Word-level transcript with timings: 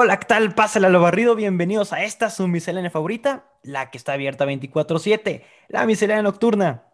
Hola, 0.00 0.20
¿qué 0.20 0.26
tal? 0.26 0.54
Pásale 0.54 0.86
a 0.86 0.90
lo 0.90 1.00
barrido. 1.00 1.34
Bienvenidos 1.34 1.92
a 1.92 2.04
esta 2.04 2.30
su 2.30 2.46
miscelánea 2.46 2.88
favorita, 2.88 3.50
la 3.64 3.90
que 3.90 3.98
está 3.98 4.12
abierta 4.12 4.44
24/7, 4.44 5.44
la 5.66 5.86
miscelánea 5.86 6.22
nocturna. 6.22 6.84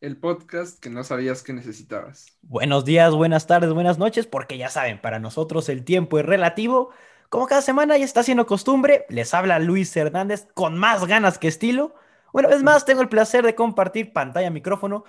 El 0.00 0.16
podcast 0.16 0.78
que 0.78 0.88
no 0.88 1.02
sabías 1.02 1.42
que 1.42 1.52
necesitabas. 1.52 2.38
Buenos 2.42 2.84
días, 2.84 3.12
buenas 3.16 3.48
tardes, 3.48 3.72
buenas 3.72 3.98
noches, 3.98 4.28
porque 4.28 4.58
ya 4.58 4.68
saben, 4.68 5.00
para 5.00 5.18
nosotros 5.18 5.68
el 5.68 5.84
tiempo 5.84 6.20
es 6.20 6.24
relativo. 6.24 6.90
Como 7.30 7.48
cada 7.48 7.62
semana 7.62 7.98
ya 7.98 8.04
está 8.04 8.22
siendo 8.22 8.46
costumbre, 8.46 9.06
les 9.08 9.34
habla 9.34 9.58
Luis 9.58 9.96
Hernández 9.96 10.46
con 10.54 10.78
más 10.78 11.04
ganas 11.04 11.38
que 11.38 11.48
estilo. 11.48 11.96
Una 12.32 12.46
vez 12.46 12.62
más, 12.62 12.84
tengo 12.84 13.02
el 13.02 13.08
placer 13.08 13.44
de 13.44 13.56
compartir 13.56 14.12
pantalla, 14.12 14.50
micrófono 14.50 15.02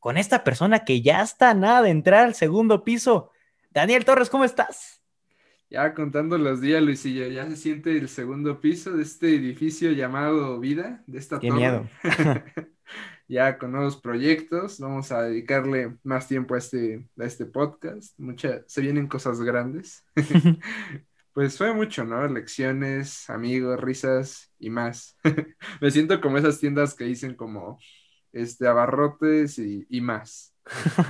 con 0.00 0.18
esta 0.18 0.44
persona 0.44 0.84
que 0.84 1.00
ya 1.00 1.22
está 1.22 1.54
nada 1.54 1.80
de 1.80 1.88
entrar 1.88 2.26
al 2.26 2.34
segundo 2.34 2.84
piso. 2.84 3.30
Daniel 3.70 4.04
Torres, 4.04 4.28
¿cómo 4.28 4.44
estás? 4.44 5.00
Ya 5.70 5.94
contando 5.94 6.38
los 6.38 6.60
días, 6.60 6.82
Luisillo, 6.82 7.26
ya 7.28 7.48
se 7.48 7.56
siente 7.56 7.96
el 7.96 8.08
segundo 8.08 8.60
piso 8.60 8.92
de 8.92 9.02
este 9.02 9.34
edificio 9.34 9.90
llamado 9.92 10.60
Vida, 10.60 11.02
de 11.06 11.18
esta 11.18 11.40
Qué 11.40 11.50
miedo. 11.50 11.88
ya 13.28 13.58
con 13.58 13.72
nuevos 13.72 13.96
proyectos, 13.96 14.78
vamos 14.78 15.10
a 15.10 15.22
dedicarle 15.22 15.96
más 16.02 16.28
tiempo 16.28 16.54
a 16.54 16.58
este, 16.58 17.08
a 17.18 17.24
este 17.24 17.46
podcast. 17.46 18.18
Mucha, 18.18 18.62
se 18.66 18.82
vienen 18.82 19.08
cosas 19.08 19.40
grandes. 19.40 20.04
pues 21.32 21.56
fue 21.56 21.72
mucho, 21.74 22.04
¿no? 22.04 22.26
Lecciones, 22.28 23.28
amigos, 23.30 23.80
risas 23.80 24.52
y 24.58 24.70
más. 24.70 25.16
Me 25.80 25.90
siento 25.90 26.20
como 26.20 26.38
esas 26.38 26.60
tiendas 26.60 26.94
que 26.94 27.04
dicen 27.04 27.34
como 27.34 27.78
este 28.32 28.68
abarrotes 28.68 29.58
y, 29.58 29.86
y 29.88 30.00
más. 30.00 30.54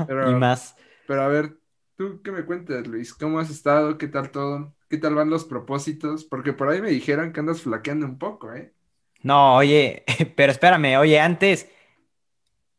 y 0.08 0.34
más. 0.34 0.76
Pero 1.06 1.22
a 1.22 1.28
ver, 1.28 1.58
¿Tú 1.96 2.20
qué 2.22 2.32
me 2.32 2.44
cuentas, 2.44 2.86
Luis? 2.88 3.14
¿Cómo 3.14 3.38
has 3.38 3.50
estado? 3.50 3.98
¿Qué 3.98 4.08
tal 4.08 4.30
todo? 4.30 4.74
¿Qué 4.88 4.98
tal 4.98 5.14
van 5.14 5.30
los 5.30 5.44
propósitos? 5.44 6.24
Porque 6.24 6.52
por 6.52 6.68
ahí 6.68 6.80
me 6.80 6.90
dijeron 6.90 7.32
que 7.32 7.40
andas 7.40 7.62
flaqueando 7.62 8.06
un 8.06 8.18
poco, 8.18 8.52
¿eh? 8.52 8.72
No, 9.22 9.56
oye, 9.56 10.04
pero 10.36 10.50
espérame, 10.50 10.98
oye, 10.98 11.20
antes, 11.20 11.68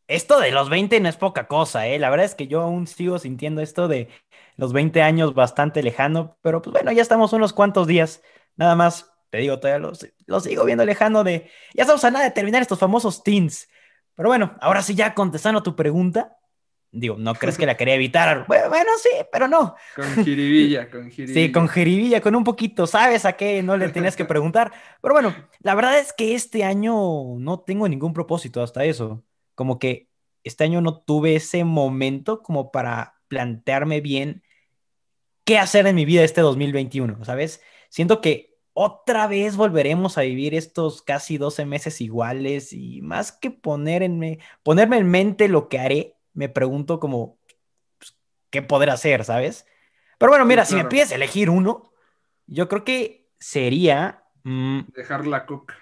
esto 0.08 0.39
de 0.39 0.52
los 0.52 0.69
20 0.69 0.99
no 0.99 1.08
es 1.08 1.16
poca 1.16 1.47
cosa, 1.47 1.88
¿eh? 1.88 1.97
La 1.97 2.09
verdad 2.09 2.25
es 2.25 2.36
que 2.36 2.47
yo 2.47 2.61
aún 2.61 2.88
sigo 2.88 3.17
sintiendo 3.17 3.61
esto 3.61 3.88
de 3.88 4.09
los 4.58 4.73
20 4.73 5.02
años 5.02 5.33
bastante 5.33 5.81
lejano, 5.81 6.38
pero 6.41 6.61
pues 6.61 6.73
bueno, 6.73 6.91
ya 6.91 7.02
estamos 7.02 7.31
unos 7.33 7.53
cuantos 7.53 7.88
días, 7.88 8.21
nada 8.58 8.75
más, 8.75 9.11
te 9.30 9.38
digo, 9.39 9.59
todavía 9.59 9.80
los, 9.80 10.43
sigo 10.43 10.66
viendo 10.66 10.86
lejano 10.86 11.23
de, 11.23 11.49
ya 11.73 11.83
estamos 11.83 12.03
a 12.03 12.11
nada 12.11 12.25
de 12.25 12.31
terminar 12.31 12.61
estos 12.61 12.80
famosos 12.80 13.23
teens. 13.23 13.69
Pero 14.16 14.30
bueno, 14.30 14.55
ahora 14.61 14.81
sí 14.81 14.93
ya 14.93 15.13
contestando 15.13 15.59
a 15.59 15.63
tu 15.63 15.75
pregunta, 15.75 16.38
Digo, 16.91 17.16
no 17.17 17.33
crees 17.36 17.58
que 17.58 17.66
la 17.66 17.78
quería 17.78 17.95
evitar. 17.95 18.45
Bueno, 18.47 18.91
sí, 19.02 19.09
pero 19.31 19.47
no. 19.47 19.75
Con 19.95 20.05
jiribilla, 20.25 20.89
con 20.89 21.09
jiribilla. 21.09 21.42
Sí, 21.42 21.52
con 21.52 21.67
jiribilla, 21.67 22.22
con 22.22 22.36
un 22.36 22.44
poquito. 22.44 22.88
¿Sabes 22.88 23.25
a 23.25 23.33
qué? 23.33 23.61
No 23.64 23.77
le 23.77 23.89
tenías 23.89 24.16
que 24.16 24.25
preguntar. 24.25 24.72
Pero 25.02 25.14
bueno, 25.14 25.36
la 25.59 25.75
verdad 25.75 26.00
es 26.00 26.14
que 26.14 26.36
este 26.36 26.64
año 26.64 26.95
no 27.38 27.59
tengo 27.59 27.88
ningún 27.88 28.14
propósito 28.14 28.61
hasta 28.61 28.86
eso. 28.86 29.23
Como 29.55 29.80
que 29.80 30.09
este 30.44 30.64
año 30.64 30.81
no 30.81 31.00
tuve 31.00 31.36
ese 31.36 31.64
momento 31.64 32.42
como 32.42 32.72
para 32.72 33.16
plantearme 33.27 34.02
bien 34.02 34.44
qué 35.44 35.58
hacer 35.58 35.88
en 35.88 35.95
mi 35.95 36.05
vida 36.05 36.23
este 36.23 36.42
2021, 36.42 37.23
¿sabes? 37.23 37.61
Siento 37.89 38.22
que 38.22 38.55
otra 38.73 39.27
vez 39.27 39.55
volveremos 39.55 40.17
a 40.17 40.22
vivir 40.22 40.53
estos 40.53 41.02
casi 41.02 41.38
12 41.38 41.66
meses 41.66 42.02
iguales 42.02 42.73
y 42.73 43.02
más 43.02 43.31
que 43.31 43.49
ponerme, 43.49 44.39
ponerme 44.64 44.97
en 44.97 45.08
mente 45.08 45.47
lo 45.47 45.70
que 45.70 45.80
haré, 45.80 46.14
me 46.36 46.50
pregunto 46.50 47.00
como, 47.00 47.39
pues, 47.97 48.16
¿qué 48.52 48.61
poder 48.61 48.91
hacer, 48.91 49.25
sabes? 49.25 49.66
Pero 50.19 50.31
bueno, 50.31 50.45
mira, 50.45 50.66
si 50.66 50.75
me 50.75 50.86
pides 50.86 51.11
elegir 51.11 51.50
uno, 51.50 51.92
yo 52.45 52.69
creo 52.69 52.83
que 52.83 53.27
sería... 53.39 54.23
Mm, 54.44 54.81
Dejar 54.94 55.25
la 55.25 55.45
coca. 55.45 55.76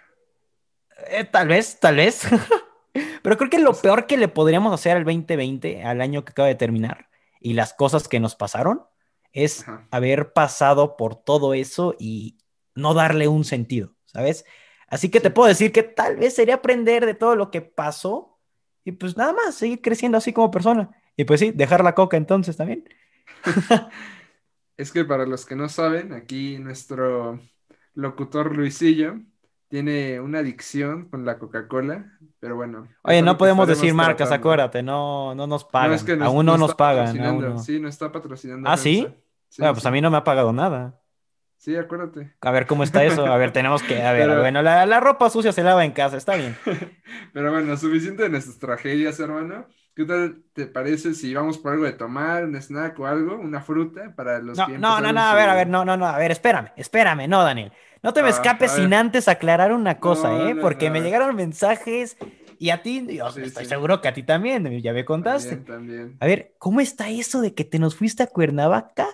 Eh, 1.09 1.25
tal 1.25 1.49
vez, 1.49 1.79
tal 1.79 1.97
vez. 1.97 2.21
Pero 3.21 3.37
creo 3.37 3.49
que 3.49 3.59
lo 3.59 3.73
peor 3.73 4.05
que 4.05 4.17
le 4.17 4.27
podríamos 4.27 4.73
hacer 4.73 4.97
al 4.97 5.03
2020, 5.03 5.83
al 5.83 6.01
año 6.01 6.23
que 6.23 6.31
acaba 6.31 6.47
de 6.47 6.55
terminar, 6.55 7.09
y 7.39 7.53
las 7.53 7.73
cosas 7.73 8.07
que 8.07 8.19
nos 8.19 8.35
pasaron, 8.35 8.83
es 9.31 9.65
haber 9.89 10.33
pasado 10.33 10.95
por 10.95 11.15
todo 11.15 11.53
eso 11.53 11.95
y 11.99 12.37
no 12.75 12.93
darle 12.93 13.27
un 13.27 13.43
sentido, 13.43 13.95
¿sabes? 14.05 14.45
Así 14.87 15.09
que 15.09 15.19
te 15.19 15.31
puedo 15.31 15.47
decir 15.47 15.71
que 15.71 15.81
tal 15.81 16.17
vez 16.17 16.35
sería 16.35 16.55
aprender 16.55 17.05
de 17.05 17.15
todo 17.15 17.35
lo 17.35 17.49
que 17.49 17.61
pasó 17.61 18.32
y 18.85 18.91
pues 18.93 19.17
nada 19.17 19.33
más, 19.33 19.55
seguir 19.55 19.81
creciendo 19.81 20.17
así 20.17 20.33
como 20.33 20.51
persona. 20.51 20.89
Y 21.15 21.23
pues 21.25 21.39
sí, 21.39 21.51
dejar 21.51 21.83
la 21.83 21.95
coca 21.95 22.17
entonces 22.17 22.57
también. 22.57 22.83
es 24.77 24.91
que 24.91 25.05
para 25.05 25.25
los 25.25 25.45
que 25.45 25.55
no 25.55 25.69
saben, 25.69 26.13
aquí 26.13 26.57
nuestro 26.59 27.39
locutor 27.93 28.55
Luisillo 28.55 29.19
tiene 29.69 30.19
una 30.19 30.39
adicción 30.39 31.09
con 31.09 31.25
la 31.25 31.39
Coca-Cola, 31.39 32.05
pero 32.39 32.55
bueno. 32.55 32.87
Oye, 33.03 33.21
no 33.21 33.37
podemos 33.37 33.67
decir 33.67 33.93
marcas, 33.93 34.31
acuérdate, 34.31 34.83
no, 34.83 35.33
no 35.33 35.47
nos 35.47 35.65
pagan. 35.65 36.21
aún 36.21 36.45
no, 36.45 36.57
nos 36.57 36.75
pagan. 36.75 37.59
Sí, 37.59 37.79
no 37.79 37.87
está 37.87 38.11
patrocinando. 38.11 38.69
¿Ah, 38.69 38.77
sí? 38.77 39.07
bueno, 39.57 39.73
pues 39.73 39.85
a 39.85 39.91
mí 39.91 40.01
no 40.01 40.11
me 40.11 40.17
ha 40.17 40.23
pagado 40.23 40.53
nada. 40.53 40.99
Sí, 41.63 41.77
acuérdate. 41.77 42.33
A 42.41 42.51
ver 42.51 42.67
cómo 42.67 42.83
está 42.83 43.05
eso. 43.05 43.25
A 43.25 43.37
ver, 43.37 43.51
tenemos 43.51 43.81
que. 43.83 44.03
A 44.03 44.11
ver, 44.11 44.37
bueno, 44.37 44.61
la, 44.61 44.99
ropa 44.99 45.29
sucia 45.29 45.53
se 45.53 45.63
lava 45.63 45.85
en 45.85 45.93
casa, 45.93 46.17
está 46.17 46.35
bien. 46.35 46.57
Pero 47.33 47.51
bueno, 47.53 47.77
suficiente 47.77 48.23
de 48.23 48.29
nuestras 48.29 48.59
tragedias, 48.59 49.17
hermano. 49.21 49.65
¿Qué 49.95 50.03
tal 50.03 50.43
te 50.51 50.65
parece 50.65 51.13
si 51.13 51.33
vamos 51.33 51.57
por 51.59 51.71
algo 51.71 51.85
de 51.85 51.93
tomar, 51.93 52.43
un 52.43 52.55
snack 52.57 52.99
o 52.99 53.05
algo, 53.05 53.37
una 53.37 53.61
fruta 53.61 54.13
para 54.13 54.39
los 54.39 54.57
no, 54.57 54.67
No, 54.67 54.99
no, 54.99 55.13
no, 55.13 55.21
a 55.21 55.35
ver, 55.35 55.49
a 55.49 55.55
ver, 55.55 55.67
no, 55.69 55.85
no, 55.85 55.95
no, 55.95 56.05
a 56.05 56.17
ver, 56.17 56.31
espérame, 56.31 56.71
espérame, 56.75 57.29
no, 57.29 57.41
Daniel. 57.43 57.71
No 58.01 58.11
te 58.11 58.21
me 58.23 58.27
ah, 58.27 58.31
escapes 58.31 58.71
sin 58.71 58.93
antes 58.93 59.29
aclarar 59.29 59.71
una 59.71 59.99
cosa, 59.99 60.49
¿eh? 60.49 60.55
Porque 60.55 60.89
me 60.89 60.99
llegaron 60.99 61.33
mensajes 61.33 62.17
y 62.59 62.71
a 62.71 62.81
ti, 62.81 63.01
Dios, 63.01 63.37
estoy 63.37 63.65
seguro 63.65 64.01
que 64.01 64.09
a 64.09 64.13
ti 64.13 64.23
también, 64.23 64.81
ya 64.81 64.91
me 64.91 65.05
contaste. 65.05 65.55
También, 65.55 65.65
también. 65.65 66.17
A 66.19 66.25
ver, 66.25 66.55
¿cómo 66.57 66.81
está 66.81 67.09
eso 67.09 67.39
de 67.39 67.53
que 67.53 67.63
te 67.63 67.79
nos 67.79 67.95
fuiste 67.95 68.21
a 68.21 68.27
Cuernavaca? 68.27 69.07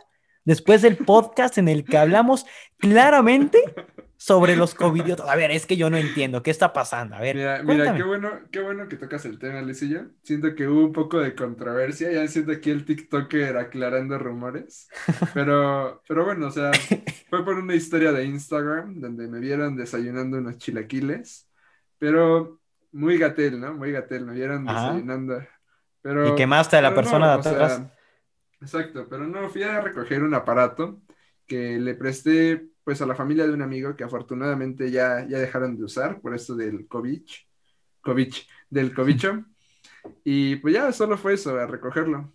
Después 0.50 0.82
del 0.82 0.98
podcast 0.98 1.60
en 1.60 1.68
el 1.68 1.86
que 1.86 1.96
hablamos 1.96 2.44
claramente 2.80 3.64
sobre 4.18 4.56
los 4.56 4.74
COVID. 4.74 5.22
A 5.28 5.36
ver, 5.36 5.52
es 5.52 5.68
que 5.68 5.78
yo 5.78 5.92
no 5.92 5.98
entiendo 5.98 6.42
qué 6.42 6.50
está 6.50 6.74
pasando. 6.74 7.16
A 7.16 7.20
ver, 7.20 7.36
mira, 7.36 7.62
mira 7.62 7.96
qué 7.96 8.02
bueno, 8.02 8.32
qué 8.52 8.60
bueno 8.60 8.88
que 8.88 8.98
tocas 8.98 9.26
el 9.26 9.38
tema, 9.38 9.62
Lucillo. 9.62 10.08
Siento 10.24 10.56
que 10.56 10.68
hubo 10.68 10.86
un 10.86 10.92
poco 10.92 11.20
de 11.20 11.36
controversia. 11.36 12.12
Ya 12.12 12.28
siento 12.28 12.52
aquí 12.52 12.72
el 12.72 12.84
TikToker 12.84 13.58
aclarando 13.58 14.18
rumores. 14.18 14.90
Pero, 15.36 16.02
pero 16.08 16.26
bueno, 16.26 16.48
o 16.48 16.52
sea, 16.52 16.72
fue 17.30 17.46
por 17.46 17.54
una 17.54 17.76
historia 17.76 18.12
de 18.12 18.26
Instagram 18.26 19.00
donde 19.00 19.28
me 19.28 19.40
vieron 19.40 19.78
desayunando 19.78 20.40
unos 20.40 20.58
chilaquiles. 20.58 21.48
Pero 22.00 22.60
muy 22.92 23.20
gatel, 23.20 23.62
¿no? 23.62 23.76
Muy 23.76 23.92
gatel, 23.92 24.26
me 24.26 24.34
vieron 24.34 24.66
desayunando. 24.66 25.44
Pero, 26.02 26.34
y 26.34 26.36
quemaste 26.36 26.76
a 26.76 26.82
la 26.82 26.96
persona 26.96 27.38
de 27.38 27.50
atrás. 27.50 27.84
Exacto, 28.62 29.08
pero 29.10 29.26
no, 29.26 29.50
fui 29.50 29.64
a 29.64 29.82
recoger 29.82 30.24
un 30.24 30.34
aparato 30.34 31.02
que 31.48 31.80
le 31.80 31.96
presté 31.96 32.68
pues 32.84 33.02
a 33.02 33.06
la 33.06 33.16
familia 33.16 33.46
de 33.46 33.54
un 33.54 33.62
amigo 33.62 33.96
que 33.96 34.04
afortunadamente 34.04 34.92
ya, 34.92 35.26
ya 35.28 35.40
dejaron 35.40 35.78
de 35.78 35.84
usar 35.84 36.20
por 36.22 36.34
esto 36.34 36.56
del 36.56 36.88
COVID, 36.88 37.22
COVID, 38.02 38.34
del 38.70 38.94
cobicho. 38.94 39.46
Y 40.24 40.56
pues 40.58 40.74
ya 40.74 40.92
solo 40.92 41.18
fue 41.18 41.34
eso, 41.34 41.58
a 41.58 41.68
recogerlo. 41.68 42.34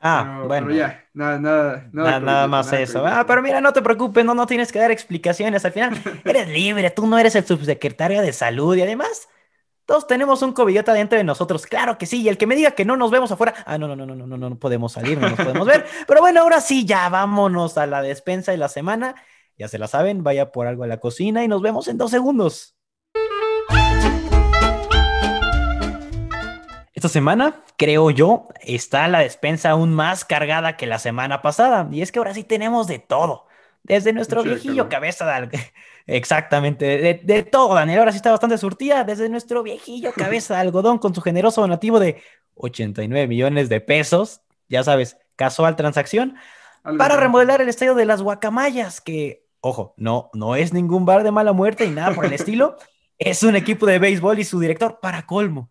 Ah, 0.00 0.42
bueno. 0.46 0.66
Pero 0.66 0.78
ya, 0.78 1.04
nada, 1.14 1.38
nada, 1.38 1.88
nada, 1.92 2.20
nada, 2.20 2.46
más 2.48 2.72
eso. 2.72 3.06
Ah, 3.06 3.24
pero 3.26 3.42
mira, 3.42 3.60
no 3.60 3.72
te 3.72 3.82
preocupes, 3.82 4.24
no, 4.24 4.34
no 4.34 4.46
tienes 4.46 4.70
que 4.70 4.78
dar 4.78 4.90
explicaciones. 4.90 5.64
Al 5.64 5.72
final, 5.72 5.94
eres 6.24 6.48
libre, 6.48 6.90
tú 6.90 7.06
no 7.06 7.18
eres 7.18 7.34
el 7.34 7.46
subsecretario 7.46 8.20
de 8.22 8.32
salud 8.32 8.76
y 8.76 8.82
además 8.82 9.28
todos 9.86 10.08
tenemos 10.08 10.42
un 10.42 10.52
cobillota 10.52 10.92
dentro 10.92 11.16
de 11.16 11.22
nosotros, 11.22 11.64
claro 11.64 11.96
que 11.96 12.06
sí. 12.06 12.20
Y 12.20 12.28
el 12.28 12.36
que 12.36 12.46
me 12.48 12.56
diga 12.56 12.72
que 12.72 12.84
no 12.84 12.96
nos 12.96 13.12
vemos 13.12 13.30
afuera, 13.30 13.54
ah, 13.64 13.78
no, 13.78 13.86
no, 13.86 13.94
no, 13.94 14.04
no, 14.04 14.16
no, 14.16 14.26
no, 14.26 14.50
no 14.50 14.58
podemos 14.58 14.92
salir, 14.92 15.16
no 15.16 15.28
nos 15.28 15.38
podemos 15.38 15.64
ver. 15.64 15.86
Pero 16.08 16.20
bueno, 16.20 16.40
ahora 16.40 16.60
sí, 16.60 16.84
ya 16.84 17.08
vámonos 17.08 17.78
a 17.78 17.86
la 17.86 18.02
despensa 18.02 18.50
de 18.50 18.58
la 18.58 18.68
semana. 18.68 19.14
Ya 19.56 19.68
se 19.68 19.78
la 19.78 19.86
saben, 19.86 20.24
vaya 20.24 20.50
por 20.50 20.66
algo 20.66 20.82
a 20.82 20.88
la 20.88 20.98
cocina 20.98 21.44
y 21.44 21.48
nos 21.48 21.62
vemos 21.62 21.86
en 21.86 21.98
dos 21.98 22.10
segundos. 22.10 22.76
Esta 26.92 27.08
semana, 27.08 27.62
creo 27.76 28.10
yo, 28.10 28.48
está 28.62 29.06
la 29.06 29.20
despensa 29.20 29.70
aún 29.70 29.94
más 29.94 30.24
cargada 30.24 30.76
que 30.76 30.86
la 30.86 30.98
semana 30.98 31.42
pasada. 31.42 31.88
Y 31.92 32.02
es 32.02 32.10
que 32.10 32.18
ahora 32.18 32.34
sí 32.34 32.42
tenemos 32.42 32.88
de 32.88 32.98
todo. 32.98 33.46
Desde 33.84 34.12
nuestro 34.12 34.42
viejillo 34.42 34.88
cabeza 34.88 35.26
de... 35.42 35.60
Exactamente, 36.06 37.20
de, 37.22 37.42
todo, 37.42 37.74
Daniel. 37.74 38.00
Ahora 38.00 38.12
sí 38.12 38.16
está 38.16 38.30
bastante 38.30 38.58
surtida. 38.58 39.04
Desde 39.04 39.28
nuestro 39.28 39.62
viejillo 39.62 40.12
cabeza 40.12 40.54
de 40.54 40.60
algodón 40.60 40.98
con 40.98 41.14
su 41.14 41.20
generoso 41.20 41.60
donativo 41.60 41.98
de 41.98 42.22
89 42.54 43.26
millones 43.26 43.68
de 43.68 43.80
pesos. 43.80 44.42
Ya 44.68 44.84
sabes, 44.84 45.18
casual 45.34 45.76
transacción. 45.76 46.36
Para 46.98 47.16
remodelar 47.16 47.60
el 47.60 47.68
estadio 47.68 47.96
de 47.96 48.04
las 48.04 48.22
Guacamayas, 48.22 49.00
que, 49.00 49.44
ojo, 49.60 49.94
no, 49.96 50.30
no 50.32 50.54
es 50.54 50.72
ningún 50.72 51.04
bar 51.04 51.24
de 51.24 51.32
mala 51.32 51.52
muerte 51.52 51.84
y 51.84 51.90
nada 51.90 52.14
por 52.14 52.24
el 52.24 52.32
estilo. 52.32 52.76
Es 53.18 53.42
un 53.42 53.56
equipo 53.56 53.86
de 53.86 53.98
béisbol 53.98 54.38
y 54.38 54.44
su 54.44 54.60
director, 54.60 55.00
para 55.00 55.26
colmo, 55.26 55.70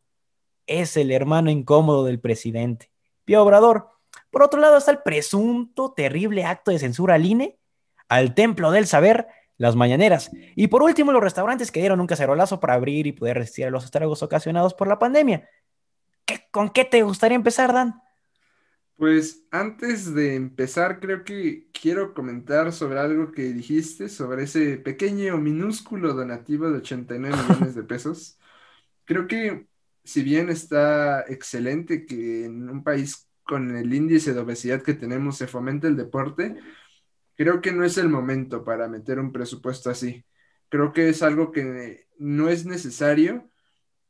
es 0.68 0.98
el 0.98 1.12
hermano 1.12 1.52
incómodo 1.52 2.04
del 2.04 2.20
presidente, 2.20 2.92
Pío 3.24 3.44
Obrador. 3.44 3.92
Por 4.32 4.44
otro 4.44 4.60
lado 4.60 4.78
está 4.78 4.92
el 4.92 5.04
presunto 5.04 5.94
terrible 5.94 6.44
acto 6.44 6.72
de 6.72 6.80
censura 6.80 7.16
al 7.16 7.26
INE 7.26 7.60
al 8.08 8.34
templo 8.36 8.72
del 8.72 8.88
saber, 8.88 9.28
las 9.58 9.76
mañaneras. 9.76 10.32
Y 10.56 10.68
por 10.68 10.84
último, 10.84 11.12
los 11.12 11.24
restaurantes 11.24 11.72
que 11.72 11.80
dieron 11.80 12.00
un 12.00 12.08
cacerolazo 12.08 12.60
para 12.60 12.74
abrir 12.74 13.08
y 13.08 13.12
poder 13.12 13.38
resistir 13.38 13.66
a 13.66 13.70
los 13.70 13.86
estragos 13.86 14.24
ocasionados 14.24 14.74
por 14.74 14.88
la 14.88 15.00
pandemia. 15.00 15.50
¿Con 16.52 16.70
qué 16.70 16.86
te 16.86 17.04
gustaría 17.04 17.36
empezar, 17.36 17.74
Dan? 17.74 18.02
Pues 18.98 19.46
antes 19.52 20.14
de 20.14 20.36
empezar, 20.36 21.02
creo 21.02 21.26
que 21.26 21.68
quiero 21.74 22.14
comentar 22.14 22.72
sobre 22.72 23.00
algo 23.00 23.32
que 23.32 23.44
dijiste, 23.44 24.08
sobre 24.08 24.44
ese 24.44 24.78
pequeño, 24.78 25.38
minúsculo 25.38 26.14
donativo 26.14 26.70
de 26.70 26.78
89 26.78 27.36
millones 27.50 27.76
de 27.76 27.84
pesos. 27.84 28.40
Creo 29.04 29.28
que 29.28 29.68
si 30.04 30.24
bien 30.24 30.50
está 30.50 31.22
excelente 31.28 32.06
que 32.06 32.46
en 32.46 32.70
un 32.70 32.84
país 32.84 33.28
con 33.44 33.76
el 33.76 33.94
índice 33.94 34.34
de 34.34 34.40
obesidad 34.40 34.82
que 34.82 34.94
tenemos 34.94 35.38
se 35.38 35.48
fomente 35.48 35.88
el 35.88 35.98
deporte, 35.98 36.56
creo 37.36 37.62
que 37.62 37.72
no 37.72 37.86
es 37.86 37.98
el 37.98 38.10
momento 38.10 38.64
para 38.64 38.88
meter 38.88 39.20
un 39.20 39.32
presupuesto 39.32 39.90
así. 39.90 40.26
Creo 40.70 40.94
que 40.94 41.10
es 41.10 41.22
algo 41.24 41.52
que 41.52 42.08
no 42.18 42.50
es 42.50 42.66
necesario 42.66 43.50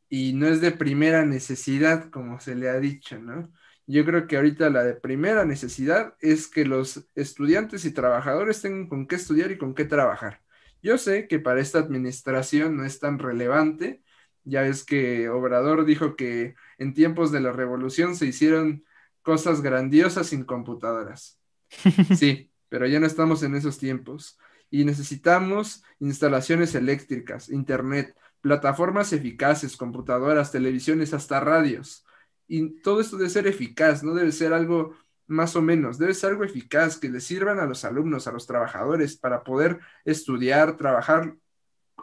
y 0.09 0.33
no 0.33 0.47
es 0.47 0.61
de 0.61 0.71
primera 0.71 1.25
necesidad, 1.25 2.09
como 2.09 2.39
se 2.39 2.55
le 2.55 2.69
ha 2.69 2.79
dicho, 2.79 3.19
¿no? 3.19 3.51
Yo 3.87 4.05
creo 4.05 4.27
que 4.27 4.37
ahorita 4.37 4.69
la 4.69 4.83
de 4.83 4.95
primera 4.95 5.45
necesidad 5.45 6.15
es 6.19 6.47
que 6.47 6.65
los 6.65 7.07
estudiantes 7.15 7.85
y 7.85 7.91
trabajadores 7.91 8.61
tengan 8.61 8.87
con 8.87 9.07
qué 9.07 9.15
estudiar 9.15 9.51
y 9.51 9.57
con 9.57 9.75
qué 9.75 9.85
trabajar. 9.85 10.41
Yo 10.81 10.97
sé 10.97 11.27
que 11.27 11.39
para 11.39 11.61
esta 11.61 11.79
administración 11.79 12.77
no 12.77 12.85
es 12.85 12.99
tan 12.99 13.19
relevante. 13.19 14.03
Ya 14.43 14.61
ves 14.61 14.83
que 14.83 15.29
Obrador 15.29 15.85
dijo 15.85 16.15
que 16.15 16.55
en 16.77 16.93
tiempos 16.93 17.31
de 17.31 17.41
la 17.41 17.51
revolución 17.51 18.15
se 18.15 18.27
hicieron 18.27 18.85
cosas 19.21 19.61
grandiosas 19.61 20.27
sin 20.27 20.45
computadoras. 20.45 21.39
Sí, 22.13 22.51
pero 22.75 22.87
ya 22.87 22.99
no 22.99 23.07
estamos 23.07 23.41
en 23.41 23.55
esos 23.55 23.77
tiempos. 23.77 24.37
Y 24.69 24.83
necesitamos 24.83 25.81
instalaciones 25.99 26.75
eléctricas, 26.75 27.47
internet, 27.47 28.13
plataformas 28.41 29.13
eficaces, 29.13 29.77
computadoras, 29.77 30.51
televisiones, 30.51 31.13
hasta 31.13 31.39
radios 31.39 32.05
y 32.47 32.81
todo 32.81 33.01
esto 33.01 33.17
debe 33.17 33.29
ser 33.29 33.47
eficaz, 33.47 34.03
no 34.03 34.13
debe 34.13 34.31
ser 34.31 34.53
algo 34.53 34.95
más 35.27 35.55
o 35.55 35.61
menos, 35.61 35.97
debe 35.97 36.13
ser 36.13 36.31
algo 36.31 36.43
eficaz 36.43 36.97
que 36.97 37.09
le 37.09 37.19
sirvan 37.19 37.59
a 37.59 37.65
los 37.65 37.83
alumnos, 37.85 38.27
a 38.27 38.31
los 38.31 38.45
trabajadores 38.45 39.17
para 39.17 39.43
poder 39.43 39.79
estudiar, 40.03 40.77
trabajar 40.77 41.35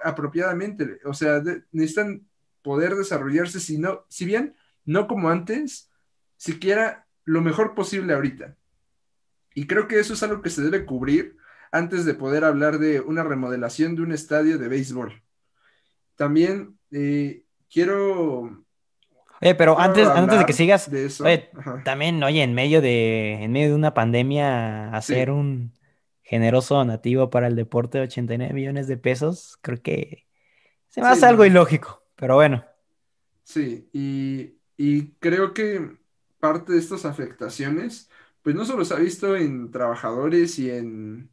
apropiadamente. 0.03 1.01
O 1.05 1.15
sea, 1.15 1.43
necesitan 1.71 2.27
poder 2.63 2.97
desarrollarse, 2.97 3.61
si, 3.61 3.79
no, 3.79 4.05
si 4.09 4.25
bien 4.25 4.57
no 4.85 5.07
como 5.07 5.31
antes, 5.31 5.91
siquiera 6.37 7.07
lo 7.25 7.41
mejor 7.41 7.75
posible 7.75 8.15
ahorita. 8.15 8.57
Y 9.55 9.67
creo 9.67 9.89
que 9.89 9.99
eso 9.99 10.15
es 10.15 10.23
algo 10.23 10.43
que 10.43 10.51
se 10.51 10.63
debe 10.63 10.85
cubrir 10.85 11.37
antes 11.71 12.05
de 12.05 12.15
poder 12.15 12.45
hablar 12.45 12.79
de 12.79 13.01
una 13.01 13.23
remodelación 13.23 13.95
de 13.97 14.03
un 14.03 14.13
estadio 14.13 14.59
de 14.59 14.69
béisbol. 14.69 15.23
También 16.17 16.79
eh, 16.91 17.45
quiero 17.71 18.65
Oye, 19.43 19.57
pero 19.57 19.77
antes, 19.77 20.07
antes 20.07 20.39
de 20.39 20.47
que 20.47 20.53
sigas, 20.53 20.89
también, 21.85 22.23
oye, 22.23 22.45
en 22.45 22.55
medio 22.55 22.81
de, 22.81 23.43
en 23.43 23.51
medio 23.51 23.71
de 23.71 23.75
una 23.75 23.93
pandemia, 23.93 24.95
hacer 24.95 25.33
un 25.33 25.73
generoso 26.23 26.77
donativo 26.77 27.29
para 27.29 27.49
el 27.49 27.57
deporte 27.57 27.99
de 27.99 28.05
89 28.05 28.55
millones 28.55 28.87
de 28.87 28.97
pesos, 28.99 29.59
creo 29.61 29.83
que 29.83 30.29
se 30.89 31.01
me 31.01 31.09
hace 31.09 31.27
algo 31.27 31.45
ilógico, 31.45 32.05
pero 32.15 32.37
bueno. 32.37 32.65
Sí, 33.43 33.89
y, 33.93 34.55
y 34.77 35.09
creo 35.19 35.53
que 35.53 35.91
parte 36.39 36.75
de 36.75 36.79
estas 36.79 37.05
afectaciones, 37.05 38.09
pues 38.43 38.55
no 38.55 38.65
solo 38.65 38.85
se 38.85 38.95
ha 38.95 38.99
visto 38.99 39.37
en 39.37 39.71
trabajadores 39.71 40.59
y 40.59 40.71
en, 40.71 41.31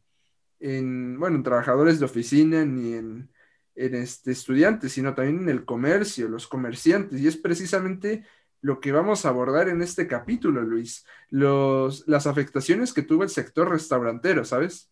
en 0.60 1.18
bueno, 1.18 1.36
en 1.36 1.42
trabajadores 1.42 1.98
de 1.98 2.06
oficina 2.06 2.64
ni 2.64 2.94
en 2.94 3.30
en 3.74 3.94
este, 3.94 4.32
estudiantes, 4.32 4.92
sino 4.92 5.14
también 5.14 5.40
en 5.42 5.48
el 5.48 5.64
comercio, 5.64 6.28
los 6.28 6.46
comerciantes. 6.46 7.20
Y 7.20 7.26
es 7.26 7.36
precisamente 7.36 8.24
lo 8.60 8.80
que 8.80 8.92
vamos 8.92 9.24
a 9.24 9.30
abordar 9.30 9.68
en 9.68 9.80
este 9.80 10.06
capítulo, 10.06 10.60
Luis, 10.60 11.06
los, 11.30 12.06
las 12.06 12.26
afectaciones 12.26 12.92
que 12.92 13.02
tuvo 13.02 13.22
el 13.22 13.30
sector 13.30 13.70
restaurantero, 13.70 14.44
¿sabes? 14.44 14.90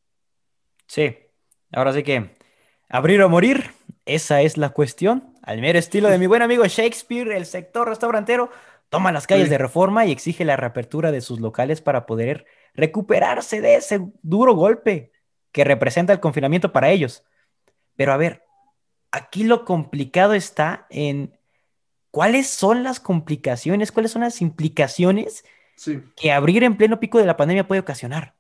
Sí, 0.87 1.17
ahora 1.73 1.93
sí 1.93 2.03
que 2.03 2.31
abrir 2.88 3.20
o 3.20 3.29
morir, 3.29 3.73
esa 4.06 4.41
es 4.41 4.56
la 4.56 4.70
cuestión. 4.70 5.35
Al 5.43 5.61
mero 5.61 5.79
estilo 5.79 6.09
de 6.09 6.19
mi 6.19 6.26
buen 6.26 6.41
amigo 6.41 6.65
Shakespeare, 6.65 7.32
el 7.32 7.44
sector 7.44 7.88
restaurantero 7.88 8.50
toma 8.88 9.12
las 9.12 9.26
calles 9.26 9.50
de 9.50 9.58
reforma 9.58 10.06
y 10.06 10.12
exige 10.12 10.44
la 10.44 10.56
reapertura 10.56 11.12
de 11.12 11.20
sus 11.20 11.40
locales 11.40 11.81
para 11.81 12.06
poder 12.06 12.46
recuperarse 12.75 13.61
de 13.61 13.76
ese 13.76 14.00
duro 14.23 14.55
golpe 14.55 15.12
que 15.52 15.64
representa 15.64 16.12
el 16.12 16.20
confinamiento 16.20 16.73
para 16.73 16.90
ellos. 16.90 17.25
Pero 17.96 18.12
a 18.12 18.17
ver, 18.17 18.44
aquí 19.11 19.44
lo 19.44 19.64
complicado 19.64 20.35
está 20.35 20.87
en 20.90 21.37
cuáles 22.11 22.49
son 22.49 22.82
las 22.82 23.00
complicaciones, 23.00 23.93
cuáles 23.93 24.12
son 24.12 24.23
las 24.23 24.40
implicaciones 24.40 25.44
que 26.17 26.32
abrir 26.32 26.64
en 26.64 26.76
pleno 26.76 26.99
pico 26.99 27.19
de 27.19 27.26
la 27.26 27.37
pandemia 27.37 27.69
puede 27.69 27.81
ocasionar. 27.81 28.34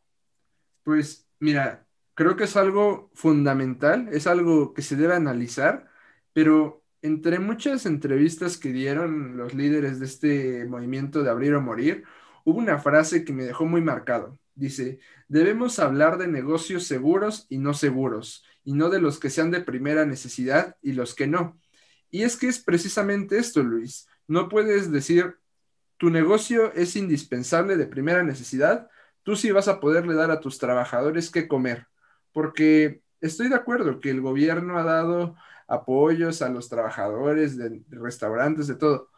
Pues 0.82 1.28
mira, 1.38 1.86
creo 2.14 2.36
que 2.36 2.44
es 2.44 2.56
algo 2.56 3.10
fundamental, 3.14 4.08
es 4.12 4.26
algo 4.26 4.74
que 4.74 4.82
se 4.82 4.96
debe 4.96 5.14
analizar, 5.14 5.88
pero 6.32 6.77
entre 7.02 7.38
muchas 7.38 7.86
entrevistas 7.86 8.56
que 8.56 8.72
dieron 8.72 9.36
los 9.36 9.54
líderes 9.54 10.00
de 10.00 10.06
este 10.06 10.64
movimiento 10.66 11.22
de 11.22 11.30
abrir 11.30 11.54
o 11.54 11.60
morir, 11.60 12.04
hubo 12.44 12.58
una 12.58 12.78
frase 12.78 13.24
que 13.24 13.32
me 13.32 13.44
dejó 13.44 13.66
muy 13.66 13.80
marcado. 13.80 14.38
Dice, 14.54 14.98
debemos 15.28 15.78
hablar 15.78 16.18
de 16.18 16.26
negocios 16.26 16.84
seguros 16.84 17.46
y 17.48 17.58
no 17.58 17.74
seguros, 17.74 18.44
y 18.64 18.72
no 18.72 18.90
de 18.90 19.00
los 19.00 19.20
que 19.20 19.30
sean 19.30 19.50
de 19.50 19.60
primera 19.60 20.04
necesidad 20.04 20.76
y 20.82 20.92
los 20.92 21.14
que 21.14 21.26
no. 21.26 21.60
Y 22.10 22.22
es 22.22 22.36
que 22.36 22.48
es 22.48 22.58
precisamente 22.58 23.38
esto, 23.38 23.62
Luis. 23.62 24.08
No 24.26 24.48
puedes 24.48 24.90
decir, 24.90 25.36
tu 25.96 26.10
negocio 26.10 26.72
es 26.74 26.96
indispensable 26.96 27.76
de 27.76 27.86
primera 27.86 28.22
necesidad, 28.22 28.88
tú 29.22 29.36
sí 29.36 29.50
vas 29.52 29.68
a 29.68 29.80
poderle 29.80 30.14
dar 30.14 30.30
a 30.30 30.40
tus 30.40 30.58
trabajadores 30.58 31.30
qué 31.30 31.48
comer, 31.48 31.86
porque 32.32 33.02
estoy 33.20 33.48
de 33.48 33.56
acuerdo 33.56 34.00
que 34.00 34.10
el 34.10 34.20
gobierno 34.20 34.78
ha 34.78 34.84
dado 34.84 35.36
apoyos 35.68 36.42
a 36.42 36.48
los 36.48 36.68
trabajadores 36.68 37.56
de, 37.56 37.82
restaurantes, 37.90 38.66
de 38.66 38.74
todo, 38.74 39.10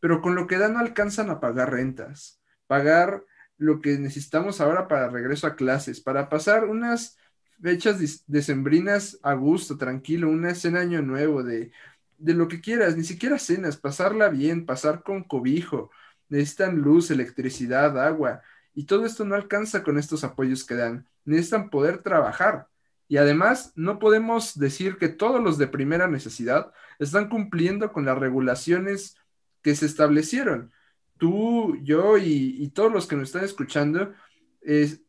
pero 0.00 0.22
con 0.22 0.34
lo 0.34 0.46
que 0.46 0.58
da 0.58 0.68
no 0.68 0.78
alcanzan 0.78 1.30
a 1.30 1.40
pagar 1.40 1.72
rentas, 1.72 2.40
pagar 2.66 3.24
lo 3.58 3.80
que 3.80 3.98
necesitamos 3.98 4.60
ahora 4.60 4.88
para 4.88 5.08
regreso 5.08 5.46
a 5.46 5.56
clases, 5.56 6.00
para 6.00 6.28
pasar 6.28 6.64
unas 6.64 7.18
fechas 7.60 8.24
decembrinas 8.26 9.18
a 9.22 9.34
gusto, 9.34 9.76
tranquilo, 9.78 10.28
una 10.30 10.54
cena 10.54 10.80
año 10.80 11.02
nuevo, 11.02 11.42
de, 11.42 11.72
de 12.18 12.34
lo 12.34 12.48
que 12.48 12.60
quieras, 12.60 12.96
ni 12.96 13.04
siquiera 13.04 13.38
cenas, 13.38 13.76
pasarla 13.76 14.28
bien, 14.28 14.66
pasar 14.66 15.02
con 15.02 15.24
cobijo, 15.24 15.90
necesitan 16.28 16.80
luz, 16.80 17.10
electricidad, 17.10 17.98
agua, 17.98 18.42
y 18.74 18.84
todo 18.84 19.06
esto 19.06 19.24
no 19.24 19.34
alcanza 19.34 19.82
con 19.82 19.98
estos 19.98 20.22
apoyos 20.22 20.64
que 20.64 20.74
dan, 20.74 21.06
necesitan 21.24 21.70
poder 21.70 22.02
trabajar. 22.02 22.68
Y 23.08 23.18
además, 23.18 23.72
no 23.76 23.98
podemos 23.98 24.58
decir 24.58 24.96
que 24.96 25.08
todos 25.08 25.42
los 25.42 25.58
de 25.58 25.68
primera 25.68 26.08
necesidad 26.08 26.72
están 26.98 27.28
cumpliendo 27.28 27.92
con 27.92 28.04
las 28.04 28.18
regulaciones 28.18 29.16
que 29.62 29.74
se 29.76 29.86
establecieron 29.86 30.72
tú, 31.18 31.76
yo 31.82 32.18
y, 32.18 32.68
todos 32.74 32.92
los 32.92 33.06
que 33.06 33.16
nos 33.16 33.28
están 33.28 33.44
escuchando, 33.44 34.12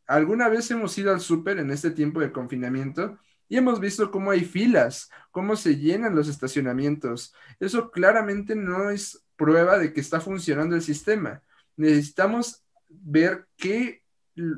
alguna 0.05 0.49
vez 0.49 0.69
hemos 0.71 0.97
ido 0.97 1.11
al 1.11 1.19
súper 1.19 1.59
en 1.59 1.71
este 1.71 1.91
tiempo 1.91 2.19
de 2.19 2.31
confinamiento 2.31 3.17
y 3.49 3.57
hemos 3.57 3.79
visto 3.79 4.11
cómo 4.11 4.31
hay 4.31 4.43
filas, 4.45 5.09
cómo 5.31 5.55
se 5.55 5.77
llenan 5.77 6.15
los 6.15 6.27
estacionamientos. 6.27 7.33
Eso 7.59 7.91
claramente 7.91 8.55
no 8.55 8.89
es 8.89 9.23
prueba 9.35 9.77
de 9.77 9.93
que 9.93 10.01
está 10.01 10.19
funcionando 10.19 10.75
el 10.75 10.81
sistema. 10.81 11.41
Necesitamos 11.75 12.63
ver 12.89 13.47
qué 13.55 14.03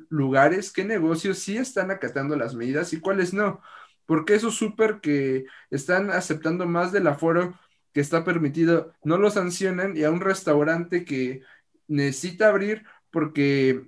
lugares, 0.10 0.72
qué 0.72 0.86
negocios 0.86 1.40
sí 1.40 1.58
están 1.58 1.92
acatando 1.92 2.36
las 2.36 2.56
medidas 2.56 2.94
y 2.94 3.00
cuáles 3.00 3.34
no. 3.34 3.62
Porque 4.06 4.36
esos 4.36 4.56
súper 4.56 5.00
que 5.02 5.46
están 5.70 6.12
aceptando 6.12 6.66
más 6.68 6.92
del 6.92 7.08
aforo 7.08 7.58
que 7.94 8.02
está 8.02 8.24
permitido, 8.24 8.94
no 9.04 9.18
lo 9.18 9.32
sancionan 9.32 9.98
y 9.98 10.04
a 10.04 10.12
un 10.12 10.22
restaurante 10.22 11.06
que 11.06 11.42
necesita 11.88 12.50
abrir 12.50 12.84
porque 13.12 13.84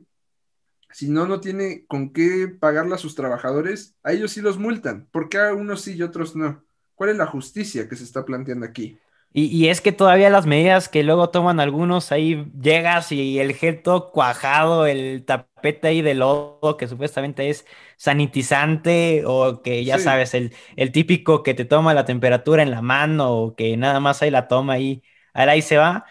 si 0.91 1.09
no, 1.09 1.27
no 1.27 1.39
tiene 1.39 1.85
con 1.87 2.11
qué 2.11 2.47
pagarle 2.47 2.95
a 2.95 2.97
sus 2.97 3.15
trabajadores, 3.15 3.95
a 4.03 4.11
ellos 4.11 4.31
sí 4.31 4.41
los 4.41 4.57
multan. 4.57 5.07
¿Por 5.11 5.29
qué 5.29 5.39
a 5.39 5.53
unos 5.53 5.81
sí 5.81 5.93
y 5.93 6.03
otros 6.03 6.35
no? 6.35 6.63
¿Cuál 6.95 7.11
es 7.11 7.17
la 7.17 7.27
justicia 7.27 7.87
que 7.87 7.95
se 7.95 8.03
está 8.03 8.25
planteando 8.25 8.65
aquí? 8.65 8.99
Y, 9.33 9.69
es 9.69 9.79
que 9.79 9.93
todavía 9.93 10.29
las 10.29 10.45
medidas 10.45 10.89
que 10.89 11.03
luego 11.03 11.29
toman 11.29 11.61
algunos, 11.61 12.11
ahí 12.11 12.45
llegas 12.61 13.13
y 13.13 13.39
el 13.39 13.53
gel 13.53 13.81
todo 13.81 14.11
cuajado, 14.11 14.85
el 14.85 15.23
tapete 15.23 15.87
ahí 15.87 16.01
de 16.01 16.15
lodo 16.15 16.75
que 16.77 16.87
supuestamente 16.89 17.49
es 17.49 17.65
sanitizante 17.95 19.23
o 19.25 19.61
que 19.61 19.85
ya 19.85 19.99
sabes, 19.99 20.33
el, 20.33 20.53
el, 20.75 20.91
típico 20.91 21.43
que 21.43 21.53
te 21.53 21.63
toma 21.63 21.93
la 21.93 22.03
temperatura 22.03 22.61
en 22.61 22.71
la 22.71 22.81
mano 22.81 23.31
o 23.31 23.55
que 23.55 23.77
nada 23.77 24.01
más 24.01 24.21
ahí 24.21 24.31
la 24.31 24.49
toma 24.49 24.73
ahí, 24.73 25.01
ahí 25.33 25.61
se 25.61 25.77
va. 25.77 26.05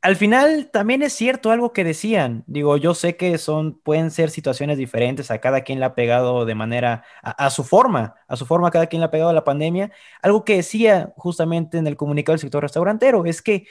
Al 0.00 0.16
final 0.16 0.70
también 0.72 1.02
es 1.02 1.12
cierto 1.12 1.50
algo 1.50 1.72
que 1.72 1.84
decían. 1.84 2.44
Digo, 2.46 2.76
yo 2.76 2.94
sé 2.94 3.16
que 3.16 3.36
son, 3.38 3.80
pueden 3.80 4.10
ser 4.10 4.30
situaciones 4.30 4.78
diferentes, 4.78 5.30
a 5.30 5.40
cada 5.40 5.62
quien 5.62 5.80
le 5.80 5.86
ha 5.86 5.94
pegado 5.94 6.44
de 6.46 6.54
manera, 6.54 7.04
a, 7.22 7.50
su 7.50 7.64
forma, 7.64 8.14
a 8.28 8.36
su 8.36 8.46
forma, 8.46 8.70
cada 8.70 8.86
quien 8.86 9.00
le 9.00 9.06
ha 9.06 9.10
pegado 9.10 9.30
a 9.30 9.34
la 9.34 9.44
pandemia. 9.44 9.90
Algo 10.22 10.44
que 10.44 10.56
decía 10.56 11.12
justamente 11.16 11.78
en 11.78 11.86
el 11.86 11.96
comunicado 11.96 12.34
del 12.34 12.40
sector 12.40 12.62
restaurantero 12.62 13.26
es 13.26 13.42
que 13.42 13.66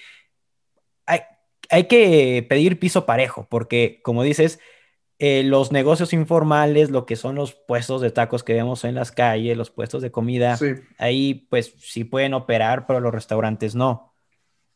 hay, 1.05 1.21
hay 1.69 1.85
que 1.85 2.45
pedir 2.49 2.79
piso 2.79 3.05
parejo, 3.05 3.47
porque 3.49 4.01
como 4.03 4.23
dices, 4.23 4.59
eh, 5.19 5.43
los 5.43 5.71
negocios 5.71 6.13
informales, 6.13 6.91
lo 6.91 7.05
que 7.05 7.15
son 7.15 7.35
los 7.35 7.53
puestos 7.53 8.01
de 8.01 8.11
tacos 8.11 8.43
que 8.43 8.53
vemos 8.53 8.83
en 8.83 8.95
las 8.95 9.11
calles, 9.11 9.57
los 9.57 9.71
puestos 9.71 10.01
de 10.01 10.11
comida, 10.11 10.59
ahí 10.97 11.47
pues 11.49 11.73
sí 11.79 12.03
pueden 12.03 12.33
operar, 12.33 12.85
pero 12.85 12.99
los 12.99 13.13
restaurantes 13.13 13.75
no. 13.75 14.13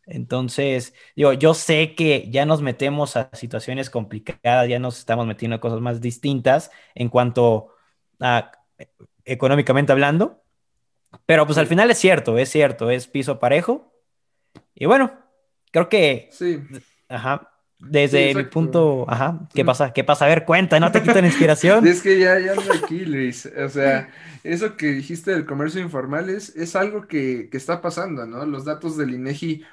Entonces, 0.05 0.93
digo, 1.15 1.33
yo 1.33 1.53
sé 1.53 1.95
que 1.95 2.29
ya 2.29 2.45
nos 2.45 2.61
metemos 2.61 3.15
a 3.17 3.29
situaciones 3.33 3.89
complicadas, 3.89 4.67
ya 4.67 4.79
nos 4.79 4.97
estamos 4.99 5.27
metiendo 5.27 5.55
a 5.55 5.61
cosas 5.61 5.79
más 5.79 6.01
distintas 6.01 6.71
en 6.95 7.09
cuanto 7.09 7.69
a 8.19 8.51
económicamente 9.25 9.91
hablando, 9.91 10.43
pero 11.25 11.45
pues 11.45 11.57
al 11.57 11.67
final 11.67 11.91
es 11.91 11.97
cierto, 11.97 12.37
es 12.37 12.49
cierto, 12.49 12.89
es 12.89 13.07
piso 13.07 13.39
parejo. 13.39 13.93
Y 14.73 14.85
bueno, 14.85 15.19
creo 15.71 15.89
que... 15.89 16.29
Sí. 16.31 16.59
Ajá. 17.07 17.50
Desde 17.81 18.35
mi 18.35 18.43
punto, 18.43 19.05
ajá, 19.09 19.47
¿qué 19.53 19.65
pasa? 19.65 19.91
¿Qué 19.91 20.03
pasa? 20.03 20.25
A 20.25 20.27
ver, 20.27 20.45
cuenta, 20.45 20.79
no 20.79 20.91
te 20.91 21.01
quiten 21.01 21.25
inspiración. 21.25 21.85
es 21.87 22.01
que 22.01 22.19
ya, 22.19 22.39
ya 22.39 22.51
ando 22.51 22.71
aquí, 22.73 23.05
Luis. 23.05 23.51
O 23.57 23.69
sea, 23.69 24.09
eso 24.43 24.77
que 24.77 24.87
dijiste 24.91 25.31
del 25.31 25.45
comercio 25.45 25.81
informal 25.81 26.29
es, 26.29 26.55
es 26.55 26.75
algo 26.75 27.07
que, 27.07 27.49
que, 27.49 27.57
está 27.57 27.81
pasando, 27.81 28.27
¿no? 28.27 28.45
Los 28.45 28.65
datos 28.65 28.97
del 28.97 29.15
INEGI 29.15 29.65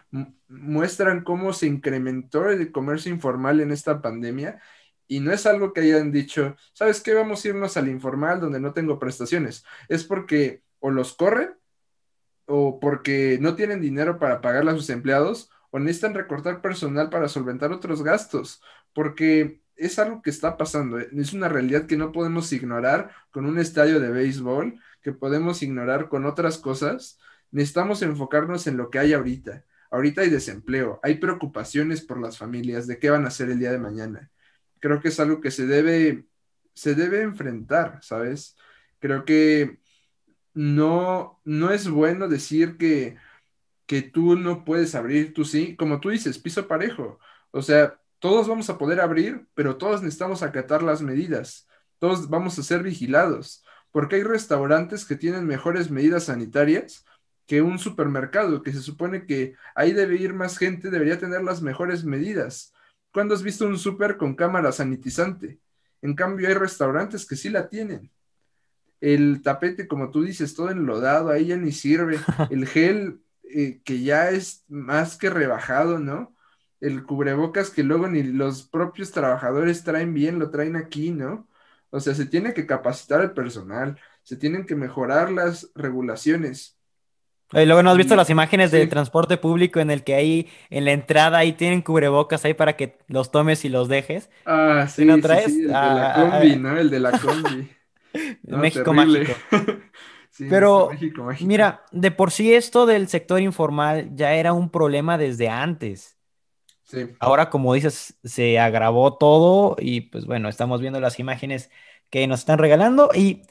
muestran 0.48 1.22
cómo 1.22 1.52
se 1.52 1.66
incrementó 1.66 2.48
el 2.48 2.72
comercio 2.72 3.12
informal 3.12 3.60
en 3.60 3.72
esta 3.72 4.00
pandemia 4.00 4.58
y 5.06 5.20
no 5.20 5.32
es 5.32 5.46
algo 5.46 5.72
que 5.72 5.80
hayan 5.80 6.12
dicho, 6.12 6.56
¿sabes 6.72 7.00
qué? 7.00 7.14
Vamos 7.14 7.44
a 7.44 7.48
irnos 7.48 7.76
al 7.76 7.88
informal 7.88 8.40
donde 8.40 8.60
no 8.60 8.72
tengo 8.72 8.98
prestaciones. 8.98 9.64
Es 9.88 10.04
porque 10.04 10.62
o 10.80 10.90
los 10.90 11.14
corren 11.14 11.54
o 12.46 12.78
porque 12.80 13.38
no 13.40 13.54
tienen 13.54 13.80
dinero 13.80 14.18
para 14.18 14.40
pagarle 14.40 14.70
a 14.70 14.74
sus 14.74 14.90
empleados 14.90 15.50
o 15.70 15.78
necesitan 15.78 16.14
recortar 16.14 16.60
personal 16.62 17.10
para 17.10 17.28
solventar 17.28 17.72
otros 17.72 18.02
gastos, 18.02 18.62
porque 18.92 19.62
es 19.76 19.98
algo 19.98 20.22
que 20.22 20.30
está 20.30 20.56
pasando, 20.56 20.98
¿eh? 20.98 21.08
es 21.12 21.32
una 21.32 21.48
realidad 21.48 21.87
que 21.87 21.96
no 21.96 22.12
podemos 22.12 22.52
ignorar 22.52 23.10
con 23.30 23.46
un 23.46 23.58
estadio 23.58 24.00
de 24.00 24.10
béisbol, 24.10 24.80
que 25.02 25.12
podemos 25.12 25.62
ignorar 25.62 26.08
con 26.08 26.26
otras 26.26 26.58
cosas. 26.58 27.18
Necesitamos 27.50 28.02
enfocarnos 28.02 28.66
en 28.66 28.76
lo 28.76 28.90
que 28.90 28.98
hay 28.98 29.12
ahorita. 29.12 29.64
Ahorita 29.90 30.22
hay 30.22 30.30
desempleo, 30.30 31.00
hay 31.02 31.14
preocupaciones 31.16 32.02
por 32.02 32.20
las 32.20 32.37
familias, 32.37 32.87
de 32.87 32.98
qué 32.98 33.08
van 33.08 33.25
a 33.25 33.28
hacer 33.28 33.48
el 33.50 33.58
día 33.58 33.72
de 33.72 33.78
mañana. 33.78 34.30
Creo 34.80 35.00
que 35.00 35.08
es 35.08 35.20
algo 35.20 35.40
que 35.40 35.50
se 35.50 35.66
debe, 35.66 36.26
se 36.75 36.94
debe 36.94 37.22
enfrentar, 37.22 37.98
¿sabes? 38.02 38.56
Creo 38.98 39.25
que 39.25 39.78
no, 40.52 41.40
no 41.44 41.70
es 41.70 41.88
bueno 41.88 42.28
decir 42.28 42.76
que 42.76 43.16
que 43.88 44.02
tú 44.02 44.37
no 44.37 44.66
puedes 44.66 44.95
abrir, 44.95 45.33
tú 45.33 45.47
sí, 45.47 45.75
como 45.75 45.99
tú 45.99 46.11
dices, 46.11 46.38
piso 46.38 46.68
parejo. 46.68 47.18
O 47.50 47.62
sea, 47.62 47.99
todos 48.18 48.47
vamos 48.47 48.68
a 48.68 48.76
poder 48.76 49.00
abrir, 49.00 49.47
pero 49.54 49.78
todos 49.78 50.02
necesitamos 50.02 50.42
acatar 50.42 50.83
las 50.83 51.00
medidas. 51.00 51.66
Todos 51.99 52.28
vamos 52.28 52.59
a 52.59 52.62
ser 52.62 52.83
vigilados, 52.83 53.64
porque 53.90 54.16
hay 54.16 54.25
restaurantes 54.25 55.07
que 55.07 55.16
tienen 55.16 55.47
mejores 55.47 55.90
medidas 55.90 56.25
sanitarias 56.25 57.07
que 57.47 57.62
un 57.62 57.78
supermercado, 57.78 58.62
que 58.62 58.75
se 58.75 58.83
supone 58.83 59.25
que 59.25 59.54
ahí 59.75 59.95
debe 59.95 60.16
ir 60.16 60.35
más 60.35 60.59
gente, 60.59 60.90
debería 60.90 61.18
tener 61.18 61.42
las 61.42 61.62
mejores 61.62 62.04
medidas. 62.04 62.75
¿Cuándo 63.11 63.35
has 63.35 63.42
visto 63.42 63.66
un 63.66 63.78
súper 63.78 64.18
con 64.18 64.35
cámara 64.35 64.71
sanitizante? 64.71 65.61
En 66.02 66.14
cambio, 66.14 66.47
hay 66.47 66.54
restaurantes 66.54 67.25
que 67.25 67.37
sí 67.37 67.49
la 67.49 67.71
tienen. 67.71 68.11
El 69.00 69.40
tapete, 69.40 69.88
como 69.88 70.11
tú 70.11 70.21
dices, 70.25 70.54
todo 70.54 70.71
enlodado, 70.71 71.30
ahí 71.30 71.47
ya 71.47 71.57
ni 71.57 71.73
sirve. 71.73 72.18
El 72.50 72.66
gel 72.66 73.23
eh, 73.55 73.81
que 73.85 74.00
ya 74.00 74.31
es 74.31 74.64
más 74.69 75.17
que 75.17 75.31
rebajado, 75.31 75.99
¿no? 75.99 76.35
El 76.81 77.05
cubrebocas 77.05 77.71
que 77.71 77.83
luego 77.83 78.09
ni 78.09 78.23
los 78.23 78.62
propios 78.62 79.11
trabajadores 79.11 79.85
traen 79.85 80.14
bien, 80.14 80.38
lo 80.38 80.50
traen 80.50 80.76
aquí, 80.76 81.11
¿no? 81.11 81.49
O 81.90 82.00
sea, 82.00 82.14
se 82.14 82.26
tiene 82.26 82.55
que 82.55 82.67
capacitar 82.67 83.21
el 83.23 83.33
personal, 83.33 83.99
se 84.23 84.37
tienen 84.37 84.67
que 84.67 84.76
mejorar 84.76 85.31
las 85.33 85.71
regulaciones. 85.75 86.78
Y 87.52 87.64
luego 87.64 87.83
no 87.83 87.90
has 87.90 87.97
visto 87.97 88.14
las 88.14 88.28
imágenes 88.28 88.71
de 88.71 88.87
transporte 88.87 89.38
público 89.38 89.81
en 89.81 89.90
el 89.90 90.05
que 90.05 90.14
ahí 90.14 90.49
en 90.69 90.85
la 90.85 90.93
entrada 90.93 91.38
ahí 91.38 91.52
tienen 91.55 91.81
cubrebocas 91.81 92.45
ahí 92.45 92.52
para 92.52 92.76
que 92.76 92.99
los 93.07 93.31
tomes 93.31 93.64
y 93.64 93.71
los 93.71 93.88
dejes. 93.88 94.28
Ah, 94.45 94.87
sí, 94.87 95.07
no 95.07 95.19
traes? 95.19 95.47
el 95.47 95.62
de 95.62 95.69
la 95.69 96.11
ah, 96.11 96.40
combi, 96.40 96.57
¿no? 96.57 96.76
El 96.76 96.90
de 96.90 97.00
la 97.00 97.19
combi. 97.19 97.71
México 98.43 98.93
mágico. 98.93 99.33
Pero 100.38 100.90
mira, 101.40 101.85
de 101.90 102.11
por 102.11 102.30
sí 102.30 102.54
esto 102.54 102.87
del 102.87 103.09
sector 103.09 103.40
informal 103.40 104.11
ya 104.14 104.35
era 104.35 104.52
un 104.52 104.71
problema 104.71 105.18
desde 105.18 105.49
antes. 105.49 106.16
Sí. 106.85 107.07
Ahora, 107.18 107.50
como 107.50 107.75
dices, 107.75 108.18
se 108.25 108.59
agravó 108.59 109.16
todo 109.16 109.76
y 109.78 110.02
pues 110.02 110.26
bueno, 110.26 110.49
estamos 110.49 110.80
viendo 110.80 111.00
las 111.00 111.18
imágenes 111.18 111.71
que 112.11 112.26
nos 112.26 112.40
están 112.40 112.59
regalando 112.59 113.11
y 113.14 113.42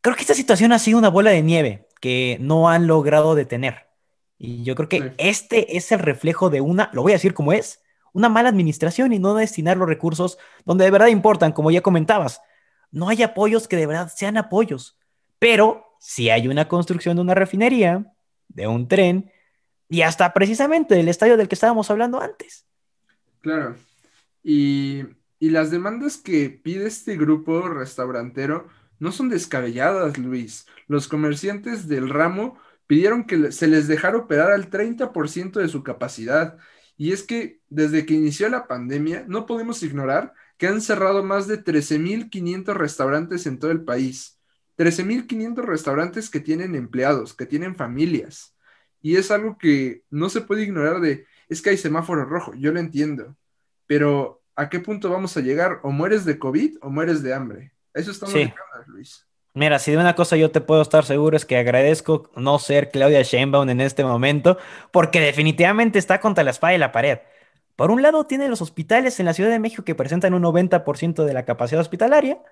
creo 0.00 0.14
que 0.14 0.22
esta 0.22 0.34
situación 0.34 0.72
ha 0.72 0.78
sido 0.78 0.98
una 0.98 1.10
bola 1.10 1.30
de 1.30 1.42
nieve 1.42 1.88
que 2.00 2.38
no 2.40 2.68
han 2.68 2.86
logrado 2.86 3.34
detener. 3.34 3.88
Y 4.38 4.64
yo 4.64 4.74
creo 4.74 4.88
que 4.88 5.12
este 5.18 5.76
es 5.76 5.92
el 5.92 6.00
reflejo 6.00 6.50
de 6.50 6.60
una, 6.60 6.90
lo 6.92 7.02
voy 7.02 7.12
a 7.12 7.14
decir 7.14 7.34
como 7.34 7.52
es, 7.52 7.82
una 8.12 8.28
mala 8.28 8.48
administración 8.48 9.12
y 9.12 9.18
no 9.18 9.34
destinar 9.34 9.76
los 9.76 9.88
recursos 9.88 10.38
donde 10.64 10.84
de 10.84 10.90
verdad 10.90 11.06
importan, 11.06 11.52
como 11.52 11.70
ya 11.70 11.80
comentabas. 11.80 12.40
No 12.90 13.08
hay 13.08 13.22
apoyos 13.22 13.68
que 13.68 13.76
de 13.76 13.86
verdad 13.86 14.12
sean 14.14 14.36
apoyos, 14.36 14.98
pero 15.38 15.91
si 16.04 16.30
hay 16.30 16.48
una 16.48 16.66
construcción 16.66 17.14
de 17.14 17.22
una 17.22 17.36
refinería, 17.36 18.12
de 18.48 18.66
un 18.66 18.88
tren 18.88 19.30
y 19.88 20.02
hasta 20.02 20.32
precisamente 20.32 20.96
del 20.96 21.06
estadio 21.06 21.36
del 21.36 21.46
que 21.46 21.54
estábamos 21.54 21.92
hablando 21.92 22.20
antes. 22.20 22.66
Claro. 23.40 23.76
Y, 24.42 25.04
las 25.38 25.70
demandas 25.70 26.16
que 26.16 26.50
pide 26.50 26.88
este 26.88 27.16
grupo 27.16 27.68
restaurantero 27.68 28.66
no 28.98 29.12
son 29.12 29.28
descabelladas, 29.28 30.18
Luis. 30.18 30.66
Los 30.88 31.06
comerciantes 31.06 31.86
del 31.86 32.08
ramo 32.08 32.58
pidieron 32.88 33.24
que 33.24 33.52
se 33.52 33.68
les 33.68 33.86
dejara 33.86 34.18
operar 34.18 34.50
al 34.50 34.70
30% 34.70 35.60
de 35.60 35.68
su 35.68 35.84
capacidad. 35.84 36.58
Y 36.96 37.12
es 37.12 37.22
que 37.22 37.60
desde 37.68 38.06
que 38.06 38.14
inició 38.14 38.48
la 38.48 38.66
pandemia 38.66 39.24
no 39.28 39.46
podemos 39.46 39.82
ignorar 39.84 40.32
que 40.58 40.66
han 40.66 40.80
cerrado 40.80 41.22
más 41.22 41.46
de 41.46 41.62
13.500 41.62 42.74
restaurantes 42.74 43.46
en 43.46 43.60
todo 43.60 43.70
el 43.70 43.84
país. 43.84 44.41
13.500 44.82 45.64
restaurantes 45.64 46.28
que 46.28 46.40
tienen 46.40 46.74
empleados, 46.74 47.34
que 47.34 47.46
tienen 47.46 47.76
familias. 47.76 48.56
Y 49.00 49.16
es 49.16 49.30
algo 49.30 49.56
que 49.56 50.02
no 50.10 50.28
se 50.28 50.40
puede 50.40 50.64
ignorar 50.64 51.00
de, 51.00 51.26
es 51.48 51.62
que 51.62 51.70
hay 51.70 51.76
semáforo 51.76 52.24
rojo, 52.24 52.52
yo 52.56 52.72
lo 52.72 52.80
entiendo, 52.80 53.36
pero 53.86 54.42
¿a 54.56 54.68
qué 54.68 54.80
punto 54.80 55.08
vamos 55.08 55.36
a 55.36 55.40
llegar? 55.40 55.78
O 55.84 55.92
mueres 55.92 56.24
de 56.24 56.36
COVID 56.36 56.78
o 56.80 56.90
mueres 56.90 57.22
de 57.22 57.32
hambre. 57.32 57.72
Eso 57.94 58.10
estamos 58.10 58.34
sí. 58.34 58.52
Luis. 58.86 59.24
Mira, 59.54 59.78
si 59.78 59.92
de 59.92 59.98
una 59.98 60.16
cosa 60.16 60.36
yo 60.36 60.50
te 60.50 60.60
puedo 60.60 60.82
estar 60.82 61.04
seguro 61.04 61.36
es 61.36 61.44
que 61.44 61.58
agradezco 61.58 62.30
no 62.34 62.58
ser 62.58 62.90
Claudia 62.90 63.22
Sheinbaum 63.22 63.68
en 63.68 63.80
este 63.80 64.02
momento, 64.02 64.58
porque 64.90 65.20
definitivamente 65.20 66.00
está 66.00 66.20
contra 66.20 66.42
la 66.42 66.50
espada 66.50 66.74
y 66.74 66.78
la 66.78 66.90
pared. 66.90 67.18
Por 67.76 67.92
un 67.92 68.02
lado, 68.02 68.26
tiene 68.26 68.48
los 68.48 68.62
hospitales 68.62 69.20
en 69.20 69.26
la 69.26 69.34
Ciudad 69.34 69.50
de 69.50 69.58
México 69.58 69.84
que 69.84 69.94
presentan 69.94 70.34
un 70.34 70.42
90% 70.42 71.24
de 71.24 71.32
la 71.34 71.44
capacidad 71.44 71.80
hospitalaria, 71.80 72.42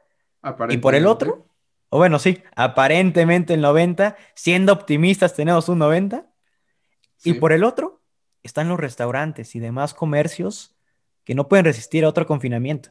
y 0.69 0.79
por 0.79 0.95
el 0.95 1.07
otro, 1.07 1.47
o 1.91 1.99
bueno, 1.99 2.19
sí, 2.19 2.43
aparentemente 2.55 3.55
el 3.55 3.61
90, 3.61 4.17
siendo 4.35 4.73
optimistas 4.73 5.35
tenemos 5.35 5.69
un 5.69 5.81
90. 5.81 6.27
Y 7.25 7.35
por 7.35 7.53
el 7.53 7.65
otro, 7.65 8.01
están 8.43 8.69
los 8.69 8.81
restaurantes 8.81 9.55
y 9.55 9.61
demás 9.61 9.93
comercios 9.93 10.77
que 11.25 11.35
no 11.35 11.49
pueden 11.49 11.65
resistir 11.67 12.05
a 12.05 12.09
otro 12.09 12.27
confinamiento. 12.27 12.91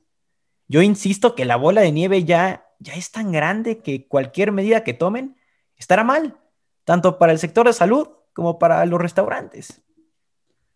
Yo 0.68 0.82
insisto 0.82 1.34
que 1.34 1.46
la 1.46 1.56
bola 1.56 1.82
de 1.82 1.92
nieve 1.92 2.26
ya, 2.26 2.68
ya 2.78 2.94
es 2.94 3.12
tan 3.12 3.32
grande 3.32 3.80
que 3.80 4.08
cualquier 4.08 4.52
medida 4.52 4.84
que 4.84 4.94
tomen 4.94 5.38
estará 5.78 6.04
mal, 6.04 6.38
tanto 6.84 7.18
para 7.18 7.32
el 7.32 7.40
sector 7.40 7.66
de 7.66 7.74
salud 7.74 8.10
como 8.34 8.60
para 8.60 8.86
los 8.86 9.02
restaurantes. 9.02 9.82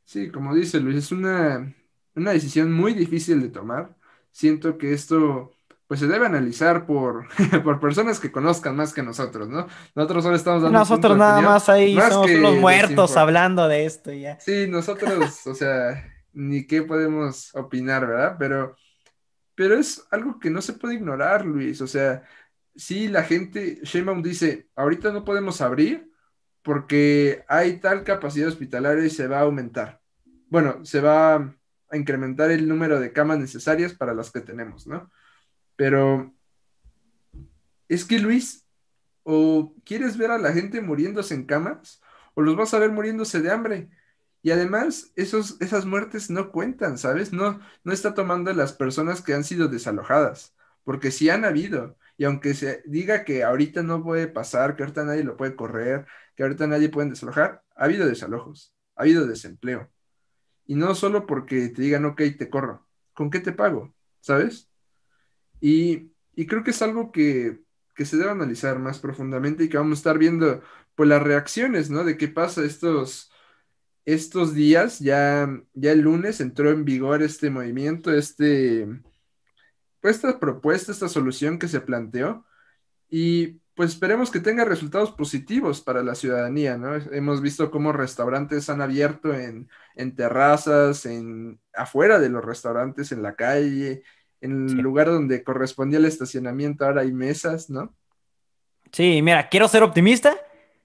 Sí, 0.06 0.32
como 0.32 0.56
dice 0.56 0.80
Luis, 0.80 0.98
es 0.98 1.12
una, 1.12 1.76
una 2.16 2.32
decisión 2.32 2.72
muy 2.72 2.94
difícil 2.94 3.42
de 3.42 3.50
tomar. 3.50 3.96
Siento 4.32 4.78
que 4.78 4.94
esto 4.94 5.53
pues 5.94 6.00
se 6.00 6.08
debe 6.08 6.26
analizar 6.26 6.88
por, 6.88 7.28
por 7.64 7.80
personas 7.80 8.20
que 8.20 8.32
conozcan 8.32 8.76
más 8.76 8.94
que 8.96 9.04
nosotros, 9.04 9.48
¿no? 9.48 9.68
Nosotros 9.94 10.24
solo 10.24 10.36
estamos 10.36 10.64
dando. 10.64 10.80
Nosotros 10.80 11.16
nada 11.16 11.40
más 11.40 11.70
ahí 11.70 11.96
somos 11.96 12.32
unos 12.32 12.56
muertos 12.56 13.16
hablando 13.16 13.68
de 13.68 13.86
esto 13.86 14.12
y 14.12 14.22
ya. 14.22 14.40
Sí, 14.40 14.66
nosotros, 14.68 15.46
o 15.46 15.54
sea, 15.54 16.04
ni 16.32 16.66
qué 16.66 16.82
podemos 16.82 17.54
opinar, 17.54 18.08
¿verdad? 18.08 18.38
Pero, 18.40 18.76
pero 19.54 19.78
es 19.78 20.04
algo 20.10 20.40
que 20.40 20.50
no 20.50 20.64
se 20.64 20.74
puede 20.74 20.96
ignorar, 20.96 21.46
Luis. 21.46 21.80
O 21.80 21.86
sea, 21.86 22.24
sí, 22.76 23.08
la 23.08 23.22
gente, 23.22 23.80
Sheinbaum 23.84 24.24
dice, 24.24 24.70
ahorita 24.76 25.12
no 25.12 25.24
podemos 25.24 25.62
abrir 25.62 26.12
porque 26.64 27.46
hay 27.48 27.78
tal 27.78 28.04
capacidad 28.04 28.48
hospitalaria 28.48 29.06
y 29.06 29.12
se 29.12 29.28
va 29.28 29.38
a 29.38 29.44
aumentar. 29.44 30.02
bueno, 30.50 30.84
se 30.86 31.02
va 31.02 31.36
a 31.36 31.98
incrementar 31.98 32.50
el 32.50 32.68
número 32.68 33.00
de 33.00 33.14
camas 33.14 33.38
necesarias 33.38 33.94
para 33.94 34.16
las 34.16 34.32
que 34.32 34.42
tenemos, 34.42 34.88
¿no? 34.88 35.12
Pero 35.76 36.34
es 37.88 38.06
que 38.06 38.20
Luis, 38.20 38.66
o 39.24 39.76
quieres 39.86 40.18
ver 40.18 40.32
a 40.32 40.38
la 40.38 40.54
gente 40.54 40.82
muriéndose 40.82 41.34
en 41.36 41.46
camas, 41.46 42.02
o 42.36 42.42
los 42.42 42.56
vas 42.56 42.74
a 42.74 42.80
ver 42.80 42.92
muriéndose 42.92 43.42
de 43.42 43.52
hambre. 43.52 43.90
Y 44.42 44.52
además, 44.52 45.12
esos, 45.16 45.60
esas 45.62 45.86
muertes 45.86 46.30
no 46.30 46.52
cuentan, 46.52 46.98
¿sabes? 46.98 47.34
No, 47.34 47.60
no 47.84 47.94
está 47.94 48.14
tomando 48.14 48.54
las 48.54 48.74
personas 48.74 49.22
que 49.22 49.34
han 49.34 49.44
sido 49.46 49.68
desalojadas, 49.70 50.56
porque 50.84 51.12
sí 51.12 51.30
han 51.30 51.46
habido. 51.46 51.98
Y 52.18 52.26
aunque 52.26 52.54
se 52.54 52.84
diga 52.86 53.24
que 53.26 53.44
ahorita 53.44 53.84
no 53.84 54.04
puede 54.04 54.28
pasar, 54.28 54.76
que 54.76 54.84
ahorita 54.84 55.06
nadie 55.06 55.24
lo 55.24 55.38
puede 55.38 55.56
correr, 55.56 56.06
que 56.36 56.44
ahorita 56.44 56.68
nadie 56.68 56.90
puede 56.90 57.10
desalojar, 57.12 57.64
ha 57.76 57.86
habido 57.86 58.08
desalojos, 58.08 58.76
ha 58.96 59.04
habido 59.04 59.28
desempleo. 59.28 59.92
Y 60.66 60.76
no 60.76 60.96
solo 60.96 61.26
porque 61.28 61.70
te 61.70 61.82
digan, 61.84 62.06
ok, 62.06 62.22
te 62.40 62.50
corro, 62.50 62.88
¿con 63.14 63.30
qué 63.32 63.40
te 63.42 63.54
pago? 63.54 63.96
¿Sabes? 64.22 64.70
Y, 65.64 66.12
creo 66.48 66.64
que 66.64 66.72
es 66.72 66.82
algo 66.82 67.12
que, 67.14 67.62
que, 67.96 68.06
se 68.06 68.18
debe 68.18 68.32
analizar 68.32 68.80
más 68.80 69.00
profundamente 69.00 69.64
y 69.64 69.70
que 69.70 69.78
vamos 69.78 70.00
a 70.00 70.02
estar 70.02 70.18
viendo, 70.18 70.62
pues, 70.96 71.08
las 71.10 71.24
reacciones, 71.24 71.90
¿no? 71.90 72.04
De 72.04 72.18
qué 72.18 72.28
pasa 72.28 72.66
estos, 72.66 73.32
estos 74.06 74.54
días. 74.54 75.00
Ya, 75.00 75.50
ya 75.74 75.92
el 75.94 76.02
lunes 76.02 76.42
entró 76.42 76.72
en 76.72 76.86
vigor 76.86 77.24
este 77.24 77.50
movimiento, 77.50 78.14
este, 78.14 78.88
pues, 80.02 80.18
esta 80.18 80.40
propuesta, 80.40 80.92
esta 80.92 81.10
solución 81.10 81.60
que 81.60 81.70
se 81.70 81.82
planteó. 81.82 82.46
Y 83.10 83.62
pues 83.76 83.92
esperemos 83.92 84.32
que 84.32 84.40
tenga 84.40 84.66
resultados 84.66 85.12
positivos 85.12 85.82
para 85.82 86.04
la 86.04 86.16
ciudadanía, 86.16 86.78
¿no? 86.78 86.96
Hemos 86.96 87.42
visto 87.42 87.72
cómo 87.72 87.92
restaurantes 87.92 88.70
han 88.70 88.82
abierto 88.82 89.34
en, 89.34 89.70
terrazas, 90.16 91.06
en 91.06 91.60
afuera 91.74 92.20
de 92.20 92.30
los 92.30 92.46
restaurantes, 92.46 93.12
en 93.12 93.24
la 93.24 93.36
calle, 93.36 94.04
en 94.44 94.70
el 94.70 94.78
lugar 94.78 95.08
donde 95.08 95.44
correspondía 95.44 96.00
el 96.00 96.06
estacionamiento, 96.06 96.86
ahora 96.86 97.02
hay 97.02 97.12
mesas, 97.12 97.70
¿no? 97.70 97.96
Sí, 98.92 99.22
mira, 99.22 99.50
quiero 99.50 99.68
ser 99.68 99.84
optimista 99.84 100.36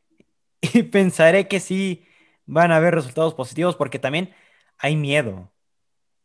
y 0.61 0.85
pensaré 0.85 1.49
que 1.49 1.61
sí 1.61 2.07
van 2.47 2.73
a 2.73 2.77
haber 2.77 2.95
resultados 2.95 3.35
positivos 3.35 3.77
porque 3.77 3.99
también 3.99 4.33
hay 4.79 4.97
miedo. 4.97 5.53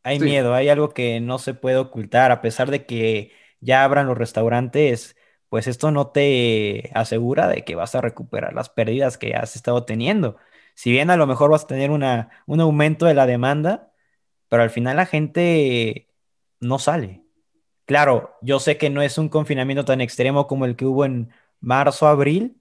Hay 0.04 0.20
miedo, 0.20 0.54
hay 0.54 0.68
algo 0.68 0.90
que 0.90 1.22
no 1.22 1.40
se 1.40 1.54
puede 1.54 1.78
ocultar, 1.78 2.32
a 2.32 2.42
pesar 2.42 2.70
de 2.70 2.86
que 2.86 3.32
ya 3.62 3.86
abran 3.86 4.08
los 4.08 4.18
restaurantes 4.18 5.16
pues 5.54 5.68
esto 5.68 5.92
no 5.92 6.08
te 6.08 6.90
asegura 6.96 7.48
de 7.48 7.64
que 7.64 7.76
vas 7.76 7.94
a 7.94 8.02
recuperar 8.02 8.54
las 8.56 8.70
pérdidas 8.70 9.20
que 9.20 9.36
has 9.36 9.56
estado 9.56 9.86
teniendo. 9.86 10.38
Si 10.74 10.90
bien 10.92 11.12
a 11.12 11.16
lo 11.16 11.28
mejor 11.28 11.52
vas 11.52 11.66
a 11.66 11.68
tener 11.68 11.92
una, 11.92 12.32
un 12.48 12.60
aumento 12.60 13.06
de 13.06 13.14
la 13.14 13.28
demanda, 13.28 13.94
pero 14.50 14.64
al 14.64 14.72
final 14.72 14.98
la 14.98 15.06
gente 15.06 16.10
no 16.60 16.80
sale. 16.80 17.23
Claro, 17.86 18.38
yo 18.42 18.60
sé 18.60 18.78
que 18.78 18.90
no 18.90 19.02
es 19.02 19.18
un 19.18 19.30
confinamiento 19.30 19.86
tan 19.86 20.02
extremo 20.02 20.48
como 20.48 20.66
el 20.66 20.76
que 20.76 20.86
hubo 20.86 21.06
en 21.06 21.32
marzo, 21.60 22.08
abril, 22.08 22.58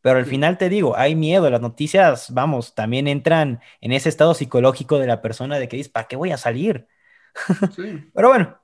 pero 0.00 0.18
al 0.18 0.26
final 0.26 0.58
te 0.58 0.68
digo, 0.68 0.96
hay 0.96 1.14
miedo, 1.14 1.50
las 1.50 1.60
noticias, 1.60 2.32
vamos, 2.32 2.74
también 2.74 3.06
entran 3.06 3.60
en 3.80 3.92
ese 3.92 4.08
estado 4.08 4.34
psicológico 4.34 4.98
de 4.98 5.06
la 5.06 5.20
persona 5.20 5.58
de 5.58 5.68
que 5.68 5.76
dice, 5.76 5.90
¿para 5.90 6.08
qué 6.08 6.16
voy 6.16 6.30
a 6.30 6.36
salir? 6.36 6.86
pero 8.14 8.28
bueno, 8.28 8.58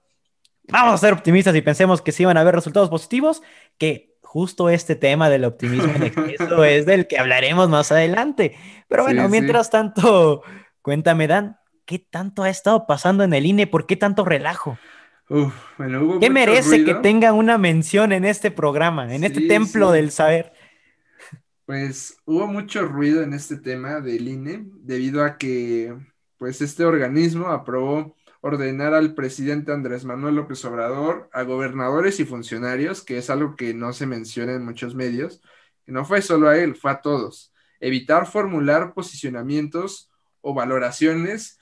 vamos 0.68 0.94
a 0.94 0.98
ser 0.98 1.12
optimistas 1.12 1.54
y 1.54 1.60
pensemos 1.60 2.00
que 2.00 2.12
sí 2.12 2.25
van 2.25 2.36
a 2.36 2.40
haber 2.40 2.54
resultados 2.54 2.88
positivos, 2.88 3.42
que 3.78 4.16
justo 4.22 4.70
este 4.70 4.96
tema 4.96 5.28
del 5.28 5.44
optimismo 5.44 5.92
en 5.94 6.04
exceso 6.04 6.64
es 6.64 6.86
del 6.86 7.06
que 7.06 7.18
hablaremos 7.18 7.68
más 7.68 7.92
adelante. 7.92 8.56
Pero 8.88 9.02
bueno, 9.04 9.28
mientras 9.28 9.70
tanto, 9.70 10.42
cuéntame, 10.82 11.26
Dan, 11.26 11.58
¿qué 11.84 11.98
tanto 11.98 12.42
ha 12.42 12.50
estado 12.50 12.86
pasando 12.86 13.25
en 13.25 13.34
el 13.34 13.44
INE? 13.44 13.66
¿Por 13.66 13.86
qué 13.86 13.96
tanto 13.96 14.25
relajo? 14.25 14.78
¿Qué 15.28 16.30
merece 16.30 16.85
que 16.85 16.95
tenga 16.95 17.33
una 17.33 17.59
mención 17.59 18.12
en 18.12 18.25
este 18.25 18.50
programa, 18.50 19.12
en 19.12 19.25
este 19.25 19.49
templo 19.49 19.91
del 19.91 20.10
saber? 20.12 20.52
Pues 21.65 22.17
hubo 22.25 22.47
mucho 22.47 22.84
ruido 22.84 23.23
en 23.23 23.32
este 23.32 23.56
tema 23.56 24.00
del 24.00 24.28
INE 24.28 24.67
debido 24.82 25.25
a 25.25 25.36
que 25.36 25.97
pues 26.39 26.60
este 26.62 26.84
organismo 26.84 27.49
aprobó 27.49 28.15
ordenar 28.41 28.95
al 28.95 29.15
presidente 29.15 29.73
Andrés 29.73 30.04
Manuel 30.04 30.36
López 30.36 30.65
Obrador, 30.65 31.28
a 31.32 31.43
gobernadores 31.43 32.21
y 32.21 32.25
funcionarios, 32.25 33.02
que 33.02 33.19
es 33.19 33.28
algo 33.28 33.56
que 33.56 33.75
no 33.75 33.93
se 33.93 34.06
menciona 34.06 34.52
en 34.52 34.65
muchos 34.65 34.95
medios, 34.95 35.43
que 35.84 35.91
no 35.91 36.04
fue 36.04 36.23
solo 36.23 36.49
a 36.49 36.56
él, 36.56 36.76
fue 36.76 36.93
a 36.93 37.00
todos, 37.00 37.52
evitar 37.80 38.26
formular 38.26 38.95
posicionamientos 38.95 40.12
o 40.41 40.54
valoraciones 40.54 41.58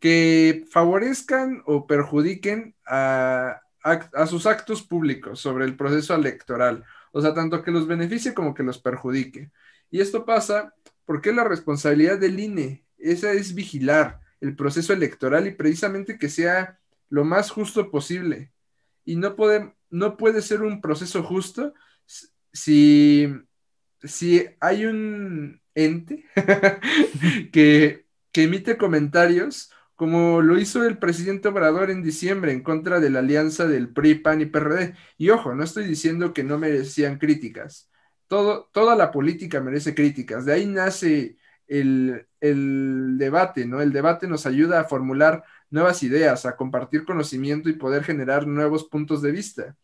que 0.00 0.64
favorezcan 0.70 1.62
o 1.66 1.86
perjudiquen 1.86 2.74
a, 2.86 3.60
a, 3.82 4.26
sus 4.26 4.46
actos 4.46 4.82
públicos 4.82 5.40
sobre 5.40 5.64
el 5.64 5.76
proceso 5.76 6.14
electoral, 6.14 6.84
o 7.12 7.22
sea, 7.22 7.34
tanto 7.34 7.62
que 7.62 7.70
los 7.70 7.86
beneficie 7.86 8.34
como 8.34 8.54
que 8.54 8.62
los 8.62 8.78
perjudique. 8.78 9.50
Y 9.90 10.00
esto 10.00 10.24
pasa 10.24 10.74
porque 11.04 11.32
la 11.32 11.44
responsabilidad 11.44 12.18
del 12.18 12.40
INE, 12.40 12.84
esa 12.98 13.32
es 13.32 13.54
vigilar, 13.54 14.20
el 14.40 14.56
proceso 14.56 14.92
electoral 14.92 15.46
y 15.46 15.52
precisamente 15.52 16.18
que 16.18 16.28
sea 16.28 16.78
lo 17.08 17.24
más 17.24 17.50
justo 17.50 17.90
posible. 17.90 18.52
Y 19.04 19.16
no 19.16 19.36
puede, 19.36 19.72
no 19.88 20.16
puede 20.16 20.42
ser 20.42 20.62
un 20.62 20.80
proceso 20.80 21.22
justo 21.22 21.72
si, 22.52 23.32
si 24.02 24.46
hay 24.60 24.84
un 24.84 25.60
ente 25.74 26.24
que, 27.52 28.06
que 28.32 28.42
emite 28.42 28.76
comentarios 28.76 29.70
como 29.96 30.42
lo 30.42 30.58
hizo 30.58 30.84
el 30.84 30.98
presidente 30.98 31.48
Obrador 31.48 31.90
en 31.90 32.02
diciembre 32.02 32.52
en 32.52 32.62
contra 32.62 33.00
de 33.00 33.10
la 33.10 33.20
alianza 33.20 33.66
del 33.66 33.88
PRI, 33.88 34.16
PAN 34.16 34.42
y 34.42 34.46
PRD. 34.46 34.94
Y 35.16 35.30
ojo, 35.30 35.54
no 35.54 35.64
estoy 35.64 35.86
diciendo 35.86 36.34
que 36.34 36.44
no 36.44 36.58
merecían 36.58 37.18
críticas. 37.18 37.90
Toda 38.28 38.96
la 38.96 39.10
política 39.10 39.60
merece 39.60 39.94
críticas. 39.94 40.44
De 40.44 40.52
ahí 40.52 40.66
nace 40.66 41.38
el, 41.66 42.26
debate, 43.18 43.66
¿no? 43.66 43.80
El 43.80 43.92
debate 43.92 44.28
nos 44.28 44.46
ayuda 44.46 44.80
a 44.80 44.84
formular 44.84 45.44
nuevas 45.70 46.02
ideas, 46.02 46.46
a 46.46 46.56
compartir 46.56 47.04
conocimiento 47.04 47.68
y 47.68 47.74
poder 47.74 48.04
generar 48.04 48.46
nuevos 48.46 48.84
puntos 48.84 49.22
de 49.22 49.32
vista. 49.32 49.76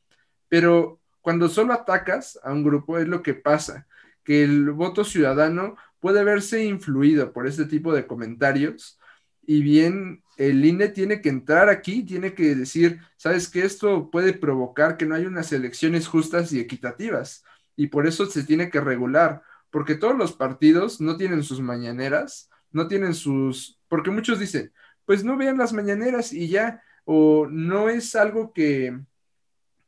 Pero 0.48 1.01
cuando 1.22 1.48
solo 1.48 1.72
atacas 1.72 2.38
a 2.42 2.53
un 2.53 2.64
grupo 2.64 2.98
es 2.98 3.09
lo 3.09 3.22
que 3.22 3.35
pasa, 3.35 3.87
que 4.25 4.44
el 4.44 4.70
voto 4.72 5.05
ciudadano 5.05 5.77
puede 6.01 6.22
verse 6.25 6.64
influido 6.64 7.33
por 7.33 7.46
este 7.46 7.64
tipo 7.64 7.94
de 7.94 8.07
comentarios 8.07 8.98
y 9.42 9.62
bien 9.62 10.22
el 10.37 10.64
INE 10.64 10.88
tiene 10.88 11.20
que 11.20 11.28
entrar 11.28 11.68
aquí, 11.68 12.05
tiene 12.05 12.35
que 12.35 12.55
decir, 12.55 13.00
sabes 13.16 13.48
que 13.48 13.64
esto 13.64 14.11
puede 14.11 14.33
provocar 14.33 14.96
que 14.96 15.07
no 15.07 15.14
haya 15.14 15.28
unas 15.28 15.52
elecciones 15.52 16.09
justas 16.09 16.52
y 16.52 16.61
equitativas 16.61 17.44
y 17.76 17.88
por 17.88 18.07
eso 18.07 18.26
se 18.26 18.44
tiene 18.44 18.70
que 18.70 18.81
regular 18.81 19.42
porque 19.70 19.94
todos 19.94 20.16
los 20.16 20.33
partidos 20.33 21.00
no 21.00 21.16
tienen 21.16 21.42
sus 21.42 21.61
mañaneras, 21.61 22.50
no 22.70 22.88
tienen 22.88 23.14
sus, 23.14 23.81
porque 23.88 24.11
muchos 24.11 24.38
dicen, 24.38 24.72
pues 25.07 25.24
no 25.24 25.37
vean 25.37 25.57
las 25.57 25.72
mañaneras 25.72 26.33
y 26.33 26.48
ya, 26.48 26.83
o 27.05 27.46
no 27.50 27.88
es 27.88 28.14
algo 28.14 28.52
que, 28.52 29.00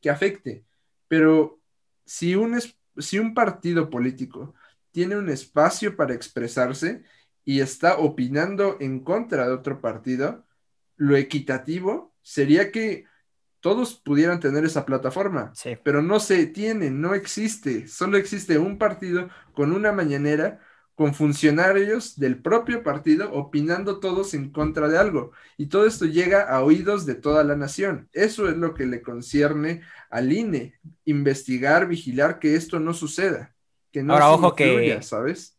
que 0.01 0.09
afecte, 0.09 0.65
pero 1.07 1.59
si 2.03 2.35
un, 2.35 2.59
si 2.97 3.19
un 3.19 3.33
partido 3.33 3.89
político 3.89 4.55
tiene 4.91 5.17
un 5.17 5.29
espacio 5.29 5.95
para 5.95 6.15
expresarse 6.15 7.03
y 7.45 7.61
está 7.61 7.97
opinando 7.97 8.77
en 8.79 8.99
contra 8.99 9.47
de 9.47 9.53
otro 9.53 9.79
partido, 9.79 10.43
lo 10.97 11.15
equitativo 11.15 12.13
sería 12.21 12.71
que 12.71 13.05
todos 13.59 13.95
pudieran 13.95 14.39
tener 14.39 14.65
esa 14.65 14.85
plataforma, 14.85 15.53
pero 15.83 16.01
no 16.01 16.19
se 16.19 16.45
tiene, 16.47 16.91
no 16.91 17.13
existe, 17.15 17.87
solo 17.87 18.17
existe 18.17 18.57
un 18.57 18.77
partido 18.77 19.29
con 19.53 19.71
una 19.71 19.91
mañanera 19.91 20.59
con 20.95 21.13
funcionarios 21.13 22.17
del 22.17 22.41
propio 22.41 22.81
partido 22.81 23.31
opinando 23.33 23.99
todos 23.99 24.33
en 24.33 24.49
contra 24.49 24.87
de 24.87 24.97
algo. 24.97 25.31
Y 25.57 25.65
todo 25.65 25.85
esto 25.85 26.05
llega 26.05 26.43
a 26.43 26.63
oídos 26.63 27.05
de 27.05 27.15
toda 27.15 27.43
la 27.43 27.55
nación. 27.55 28.07
Eso 28.13 28.47
es 28.47 28.55
lo 28.55 28.73
que 28.73 28.85
le 28.85 29.01
concierne 29.01 29.81
al 30.09 30.31
INE, 30.31 30.79
investigar, 31.03 31.87
vigilar 31.87 32.39
que 32.39 32.55
esto 32.55 32.79
no 32.79 32.93
suceda. 32.93 33.53
Que 33.91 34.03
no 34.03 34.13
Ahora, 34.13 34.31
ojo 34.31 34.55
que, 34.55 34.99
¿sabes? 35.01 35.54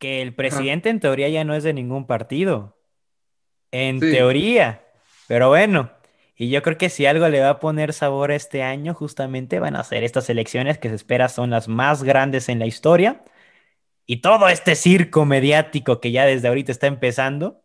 Que 0.00 0.22
el 0.22 0.34
presidente 0.34 0.88
en 0.88 0.98
teoría 0.98 1.28
ya 1.28 1.44
no 1.44 1.54
es 1.54 1.62
de 1.62 1.72
ningún 1.72 2.06
partido. 2.06 2.76
En 3.70 4.00
teoría. 4.00 4.82
Pero 5.28 5.48
bueno, 5.48 5.92
y 6.34 6.48
yo 6.48 6.62
creo 6.62 6.78
que 6.78 6.88
si 6.88 7.04
algo 7.04 7.28
le 7.28 7.40
va 7.40 7.50
a 7.50 7.60
poner 7.60 7.92
sabor 7.92 8.30
este 8.30 8.62
año, 8.62 8.94
justamente 8.94 9.60
van 9.60 9.76
a 9.76 9.84
ser 9.84 10.02
estas 10.04 10.30
elecciones 10.30 10.78
que 10.78 10.88
se 10.88 10.94
espera 10.94 11.28
son 11.28 11.50
las 11.50 11.68
más 11.68 12.02
grandes 12.02 12.48
en 12.48 12.58
la 12.58 12.64
historia. 12.64 13.22
Y 14.06 14.22
todo 14.22 14.48
este 14.48 14.74
circo 14.74 15.26
mediático 15.26 16.00
que 16.00 16.12
ya 16.12 16.24
desde 16.24 16.48
ahorita 16.48 16.72
está 16.72 16.86
empezando. 16.86 17.62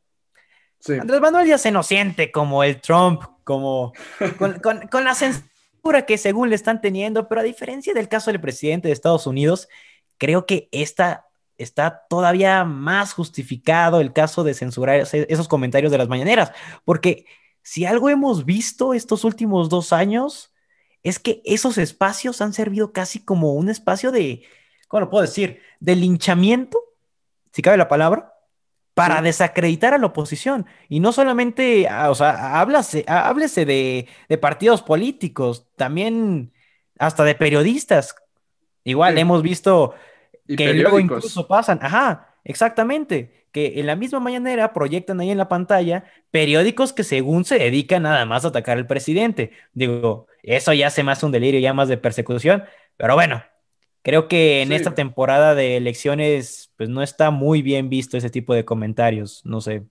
Andrés 1.00 1.22
Manuel 1.22 1.48
ya 1.48 1.58
se 1.58 1.72
nos 1.72 1.88
siente 1.88 2.32
como 2.32 2.66
el 2.66 2.82
Trump, 2.82 3.24
como 3.46 3.94
con, 4.38 4.60
con 4.60 5.04
la 5.06 5.16
censura 5.16 6.06
que 6.06 6.18
según 6.18 6.50
le 6.50 6.56
están 6.56 6.82
teniendo, 6.82 7.30
pero 7.30 7.42
a 7.42 7.46
diferencia 7.46 7.94
del 7.94 8.10
caso 8.10 8.30
del 8.30 8.42
presidente 8.42 8.90
de 8.90 8.94
Estados 8.94 9.26
Unidos, 9.26 9.70
creo 10.18 10.46
que 10.46 10.68
esta 10.72 11.25
está 11.58 12.06
todavía 12.10 12.64
más 12.64 13.14
justificado 13.14 14.02
el 14.02 14.14
caso 14.14 14.44
de 14.44 14.54
censurar 14.54 15.08
esos 15.12 15.48
comentarios 15.48 15.92
de 15.92 15.98
las 15.98 16.08
mañaneras, 16.10 16.52
porque 16.84 17.26
si 17.62 17.86
algo 17.86 18.10
hemos 18.10 18.46
visto 18.46 18.94
estos 18.94 19.24
últimos 19.24 19.70
dos 19.70 19.92
años, 19.92 20.54
es 21.02 21.20
que 21.20 21.42
esos 21.46 21.78
espacios 21.78 22.42
han 22.42 22.54
servido 22.54 22.92
casi 22.92 23.24
como 23.24 23.54
un 23.54 23.70
espacio 23.70 24.12
de, 24.12 24.44
¿cómo 24.88 25.02
lo 25.02 25.10
puedo 25.10 25.24
decir? 25.24 25.62
De 25.80 25.96
linchamiento, 25.96 26.80
si 27.52 27.62
cabe 27.62 27.78
la 27.78 27.88
palabra, 27.88 28.34
para 28.96 29.22
desacreditar 29.22 29.94
a 29.94 29.98
la 29.98 30.08
oposición. 30.08 30.66
Y 30.90 31.02
no 31.02 31.12
solamente, 31.12 31.88
ah, 31.88 32.10
o 32.10 32.16
sea, 32.16 32.60
háblase, 32.60 33.04
ah, 33.08 33.28
háblese 33.28 33.66
de, 33.66 34.08
de 34.30 34.38
partidos 34.38 34.82
políticos, 34.82 35.68
también 35.76 36.54
hasta 36.98 37.24
de 37.24 37.36
periodistas. 37.36 38.16
Igual 38.84 39.18
hemos 39.18 39.42
visto 39.42 39.96
que 40.48 40.74
luego 40.74 41.00
incluso 41.00 41.48
pasan, 41.48 41.80
ajá, 41.82 42.36
exactamente, 42.44 43.48
que 43.52 43.80
en 43.80 43.88
la 43.88 43.96
misma 43.96 44.20
mañanera 44.20 44.74
proyectan 44.74 45.20
ahí 45.20 45.32
en 45.32 45.38
la 45.38 45.48
pantalla 45.48 46.06
periódicos 46.30 46.94
que 46.94 47.04
según 47.04 47.46
se 47.46 47.58
dedican 47.58 48.04
nada 48.04 48.26
más 48.26 48.46
a 48.46 48.50
atacar 48.50 48.78
al 48.78 48.88
presidente. 48.88 49.52
Digo, 49.74 50.28
eso 50.44 50.74
ya 50.74 50.88
hace 50.88 51.04
más 51.04 51.24
un 51.24 51.32
delirio, 51.32 51.60
ya 51.60 51.74
más 51.74 51.88
de 51.88 51.98
persecución, 51.98 52.64
pero 52.98 53.16
bueno, 53.16 53.44
creo 54.04 54.28
que 54.28 54.62
en 54.62 54.72
esta 54.72 54.94
temporada 54.94 55.56
de 55.56 55.78
elecciones, 55.78 56.72
pues 56.78 56.90
no 56.90 57.02
está 57.02 57.32
muy 57.32 57.62
bien 57.62 57.90
visto 57.90 58.18
ese 58.18 58.30
tipo 58.30 58.54
de 58.54 58.66
comentarios, 58.66 59.42
no 59.46 59.62
sé. 59.62 59.84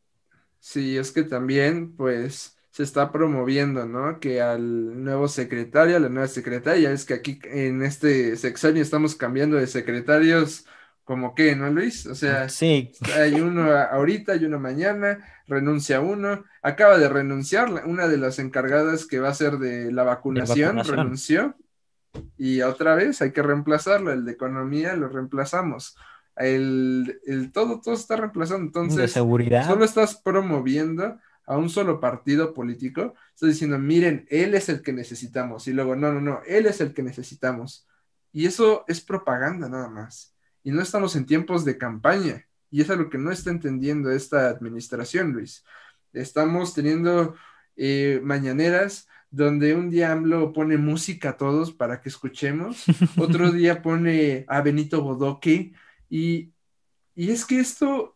Sí, 0.60 0.96
es 0.96 1.10
que 1.10 1.24
también, 1.24 1.96
pues, 1.96 2.53
se 2.74 2.82
está 2.82 3.12
promoviendo, 3.12 3.86
¿no? 3.86 4.18
Que 4.18 4.42
al 4.42 5.04
nuevo 5.04 5.28
secretario, 5.28 5.96
a 5.96 6.00
la 6.00 6.08
nueva 6.08 6.26
secretaria, 6.26 6.90
es 6.90 7.04
que 7.04 7.14
aquí 7.14 7.38
en 7.44 7.84
este 7.84 8.34
sexenio 8.36 8.82
estamos 8.82 9.14
cambiando 9.14 9.56
de 9.56 9.68
secretarios 9.68 10.66
como 11.04 11.36
que, 11.36 11.54
¿no, 11.54 11.70
Luis? 11.70 12.04
O 12.06 12.16
sea, 12.16 12.48
sí. 12.48 12.90
hay 13.14 13.34
uno 13.34 13.70
ahorita 13.72 14.34
y 14.34 14.46
uno 14.46 14.58
mañana, 14.58 15.24
renuncia 15.46 16.00
uno, 16.00 16.42
acaba 16.62 16.98
de 16.98 17.08
renunciar, 17.08 17.70
una 17.86 18.08
de 18.08 18.18
las 18.18 18.40
encargadas 18.40 19.06
que 19.06 19.20
va 19.20 19.28
a 19.28 19.34
ser 19.34 19.58
de 19.58 19.92
la 19.92 20.02
vacunación, 20.02 20.82
renunció, 20.82 21.54
y 22.36 22.62
otra 22.62 22.96
vez 22.96 23.22
hay 23.22 23.30
que 23.30 23.42
reemplazarlo, 23.42 24.10
el 24.10 24.24
de 24.24 24.32
economía 24.32 24.96
lo 24.96 25.08
reemplazamos. 25.08 25.96
El, 26.34 27.20
el 27.24 27.52
todo, 27.52 27.80
todo 27.80 27.94
está 27.94 28.16
reemplazando, 28.16 28.66
entonces, 28.66 28.96
de 28.96 29.06
seguridad. 29.06 29.64
solo 29.68 29.84
estás 29.84 30.16
promoviendo 30.16 31.20
a 31.46 31.56
un 31.56 31.68
solo 31.68 32.00
partido 32.00 32.54
político, 32.54 33.14
estás 33.34 33.50
diciendo, 33.50 33.78
miren, 33.78 34.26
él 34.30 34.54
es 34.54 34.68
el 34.68 34.82
que 34.82 34.92
necesitamos, 34.92 35.68
y 35.68 35.72
luego, 35.72 35.96
no, 35.96 36.12
no, 36.12 36.20
no, 36.20 36.40
él 36.46 36.66
es 36.66 36.80
el 36.80 36.94
que 36.94 37.02
necesitamos. 37.02 37.86
Y 38.32 38.46
eso 38.46 38.84
es 38.88 39.00
propaganda 39.00 39.68
nada 39.68 39.88
más. 39.88 40.34
Y 40.62 40.72
no 40.72 40.82
estamos 40.82 41.14
en 41.14 41.26
tiempos 41.26 41.64
de 41.64 41.78
campaña. 41.78 42.46
Y 42.70 42.80
es 42.80 42.88
lo 42.88 43.08
que 43.08 43.18
no 43.18 43.30
está 43.30 43.50
entendiendo 43.50 44.10
esta 44.10 44.48
administración, 44.48 45.32
Luis. 45.32 45.64
Estamos 46.12 46.74
teniendo 46.74 47.36
eh, 47.76 48.20
mañaneras 48.24 49.06
donde 49.30 49.74
un 49.74 49.90
día 49.90 50.12
AMLO 50.12 50.52
pone 50.52 50.76
música 50.76 51.30
a 51.30 51.36
todos 51.36 51.72
para 51.72 52.00
que 52.00 52.08
escuchemos, 52.08 52.84
otro 53.16 53.50
día 53.52 53.82
pone 53.82 54.44
a 54.48 54.60
Benito 54.62 55.02
Bodoque, 55.02 55.72
y, 56.08 56.52
y 57.16 57.30
es 57.30 57.44
que 57.44 57.58
esto 57.58 58.13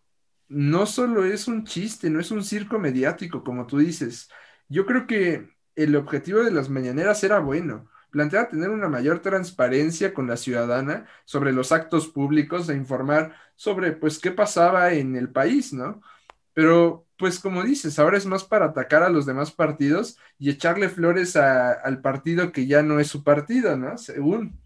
no 0.49 0.87
solo 0.87 1.25
es 1.25 1.49
un 1.49 1.65
chiste, 1.65 2.11
no 2.11 2.21
es 2.21 2.31
un 2.31 2.43
circo 2.45 2.79
mediático, 2.79 3.45
como 3.45 3.67
tú 3.67 3.79
dices. 3.79 4.31
Yo 4.69 4.87
creo 4.87 5.07
que 5.07 5.51
el 5.77 5.97
objetivo 5.97 6.41
de 6.43 6.51
las 6.51 6.69
mañaneras 6.71 7.23
era 7.25 7.39
bueno. 7.41 7.89
Planteaba 8.11 8.49
tener 8.49 8.71
una 8.71 8.89
mayor 8.89 9.21
transparencia 9.21 10.15
con 10.15 10.27
la 10.27 10.37
ciudadana 10.37 11.07
sobre 11.25 11.53
los 11.53 11.73
actos 11.73 12.09
públicos 12.09 12.69
e 12.69 12.75
informar 12.75 13.35
sobre, 13.55 13.93
pues, 13.93 14.19
qué 14.19 14.31
pasaba 14.33 14.93
en 14.95 15.17
el 15.17 15.31
país, 15.31 15.73
¿no? 15.73 16.01
Pero, 16.55 17.07
pues, 17.19 17.39
como 17.39 17.63
dices, 17.63 17.99
ahora 17.99 18.17
es 18.19 18.27
más 18.27 18.45
para 18.45 18.67
atacar 18.67 19.03
a 19.03 19.11
los 19.11 19.27
demás 19.27 19.53
partidos 19.53 20.19
y 20.39 20.51
echarle 20.51 20.89
flores 20.89 21.37
al 21.37 22.01
partido 22.01 22.53
que 22.53 22.67
ya 22.67 22.83
no 22.83 23.01
es 23.01 23.09
su 23.09 23.23
partido, 23.25 23.77
¿no? 23.77 23.99
Según. 23.99 24.59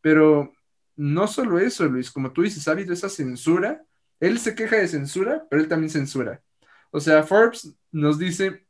Pero 0.00 0.52
no 0.96 1.26
solo 1.28 1.58
eso, 1.58 1.86
Luis, 1.86 2.10
como 2.10 2.32
tú 2.32 2.42
dices, 2.42 2.66
ha 2.68 2.72
habido 2.72 2.92
esa 2.92 3.08
censura 3.08 3.84
él 4.20 4.38
se 4.38 4.54
queja 4.54 4.76
de 4.76 4.88
censura, 4.88 5.46
pero 5.48 5.62
él 5.62 5.68
también 5.68 5.90
censura. 5.90 6.42
O 6.90 7.00
sea, 7.00 7.22
Forbes 7.22 7.74
nos 7.92 8.18
dice 8.18 8.66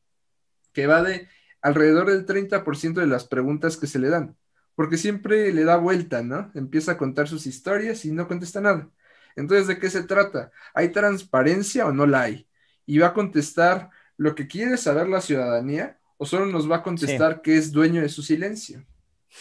que 0.73 0.87
va 0.87 1.03
de 1.03 1.29
alrededor 1.61 2.11
del 2.11 2.27
30% 2.27 2.95
de 2.95 3.07
las 3.07 3.27
preguntas 3.27 3.77
que 3.77 3.87
se 3.87 3.99
le 3.99 4.09
dan, 4.09 4.37
porque 4.75 4.97
siempre 4.97 5.53
le 5.53 5.65
da 5.65 5.77
vuelta, 5.77 6.23
¿no? 6.23 6.51
Empieza 6.55 6.93
a 6.93 6.99
contar 6.99 7.29
sus 7.29 7.47
historias 7.47 8.05
y 8.05 8.13
no 8.13 8.29
contesta 8.29 8.61
nada. 8.61 8.89
Entonces, 9.37 9.67
¿de 9.67 9.79
qué 9.79 9.91
se 9.91 10.03
trata? 10.03 10.51
¿Hay 10.75 10.91
transparencia 10.91 11.87
o 11.87 11.93
no 11.93 12.07
la 12.07 12.23
hay? 12.23 12.49
Y 12.87 12.99
va 12.99 13.09
a 13.09 13.15
contestar 13.15 13.91
lo 14.17 14.35
que 14.35 14.49
quiere 14.49 14.77
saber 14.77 15.09
la 15.09 15.21
ciudadanía 15.21 15.99
o 16.17 16.27
solo 16.27 16.47
nos 16.47 16.71
va 16.71 16.77
a 16.77 16.83
contestar 16.83 17.41
que 17.41 17.57
es 17.57 17.71
dueño 17.71 18.03
de 18.03 18.09
su 18.09 18.23
silencio. 18.23 18.85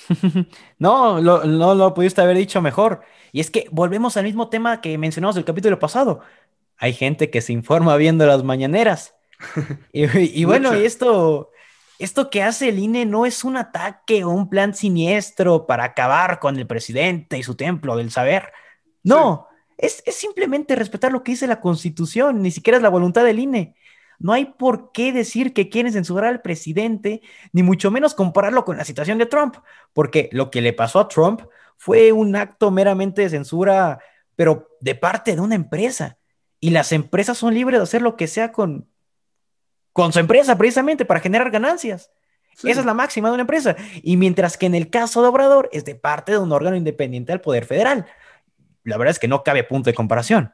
no, 0.79 1.21
no 1.21 1.75
lo 1.75 1.93
pudiste 1.93 2.21
haber 2.21 2.37
dicho 2.37 2.61
mejor. 2.61 3.01
Y 3.31 3.39
es 3.39 3.51
que 3.51 3.67
volvemos 3.71 4.17
al 4.17 4.23
mismo 4.23 4.49
tema 4.49 4.81
que 4.81 4.97
mencionamos 4.97 5.37
el 5.37 5.45
capítulo 5.45 5.79
pasado. 5.79 6.21
Hay 6.77 6.93
gente 6.93 7.29
que 7.29 7.41
se 7.41 7.53
informa 7.53 7.95
viendo 7.97 8.25
las 8.25 8.43
mañaneras. 8.43 9.15
y, 9.93 10.45
bueno, 10.45 10.73
esto, 10.73 11.51
esto 11.99 12.29
que 12.29 12.43
hace 12.43 12.69
el 12.69 12.79
INE 12.79 13.05
no 13.05 13.25
es 13.25 13.43
un 13.43 13.57
ataque 13.57 14.23
o 14.23 14.29
un 14.29 14.49
plan 14.49 14.73
siniestro 14.73 15.65
para 15.67 15.83
acabar 15.83 16.39
con 16.39 16.57
el 16.57 16.67
presidente 16.67 17.37
y 17.37 17.43
su 17.43 17.55
templo 17.55 17.95
del 17.97 18.11
saber. 18.11 18.51
No, 19.03 19.47
es, 19.77 20.03
es 20.05 20.15
simplemente 20.15 20.75
respetar 20.75 21.11
lo 21.11 21.23
que 21.23 21.33
dice 21.33 21.47
la 21.47 21.61
Constitución, 21.61 22.41
ni 22.41 22.51
siquiera 22.51 22.77
es 22.77 22.83
la 22.83 22.89
voluntad 22.89 23.23
del 23.23 23.39
INE. 23.39 23.75
No 24.19 24.33
hay 24.33 24.45
por 24.45 24.91
qué 24.91 25.13
decir 25.13 25.53
que 25.53 25.69
quieren 25.69 25.93
censurar 25.93 26.25
al 26.25 26.41
presidente, 26.41 27.21
ni 27.51 27.63
mucho 27.63 27.91
menos 27.91 28.15
compararlo 28.15 28.65
con 28.65 28.77
la 28.77 28.85
situación 28.85 29.17
de 29.17 29.27
Trump, 29.27 29.55
porque 29.93 30.29
lo 30.31 30.49
que 30.49 30.61
le 30.61 30.73
pasó 30.73 30.99
a 30.99 31.07
Trump 31.07 31.41
fue 31.77 32.11
un 32.11 32.35
acto 32.35 32.71
meramente 32.71 33.21
de 33.21 33.29
censura, 33.29 33.99
pero 34.35 34.69
de 34.81 34.95
parte 34.95 35.35
de 35.35 35.41
una 35.41 35.55
empresa. 35.55 36.17
Y 36.59 36.71
las 36.71 36.91
empresas 36.91 37.37
son 37.37 37.53
libres 37.53 37.79
de 37.79 37.83
hacer 37.83 38.01
lo 38.01 38.15
que 38.15 38.27
sea 38.27 38.51
con, 38.51 38.89
con 39.93 40.11
su 40.11 40.19
empresa, 40.19 40.57
precisamente 40.57 41.05
para 41.05 41.19
generar 41.19 41.51
ganancias. 41.51 42.11
Esa 42.63 42.79
es 42.79 42.85
la 42.85 42.95
máxima 42.95 43.29
de 43.29 43.35
una 43.35 43.41
empresa. 43.41 43.75
Y 44.01 44.17
mientras 44.17 44.57
que 44.57 44.65
en 44.65 44.73
el 44.73 44.89
caso 44.89 45.21
de 45.21 45.27
Obrador 45.27 45.69
es 45.71 45.85
de 45.85 45.93
parte 45.93 46.31
de 46.31 46.39
un 46.39 46.51
órgano 46.51 46.75
independiente 46.75 47.31
del 47.31 47.41
Poder 47.41 47.65
Federal. 47.65 48.07
La 48.83 48.97
verdad 48.97 49.11
es 49.11 49.19
que 49.19 49.27
no 49.27 49.43
cabe 49.43 49.63
punto 49.63 49.89
de 49.89 49.93
comparación. 49.93 50.53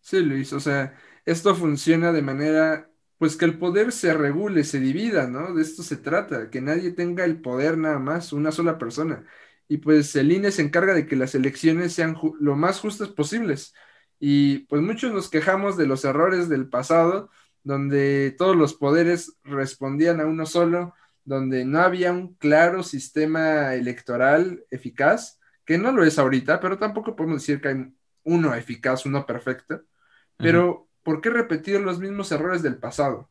Sí, 0.00 0.20
Luis, 0.20 0.52
o 0.52 0.60
sea, 0.60 0.94
esto 1.24 1.54
funciona 1.54 2.12
de 2.12 2.22
manera, 2.22 2.90
pues 3.18 3.36
que 3.36 3.44
el 3.44 3.58
poder 3.58 3.92
se 3.92 4.14
regule, 4.14 4.64
se 4.64 4.80
divida, 4.80 5.26
¿no? 5.26 5.54
De 5.54 5.62
esto 5.62 5.82
se 5.82 5.96
trata, 5.96 6.50
que 6.50 6.60
nadie 6.60 6.92
tenga 6.92 7.24
el 7.24 7.40
poder 7.40 7.78
nada 7.78 7.98
más, 7.98 8.32
una 8.32 8.52
sola 8.52 8.78
persona. 8.78 9.24
Y 9.68 9.78
pues 9.78 10.14
el 10.16 10.30
INE 10.32 10.50
se 10.52 10.62
encarga 10.62 10.94
de 10.94 11.06
que 11.06 11.16
las 11.16 11.34
elecciones 11.34 11.94
sean 11.94 12.16
lo 12.40 12.56
más 12.56 12.80
justas 12.80 13.08
posibles. 13.08 13.74
Y 14.20 14.60
pues 14.66 14.82
muchos 14.82 15.12
nos 15.12 15.30
quejamos 15.30 15.76
de 15.76 15.86
los 15.86 16.04
errores 16.04 16.48
del 16.48 16.68
pasado, 16.68 17.30
donde 17.62 18.34
todos 18.38 18.56
los 18.56 18.74
poderes 18.74 19.36
respondían 19.44 20.20
a 20.20 20.26
uno 20.26 20.46
solo, 20.46 20.94
donde 21.24 21.64
no 21.64 21.80
había 21.80 22.12
un 22.12 22.34
claro 22.34 22.82
sistema 22.82 23.74
electoral 23.74 24.64
eficaz, 24.70 25.40
que 25.64 25.78
no 25.78 25.92
lo 25.92 26.04
es 26.04 26.18
ahorita, 26.18 26.60
pero 26.60 26.78
tampoco 26.78 27.16
podemos 27.16 27.40
decir 27.40 27.60
que 27.60 27.68
hay 27.68 27.94
uno 28.24 28.54
eficaz, 28.54 29.06
uno 29.06 29.24
perfecto. 29.24 29.82
Pero 30.36 30.88
¿por 31.04 31.20
qué 31.20 31.30
repetir 31.30 31.80
los 31.80 32.00
mismos 32.00 32.32
errores 32.32 32.62
del 32.62 32.76
pasado? 32.78 33.30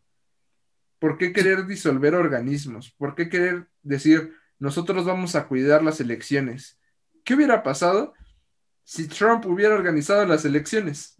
¿Por 0.99 1.17
qué 1.17 1.33
querer 1.33 1.65
disolver 1.65 2.15
organismos? 2.15 2.91
¿Por 2.91 3.15
qué 3.15 3.27
querer 3.27 3.67
decir, 3.81 4.33
nosotros 4.59 5.03
vamos 5.03 5.35
a 5.35 5.47
cuidar 5.49 5.83
las 5.83 5.99
elecciones? 5.99 6.79
¿Qué 7.25 7.33
hubiera 7.33 7.61
pasado 7.61 8.13
si 8.85 9.09
Trump 9.09 9.45
hubiera 9.45 9.75
organizado 9.75 10.25
las 10.25 10.45
elecciones? 10.45 11.17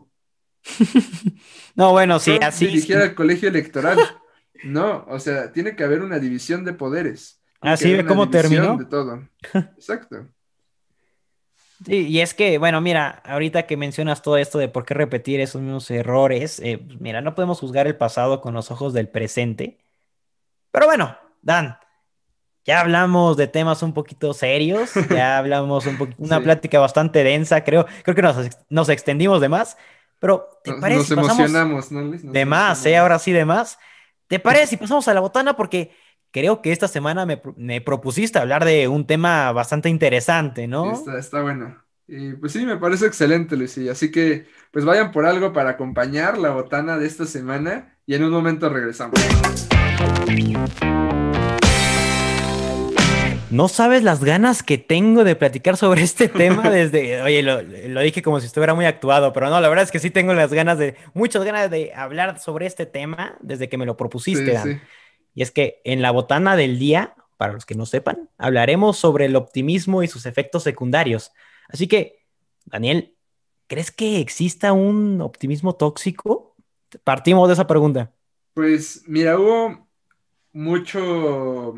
no, 1.76 1.92
bueno, 1.92 2.20
sí, 2.20 2.40
así. 2.42 2.68
Dirigiera 2.68 3.04
el 3.04 3.16
colegio 3.16 3.50
electoral. 3.50 4.00
No, 4.64 5.06
o 5.10 5.20
sea, 5.20 5.52
tiene 5.52 5.76
que 5.76 5.84
haber 5.84 6.02
una 6.02 6.20
división 6.20 6.64
de 6.64 6.72
poderes. 6.72 7.42
Así 7.60 7.92
ve 7.92 8.06
cómo 8.06 8.30
terminó. 8.30 8.78
De 8.78 8.86
todo. 8.86 9.28
Exacto 9.54 10.30
y 11.88 12.20
es 12.20 12.34
que, 12.34 12.58
bueno, 12.58 12.82
mira, 12.82 13.22
ahorita 13.26 13.66
que 13.66 13.78
mencionas 13.78 14.22
todo 14.22 14.38
esto 14.38 14.58
de 14.58 14.70
por 14.70 14.86
qué 14.86 14.94
repetir 14.94 15.40
esos 15.40 15.62
mismos 15.62 15.90
errores, 15.92 16.60
eh, 16.60 16.78
pues 16.78 17.02
mira, 17.02 17.22
no 17.22 17.36
podemos 17.36 17.60
juzgar 17.60 17.88
el 17.88 17.96
pasado 17.96 18.42
con 18.42 18.54
los 18.54 18.72
ojos 18.72 18.94
del 18.94 19.10
presente. 19.10 19.80
Pero 20.72 20.86
bueno, 20.86 21.18
Dan, 21.44 21.78
ya 22.66 22.80
hablamos 22.80 23.36
de 23.36 23.48
temas 23.48 23.84
un 23.84 23.94
poquito 23.94 24.34
serios, 24.34 24.92
ya 25.10 25.38
hablamos 25.38 25.86
un 25.86 25.98
poquito, 25.98 26.24
una 26.24 26.40
plática 26.40 26.80
bastante 26.80 27.24
densa, 27.24 27.64
creo, 27.64 27.86
creo 28.04 28.16
que 28.16 28.22
nos, 28.22 28.50
nos 28.70 28.90
extendimos 28.90 29.42
de 29.42 29.50
más, 29.50 29.78
pero 30.20 30.48
¿te 30.64 30.74
parece? 30.74 31.16
Nos 31.16 31.26
emocionamos, 31.26 31.92
¿no, 31.92 32.10
de 32.10 32.46
más, 32.46 32.86
¿eh? 32.86 32.96
Ahora 32.96 33.20
sí, 33.20 33.34
de 33.34 33.44
más. 33.44 33.78
¿Te 34.28 34.40
parece 34.40 34.68
si 34.68 34.78
pasamos 34.78 35.06
a 35.10 35.14
la 35.14 35.20
botana? 35.20 35.58
Porque 35.58 35.92
creo 36.34 36.62
que 36.62 36.72
esta 36.72 36.88
semana 36.88 37.26
me, 37.26 37.82
propusiste 37.82 38.40
hablar 38.40 38.66
de 38.66 38.88
un 38.88 39.06
tema 39.06 39.52
bastante 39.52 39.88
interesante, 39.88 40.68
¿no? 40.68 40.92
Está, 40.92 41.20
está 41.20 41.42
bueno. 41.42 41.78
Y 42.08 42.34
pues 42.34 42.52
sí, 42.52 42.66
me 42.66 42.76
parece 42.78 43.06
excelente, 43.06 43.56
Luisilla. 43.56 43.94
Así 43.94 44.12
que 44.12 44.48
pues 44.72 44.84
vayan 44.84 45.12
por 45.12 45.26
algo 45.26 45.54
para 45.54 45.72
acompañar 45.72 46.38
la 46.38 46.50
botana 46.50 46.98
de 46.98 47.06
esta 47.06 47.26
semana 47.26 47.96
y 48.06 48.16
en 48.16 48.24
un 48.24 48.32
momento 48.32 48.68
regresamos. 48.68 49.14
No 53.52 53.68
sabes 53.68 54.02
las 54.02 54.24
ganas 54.24 54.64
que 54.64 54.80
tengo 54.80 55.24
de 55.24 55.36
platicar 55.36 55.78
sobre 55.78 56.02
este 56.02 56.28
tema 56.28 56.68
desde, 56.72 57.22
oye, 57.22 57.44
lo, 57.44 58.02
dije 58.02 58.24
como 58.24 58.40
si 58.40 58.48
estuviera 58.48 58.74
muy 58.74 58.86
actuado, 58.86 59.32
pero 59.32 59.52
no, 59.52 59.62
la 59.62 59.70
verdad 59.70 59.84
es 59.84 59.92
que 59.92 60.00
sí 60.00 60.10
tengo 60.10 60.34
las 60.34 60.52
ganas 60.52 60.80
de, 60.80 60.96
muchas 61.14 61.44
ganas 61.44 61.70
de 61.70 61.94
hablar 61.94 62.40
sobre 62.40 62.66
este 62.66 62.88
tema 62.88 63.38
desde 63.42 63.70
que 63.70 63.78
me 63.78 63.86
lo 63.86 63.96
propusiste, 63.96 64.54
Dan. 64.54 64.82
Y 65.34 65.42
es 65.42 65.52
que 65.52 65.82
en 65.84 66.02
la 66.02 66.12
botana 66.12 66.56
del 66.56 66.80
día, 66.80 67.16
para 67.38 67.54
los 67.54 67.66
que 67.66 67.76
no 67.76 67.86
sepan, 67.86 68.30
hablaremos 68.38 68.98
sobre 68.98 69.26
el 69.26 69.36
optimismo 69.36 70.04
y 70.04 70.08
sus 70.08 70.26
efectos 70.26 70.64
secundarios. 70.64 71.32
Así 71.70 71.88
que, 71.88 72.26
Daniel, 72.66 73.16
¿crees 73.68 73.92
que 73.92 74.20
exista 74.20 74.74
un 74.74 75.22
optimismo 75.22 75.76
tóxico? 75.76 76.56
Partimos 77.04 77.48
de 77.48 77.54
esa 77.54 77.68
pregunta. 77.68 78.12
Pues 78.54 79.04
mira, 79.08 79.40
hubo 79.40 79.88
mucho 80.52 81.76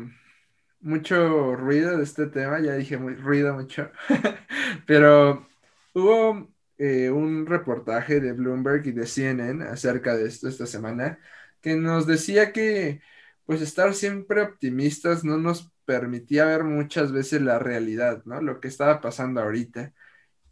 mucho 0.80 1.56
ruido 1.56 1.96
de 1.96 2.04
este 2.04 2.26
tema, 2.26 2.60
ya 2.60 2.74
dije 2.74 2.96
muy 2.96 3.14
ruido 3.14 3.54
mucho, 3.54 3.90
pero 4.86 5.48
hubo 5.94 6.48
eh, 6.78 7.10
un 7.10 7.46
reportaje 7.46 8.20
de 8.20 8.32
Bloomberg 8.32 8.86
y 8.86 8.92
de 8.92 9.06
CNN 9.06 9.64
acerca 9.64 10.16
de 10.16 10.28
esto 10.28 10.48
esta 10.48 10.66
semana 10.66 11.18
que 11.60 11.74
nos 11.74 12.06
decía 12.06 12.52
que 12.52 13.00
pues 13.46 13.62
estar 13.62 13.94
siempre 13.94 14.42
optimistas 14.42 15.24
no 15.24 15.38
nos 15.38 15.72
permitía 15.84 16.46
ver 16.46 16.64
muchas 16.64 17.12
veces 17.12 17.42
la 17.42 17.58
realidad, 17.58 18.22
¿no? 18.26 18.40
Lo 18.42 18.60
que 18.60 18.68
estaba 18.68 19.00
pasando 19.00 19.40
ahorita 19.40 19.94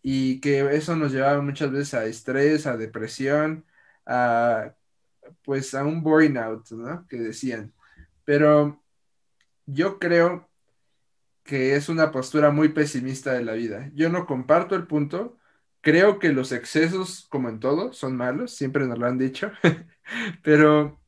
y 0.02 0.40
que 0.40 0.60
eso 0.76 0.96
nos 0.96 1.12
llevaba 1.12 1.42
muchas 1.42 1.72
veces 1.72 1.94
a 1.94 2.06
estrés, 2.06 2.66
a 2.66 2.76
depresión, 2.76 3.66
a 4.06 4.74
pues 5.44 5.74
a 5.74 5.84
un 5.84 6.02
burnout, 6.02 6.70
¿no? 6.72 7.06
Que 7.08 7.18
decían. 7.18 7.74
Pero 8.24 8.82
yo 9.66 9.98
creo 9.98 10.50
que 11.44 11.76
es 11.76 11.88
una 11.88 12.12
postura 12.12 12.50
muy 12.50 12.70
pesimista 12.70 13.32
de 13.34 13.44
la 13.44 13.54
vida. 13.54 13.90
Yo 13.94 14.08
no 14.10 14.26
comparto 14.26 14.74
el 14.76 14.86
punto. 14.86 15.38
Creo 15.80 16.18
que 16.18 16.32
los 16.32 16.52
excesos, 16.52 17.26
como 17.30 17.48
en 17.50 17.60
todo, 17.60 17.92
son 17.92 18.16
malos, 18.16 18.52
siempre 18.54 18.86
nos 18.86 18.98
lo 18.98 19.06
han 19.06 19.18
dicho, 19.18 19.52
pero 20.42 21.00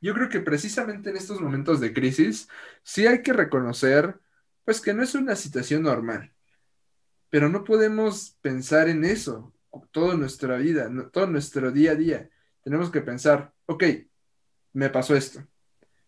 yo 0.00 0.14
creo 0.14 0.28
que 0.28 0.40
precisamente 0.40 1.10
en 1.10 1.16
estos 1.16 1.40
momentos 1.40 1.80
de 1.80 1.92
crisis 1.92 2.48
sí 2.82 3.06
hay 3.06 3.22
que 3.22 3.32
reconocer, 3.32 4.18
pues 4.64 4.80
que 4.80 4.94
no 4.94 5.02
es 5.02 5.14
una 5.14 5.36
situación 5.36 5.82
normal, 5.82 6.32
pero 7.30 7.48
no 7.48 7.64
podemos 7.64 8.36
pensar 8.40 8.88
en 8.88 9.04
eso 9.04 9.52
toda 9.90 10.14
nuestra 10.16 10.56
vida, 10.56 10.90
todo 11.12 11.26
nuestro 11.26 11.70
día 11.70 11.92
a 11.92 11.94
día. 11.94 12.30
Tenemos 12.62 12.90
que 12.90 13.00
pensar, 13.00 13.52
ok, 13.66 13.84
me 14.72 14.90
pasó 14.90 15.16
esto, 15.16 15.46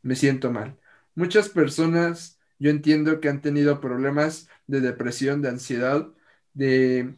me 0.02 0.16
siento 0.16 0.50
mal 0.50 0.80
muchas 1.14 1.48
personas, 1.48 2.40
yo 2.58 2.70
entiendo 2.70 3.20
que 3.20 3.28
han 3.28 3.40
tenido 3.40 3.80
problemas 3.80 4.48
de 4.66 4.80
depresión, 4.80 5.42
de 5.42 5.50
ansiedad, 5.50 6.08
de 6.54 7.14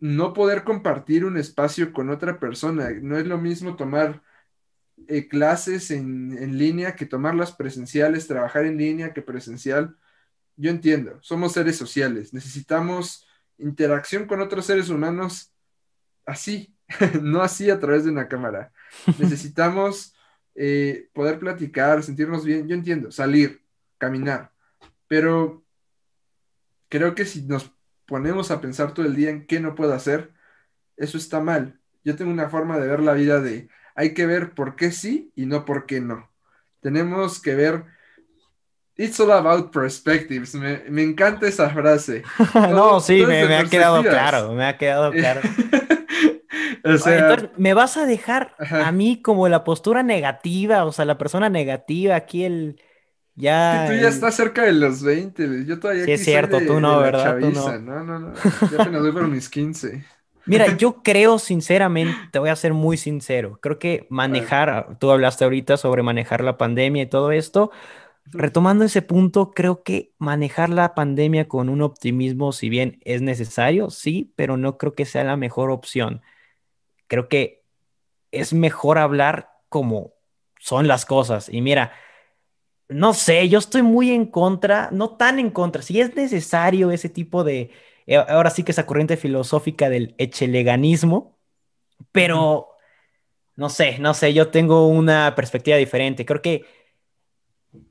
no 0.00 0.32
poder 0.32 0.64
compartir 0.64 1.24
un 1.24 1.36
espacio 1.36 1.92
con 1.92 2.10
otra 2.10 2.38
persona. 2.38 2.90
No 3.00 3.18
es 3.18 3.26
lo 3.26 3.38
mismo 3.38 3.76
tomar 3.76 4.22
eh, 5.08 5.28
clases 5.28 5.90
en, 5.90 6.36
en, 6.38 6.58
línea 6.58 6.96
que 6.96 7.06
tomarlas 7.06 7.52
presenciales, 7.52 8.26
trabajar 8.26 8.64
en 8.64 8.78
línea 8.78 9.12
que 9.12 9.22
presencial. 9.22 9.96
Yo 10.56 10.70
entiendo, 10.70 11.18
somos 11.22 11.52
seres 11.52 11.76
sociales, 11.76 12.32
necesitamos 12.32 13.26
interacción 13.58 14.26
con 14.26 14.40
otros 14.40 14.66
seres 14.66 14.88
humanos 14.88 15.52
así, 16.24 16.74
no 17.22 17.42
así 17.42 17.70
a 17.70 17.80
través 17.80 18.04
de 18.04 18.10
una 18.10 18.28
cámara. 18.28 18.72
Necesitamos 19.18 20.14
eh, 20.54 21.08
poder 21.12 21.38
platicar, 21.38 22.02
sentirnos 22.02 22.44
bien, 22.44 22.68
yo 22.68 22.74
entiendo, 22.74 23.10
salir, 23.10 23.62
caminar, 23.98 24.52
pero 25.08 25.64
creo 26.88 27.14
que 27.14 27.24
si 27.24 27.42
nos 27.42 27.72
ponemos 28.06 28.50
a 28.50 28.60
pensar 28.60 28.94
todo 28.94 29.06
el 29.06 29.16
día 29.16 29.30
en 29.30 29.46
qué 29.46 29.60
no 29.60 29.74
puedo 29.74 29.92
hacer, 29.92 30.32
eso 30.96 31.18
está 31.18 31.40
mal. 31.40 31.80
Yo 32.04 32.16
tengo 32.16 32.30
una 32.30 32.48
forma 32.48 32.78
de 32.78 32.86
ver 32.86 33.00
la 33.00 33.14
vida 33.14 33.40
de 33.40 33.68
hay 33.96 34.14
que 34.14 34.26
ver 34.26 34.52
por 34.52 34.76
qué 34.76 34.92
sí 34.92 35.32
y 35.34 35.46
no 35.46 35.64
por 35.64 35.86
qué 35.86 36.00
no. 36.00 36.30
Tenemos 36.80 37.40
que 37.40 37.54
ver 37.54 37.84
It's 38.98 39.20
all 39.20 39.30
about 39.30 39.70
perspectives. 39.72 40.54
Me, 40.54 41.02
encanta 41.02 41.46
esa 41.46 41.68
frase. 41.68 42.22
no, 42.54 42.98
sí, 43.00 43.26
me, 43.26 43.54
ha 43.54 43.64
quedado 43.64 44.02
claro, 44.02 44.54
me 44.54 44.64
ha 44.64 44.78
quedado 44.78 45.12
claro. 45.12 45.42
Entonces, 46.82 47.50
me 47.56 47.74
vas 47.74 47.96
a 47.96 48.06
dejar 48.06 48.54
a 48.58 48.92
mí 48.92 49.20
como 49.20 49.48
la 49.48 49.64
postura 49.64 50.02
negativa, 50.02 50.84
o 50.84 50.92
sea, 50.92 51.04
la 51.04 51.18
persona 51.18 51.50
negativa, 51.50 52.14
aquí 52.14 52.44
el... 52.44 52.80
Ya, 53.34 53.86
tú 53.86 53.94
ya 53.94 54.08
estás 54.08 54.34
cerca 54.34 54.62
de 54.62 54.72
los 54.72 55.02
20, 55.02 55.66
yo 55.66 55.78
todavía 55.78 56.06
Sí, 56.06 56.12
es 56.12 56.24
cierto, 56.24 56.58
tú 56.66 56.80
no, 56.80 57.00
¿verdad? 57.00 57.38
Tú 57.38 57.50
no. 57.50 57.78
no, 57.78 58.02
no, 58.02 58.18
no, 58.18 58.34
ya 58.70 58.80
apenas 58.80 59.02
doy 59.02 59.12
por 59.12 59.28
mis 59.28 59.50
15. 59.50 60.06
Mira, 60.46 60.76
yo 60.78 61.02
creo 61.02 61.38
sinceramente, 61.38 62.14
te 62.30 62.38
voy 62.38 62.48
a 62.48 62.56
ser 62.56 62.72
muy 62.72 62.96
sincero, 62.96 63.58
creo 63.60 63.78
que 63.78 64.06
manejar, 64.08 64.98
tú 64.98 65.10
hablaste 65.10 65.44
ahorita 65.44 65.76
sobre 65.76 66.02
manejar 66.02 66.42
la 66.42 66.56
pandemia 66.56 67.02
y 67.02 67.06
todo 67.06 67.32
esto, 67.32 67.70
retomando 68.26 68.84
ese 68.84 69.02
punto, 69.02 69.52
creo 69.52 69.82
que 69.82 70.12
manejar 70.18 70.70
la 70.70 70.94
pandemia 70.94 71.48
con 71.48 71.68
un 71.68 71.82
optimismo, 71.82 72.52
si 72.52 72.68
bien 72.68 72.98
es 73.04 73.22
necesario, 73.22 73.90
sí, 73.90 74.32
pero 74.36 74.56
no 74.56 74.78
creo 74.78 74.94
que 74.94 75.04
sea 75.04 75.24
la 75.24 75.36
mejor 75.36 75.70
opción. 75.70 76.22
Creo 77.06 77.28
que 77.28 77.62
es 78.32 78.52
mejor 78.52 78.98
hablar 78.98 79.50
como 79.68 80.14
son 80.58 80.88
las 80.88 81.04
cosas. 81.04 81.48
Y 81.48 81.60
mira, 81.60 81.92
no 82.88 83.14
sé, 83.14 83.48
yo 83.48 83.58
estoy 83.58 83.82
muy 83.82 84.10
en 84.10 84.26
contra, 84.26 84.90
no 84.92 85.10
tan 85.16 85.38
en 85.38 85.50
contra, 85.50 85.82
si 85.82 86.00
es 86.00 86.14
necesario 86.16 86.90
ese 86.90 87.08
tipo 87.08 87.44
de, 87.44 87.70
ahora 88.14 88.50
sí 88.50 88.62
que 88.62 88.72
esa 88.72 88.86
corriente 88.86 89.16
filosófica 89.16 89.88
del 89.88 90.14
echeleganismo, 90.18 91.38
pero 92.12 92.68
no 93.56 93.70
sé, 93.70 93.98
no 93.98 94.14
sé, 94.14 94.34
yo 94.34 94.48
tengo 94.48 94.86
una 94.86 95.34
perspectiva 95.34 95.76
diferente. 95.76 96.26
Creo 96.26 96.42
que 96.42 96.64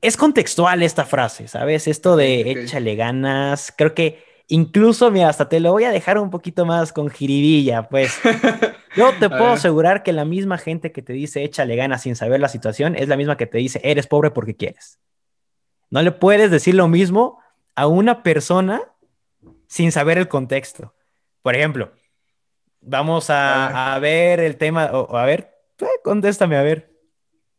es 0.00 0.16
contextual 0.16 0.82
esta 0.82 1.04
frase, 1.04 1.48
¿sabes? 1.48 1.86
Esto 1.86 2.16
de 2.16 2.50
échale 2.50 2.94
ganas, 2.94 3.72
creo 3.76 3.94
que 3.94 4.24
incluso, 4.48 5.10
mira, 5.10 5.28
hasta 5.28 5.48
te 5.48 5.60
lo 5.60 5.72
voy 5.72 5.84
a 5.84 5.90
dejar 5.90 6.18
un 6.18 6.30
poquito 6.30 6.64
más 6.64 6.92
con 6.92 7.08
jiribilla, 7.08 7.88
pues. 7.88 8.18
Yo 8.96 9.12
te 9.20 9.28
puedo 9.28 9.48
asegurar 9.48 10.02
que 10.02 10.14
la 10.14 10.24
misma 10.24 10.56
gente 10.56 10.90
que 10.90 11.02
te 11.02 11.12
dice 11.12 11.44
échale 11.44 11.76
ganas 11.76 12.02
sin 12.02 12.16
saber 12.16 12.40
la 12.40 12.48
situación 12.48 12.96
es 12.96 13.08
la 13.08 13.18
misma 13.18 13.36
que 13.36 13.46
te 13.46 13.58
dice 13.58 13.78
eres 13.84 14.06
pobre 14.06 14.30
porque 14.30 14.56
quieres. 14.56 14.98
No 15.90 16.00
le 16.00 16.12
puedes 16.12 16.50
decir 16.50 16.74
lo 16.74 16.88
mismo 16.88 17.38
a 17.74 17.86
una 17.88 18.22
persona 18.22 18.80
sin 19.76 19.92
saber 19.92 20.16
el 20.16 20.26
contexto. 20.26 20.94
Por 21.42 21.54
ejemplo, 21.54 21.92
vamos 22.80 23.26
a, 23.28 23.98
ver 24.00 24.40
el 24.40 24.56
tema, 24.56 24.86
o, 24.86 25.14
a 25.14 25.26
ver, 25.26 25.50
eh, 25.78 26.00
contéstame, 26.02 26.56
a 26.56 26.62
ver. 26.62 26.90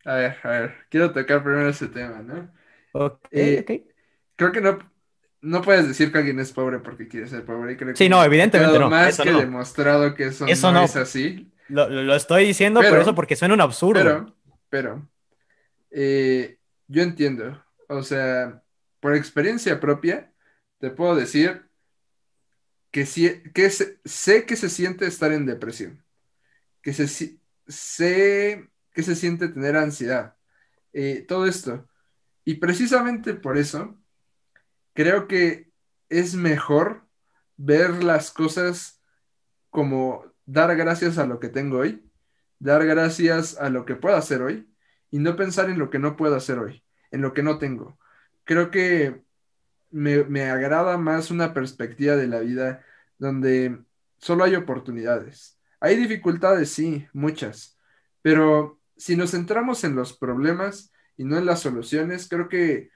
A 0.04 0.16
ver, 0.16 0.38
a 0.42 0.50
ver, 0.50 0.76
quiero 0.90 1.12
tocar 1.12 1.44
primero 1.44 1.70
ese 1.70 1.88
tema, 1.88 2.24
¿no? 2.24 2.52
Ok, 2.94 3.20
eh, 3.30 3.86
Creo 4.36 4.52
que 4.52 4.62
no, 4.62 4.80
no 5.42 5.62
puedes 5.62 5.88
decir 5.88 6.12
que 6.12 6.18
alguien 6.18 6.40
es 6.40 6.52
pobre 6.52 6.80
porque 6.80 7.08
quiere 7.08 7.28
ser 7.28 7.46
pobre. 7.46 7.78
Creo 7.78 7.96
sí, 7.96 8.10
no, 8.10 8.24
evidentemente 8.24 8.80
no. 8.80 8.90
Más 8.90 9.20
que 9.20 9.32
demostrado 9.32 10.16
que 10.16 10.26
eso, 10.26 10.46
no, 10.72 10.84
es 10.84 10.96
así. 10.96 11.52
Lo, 11.68 12.16
estoy 12.16 12.46
diciendo 12.46 12.82
por 12.82 12.98
eso, 12.98 13.14
porque 13.14 13.36
suena 13.36 13.54
un 13.54 13.62
absurdo. 13.62 14.02
Pero, 14.02 14.36
pero, 14.70 15.10
eh, 15.92 16.58
yo 16.88 17.04
entiendo. 17.04 17.64
O 17.90 18.02
sea, 18.02 18.64
por 19.00 19.16
experiencia 19.16 19.80
propia, 19.80 20.32
te 20.80 20.90
puedo 20.90 21.16
decir 21.16 21.67
que, 22.92 23.06
que 23.54 23.70
sé 23.70 24.46
que 24.46 24.56
se 24.56 24.70
siente 24.70 25.06
estar 25.06 25.32
en 25.32 25.46
depresión. 25.46 26.04
Que 26.82 26.94
se, 26.94 27.38
sé 27.68 28.70
que 28.94 29.04
se 29.04 29.16
siente 29.16 29.48
tener 29.50 29.76
ansiedad. 29.76 30.36
Eh, 30.94 31.26
todo 31.28 31.46
esto. 31.46 31.88
Y 32.44 32.56
precisamente 32.56 33.34
por 33.34 33.58
eso 33.58 34.00
creo 34.94 35.28
que 35.28 35.72
es 36.10 36.36
mejor 36.36 37.06
ver 37.58 38.04
las 38.04 38.32
cosas 38.32 39.02
como 39.70 40.26
dar 40.46 40.76
gracias 40.76 41.18
a 41.18 41.26
lo 41.26 41.40
que 41.40 41.50
tengo 41.50 41.80
hoy, 41.80 42.10
dar 42.58 42.86
gracias 42.86 43.58
a 43.58 43.70
lo 43.70 43.86
que 43.86 43.96
puedo 43.96 44.16
hacer 44.16 44.42
hoy 44.42 44.74
y 45.12 45.20
no 45.20 45.36
pensar 45.36 45.70
en 45.70 45.78
lo 45.78 45.90
que 45.90 46.00
no 46.00 46.16
puedo 46.16 46.36
hacer 46.36 46.58
hoy, 46.58 46.84
en 47.12 47.22
lo 47.22 47.34
que 47.34 47.44
no 47.44 47.60
tengo. 47.60 48.00
Creo 48.44 48.72
que 48.72 49.22
me, 49.92 50.44
agrada 50.50 50.98
más 50.98 51.32
una 51.32 51.54
perspectiva 51.54 52.16
de 52.16 52.28
la 52.28 52.40
vida 52.40 52.84
donde 53.18 53.80
solo 54.18 54.44
hay 54.44 54.56
oportunidades. 54.56 55.60
Hay 55.80 55.96
dificultades, 55.96 56.72
sí, 56.72 57.08
muchas, 57.14 57.78
pero 58.22 58.80
si 58.96 59.16
nos 59.16 59.32
centramos 59.32 59.84
en 59.84 59.96
los 59.96 60.18
problemas 60.18 60.92
y 61.18 61.24
no 61.24 61.38
en 61.38 61.46
las 61.46 61.62
soluciones, 61.62 62.28
creo 62.28 62.50
que, 62.50 62.90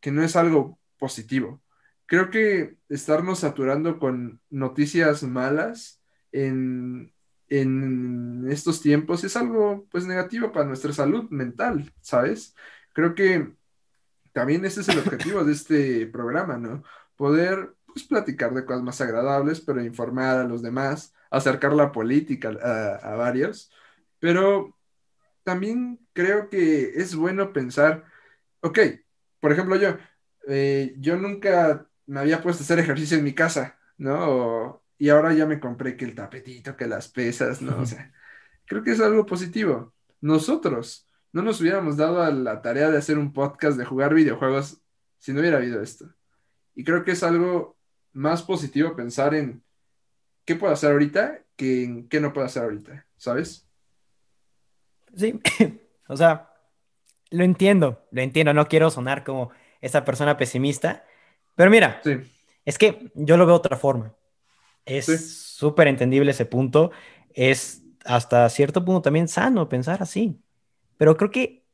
que 0.00 0.12
no 0.12 0.22
es 0.22 0.36
algo 0.36 0.78
positivo. 0.98 1.62
creo 2.06 2.30
que 2.30 2.76
estarnos 2.88 3.40
saturando 3.40 3.98
con 3.98 4.40
noticias 4.50 5.22
malas 5.22 6.02
en, 6.32 7.12
en 7.48 8.46
estos 8.50 8.80
tiempos 8.80 9.24
es 9.24 9.36
algo 9.36 9.86
pues 9.90 10.06
negativo 10.06 10.52
para 10.52 10.66
nuestra 10.66 10.92
salud 10.92 11.28
mental, 11.30 11.92
¿sabes? 12.00 12.54
Creo 12.92 13.14
que 13.14 13.52
también 14.32 14.64
ese 14.64 14.80
es 14.80 14.88
el 14.88 14.98
objetivo 14.98 15.44
de 15.44 15.52
este 15.52 16.06
programa, 16.06 16.58
¿no? 16.58 16.82
Poder 17.16 17.74
pues, 17.86 18.04
platicar 18.04 18.54
de 18.54 18.64
cosas 18.64 18.82
más 18.82 19.00
agradables, 19.00 19.60
pero 19.60 19.82
informar 19.82 20.38
a 20.38 20.44
los 20.44 20.62
demás, 20.62 21.14
acercar 21.30 21.72
la 21.72 21.92
política 21.92 22.50
a, 22.62 23.12
a 23.12 23.16
varios, 23.16 23.70
pero 24.18 24.76
también 25.44 25.98
creo 26.12 26.48
que 26.48 26.92
es 26.94 27.14
bueno 27.14 27.52
pensar, 27.52 28.04
ok, 28.60 28.78
por 29.40 29.52
ejemplo 29.52 29.76
yo, 29.76 29.96
eh, 30.48 30.94
yo 30.98 31.16
nunca 31.16 31.86
me 32.06 32.20
había 32.20 32.42
puesto 32.42 32.62
a 32.62 32.64
hacer 32.64 32.78
ejercicio 32.78 33.18
en 33.18 33.24
mi 33.24 33.34
casa, 33.34 33.78
¿no? 33.98 34.80
y 35.00 35.08
ahora 35.08 35.32
ya 35.32 35.46
me 35.46 35.58
compré 35.58 35.96
que 35.96 36.04
el 36.04 36.14
tapetito, 36.14 36.76
que 36.76 36.86
las 36.86 37.08
pesas, 37.08 37.62
¿no? 37.62 37.80
O 37.80 37.86
sea, 37.86 38.12
creo 38.66 38.82
que 38.82 38.90
es 38.90 39.00
algo 39.00 39.24
positivo. 39.24 39.94
Nosotros 40.20 41.08
no 41.32 41.42
nos 41.42 41.60
hubiéramos 41.60 41.96
dado 41.96 42.22
a 42.22 42.30
la 42.30 42.62
tarea 42.62 42.90
de 42.90 42.98
hacer 42.98 43.18
un 43.18 43.32
podcast 43.32 43.78
de 43.78 43.84
jugar 43.84 44.14
videojuegos 44.14 44.80
si 45.18 45.32
no 45.32 45.40
hubiera 45.40 45.58
habido 45.58 45.82
esto. 45.82 46.12
Y 46.74 46.84
creo 46.84 47.04
que 47.04 47.12
es 47.12 47.22
algo 47.22 47.76
más 48.12 48.42
positivo 48.42 48.96
pensar 48.96 49.34
en 49.34 49.62
qué 50.44 50.56
puedo 50.56 50.72
hacer 50.72 50.92
ahorita 50.92 51.40
que 51.56 51.84
en 51.84 52.08
qué 52.08 52.20
no 52.20 52.32
puedo 52.32 52.46
hacer 52.46 52.64
ahorita, 52.64 53.06
¿sabes? 53.16 53.68
Sí, 55.14 55.40
o 56.08 56.16
sea, 56.16 56.50
lo 57.30 57.44
entiendo, 57.44 58.06
lo 58.10 58.22
entiendo, 58.22 58.52
no 58.52 58.66
quiero 58.66 58.90
sonar 58.90 59.24
como 59.24 59.50
esa 59.80 60.04
persona 60.04 60.36
pesimista, 60.36 61.04
pero 61.54 61.70
mira, 61.70 62.00
es 62.64 62.78
que 62.78 63.10
yo 63.14 63.36
lo 63.36 63.46
veo 63.46 63.54
de 63.54 63.58
otra 63.58 63.76
forma. 63.76 64.14
Es 64.84 65.06
súper 65.30 65.88
entendible 65.88 66.30
ese 66.30 66.46
punto, 66.46 66.90
es 67.34 67.82
hasta 68.04 68.48
cierto 68.48 68.84
punto 68.84 69.02
también 69.02 69.28
sano 69.28 69.68
pensar 69.68 70.02
así, 70.02 70.40
pero 71.00 71.16
creo 71.16 71.30
que, 71.30 71.64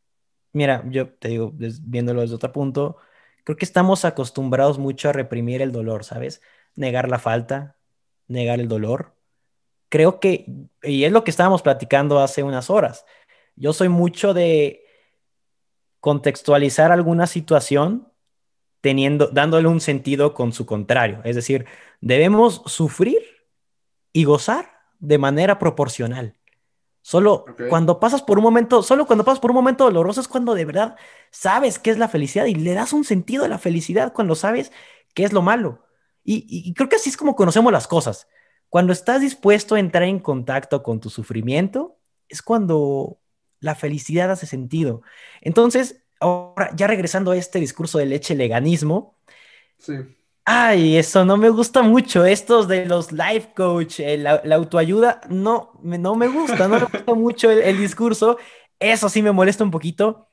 mira, 0.52 0.84
yo 0.88 1.08
te 1.08 1.26
digo, 1.26 1.50
viéndolo 1.52 2.20
desde 2.20 2.36
otro 2.36 2.52
punto, 2.52 2.96
creo 3.42 3.56
que 3.56 3.64
estamos 3.64 4.04
acostumbrados 4.04 4.78
mucho 4.78 5.08
a 5.08 5.12
reprimir 5.12 5.62
el 5.62 5.72
dolor, 5.72 6.04
¿sabes? 6.04 6.40
Negar 6.76 7.08
la 7.08 7.18
falta, 7.18 7.76
negar 8.28 8.60
el 8.60 8.68
dolor. 8.68 9.16
Creo 9.88 10.20
que, 10.20 10.46
y 10.80 11.02
es 11.02 11.10
lo 11.10 11.24
que 11.24 11.32
estábamos 11.32 11.62
platicando 11.62 12.20
hace 12.20 12.44
unas 12.44 12.70
horas, 12.70 13.04
yo 13.56 13.72
soy 13.72 13.88
mucho 13.88 14.32
de 14.32 14.84
contextualizar 15.98 16.92
alguna 16.92 17.26
situación 17.26 18.12
teniendo, 18.80 19.26
dándole 19.26 19.66
un 19.66 19.80
sentido 19.80 20.34
con 20.34 20.52
su 20.52 20.66
contrario. 20.66 21.20
Es 21.24 21.34
decir, 21.34 21.66
debemos 22.00 22.62
sufrir 22.66 23.24
y 24.12 24.22
gozar 24.22 24.70
de 25.00 25.18
manera 25.18 25.58
proporcional. 25.58 26.36
Solo 27.06 27.44
cuando 27.68 28.00
pasas 28.00 28.20
por 28.20 28.36
un 28.36 28.42
momento, 28.42 28.82
solo 28.82 29.06
cuando 29.06 29.24
pasas 29.24 29.38
por 29.38 29.52
un 29.52 29.54
momento 29.54 29.84
doloroso 29.84 30.20
es 30.20 30.26
cuando 30.26 30.56
de 30.56 30.64
verdad 30.64 30.96
sabes 31.30 31.78
qué 31.78 31.90
es 31.90 31.98
la 31.98 32.08
felicidad 32.08 32.46
y 32.46 32.56
le 32.56 32.74
das 32.74 32.92
un 32.92 33.04
sentido 33.04 33.44
a 33.44 33.48
la 33.48 33.58
felicidad 33.58 34.12
cuando 34.12 34.34
sabes 34.34 34.72
qué 35.14 35.22
es 35.22 35.32
lo 35.32 35.40
malo. 35.40 35.86
y 36.24 36.74
creo 36.74 36.88
que 36.88 36.96
así 36.96 37.08
es 37.08 37.16
como 37.16 37.36
conocemos 37.36 37.72
las 37.72 37.86
cosas. 37.86 38.26
Cuando 38.68 38.92
estás 38.92 39.20
dispuesto 39.20 39.76
a 39.76 39.78
entrar 39.78 40.02
en 40.02 40.18
contacto 40.18 40.82
con 40.82 40.98
tu 40.98 41.08
sufrimiento, 41.08 41.96
es 42.28 42.42
cuando 42.42 43.20
la 43.60 43.76
felicidad 43.76 44.32
hace 44.32 44.46
sentido. 44.46 45.02
Entonces, 45.42 46.02
ahora 46.18 46.72
ya 46.74 46.88
regresando 46.88 47.30
a 47.30 47.36
este 47.36 47.60
discurso 47.60 47.98
del 47.98 48.08
leche 48.08 48.34
leganismo. 48.34 49.16
Sí. 49.78 49.94
Ay, 50.48 50.96
eso 50.96 51.24
no 51.24 51.36
me 51.36 51.50
gusta 51.50 51.82
mucho. 51.82 52.24
Estos 52.24 52.68
de 52.68 52.86
los 52.86 53.10
life 53.10 53.52
coach, 53.54 53.98
eh, 53.98 54.16
la, 54.16 54.40
autoayuda, 54.54 55.20
no, 55.28 55.72
no 55.82 56.14
me 56.14 56.28
gusta, 56.28 56.68
no 56.68 56.78
me 56.78 56.84
gusta 56.84 57.14
mucho 57.14 57.50
el, 57.50 57.78
discurso. 57.78 58.38
Eso 58.78 59.08
sí 59.08 59.22
me 59.22 59.32
molesta 59.32 59.64
un 59.64 59.72
poquito, 59.72 60.28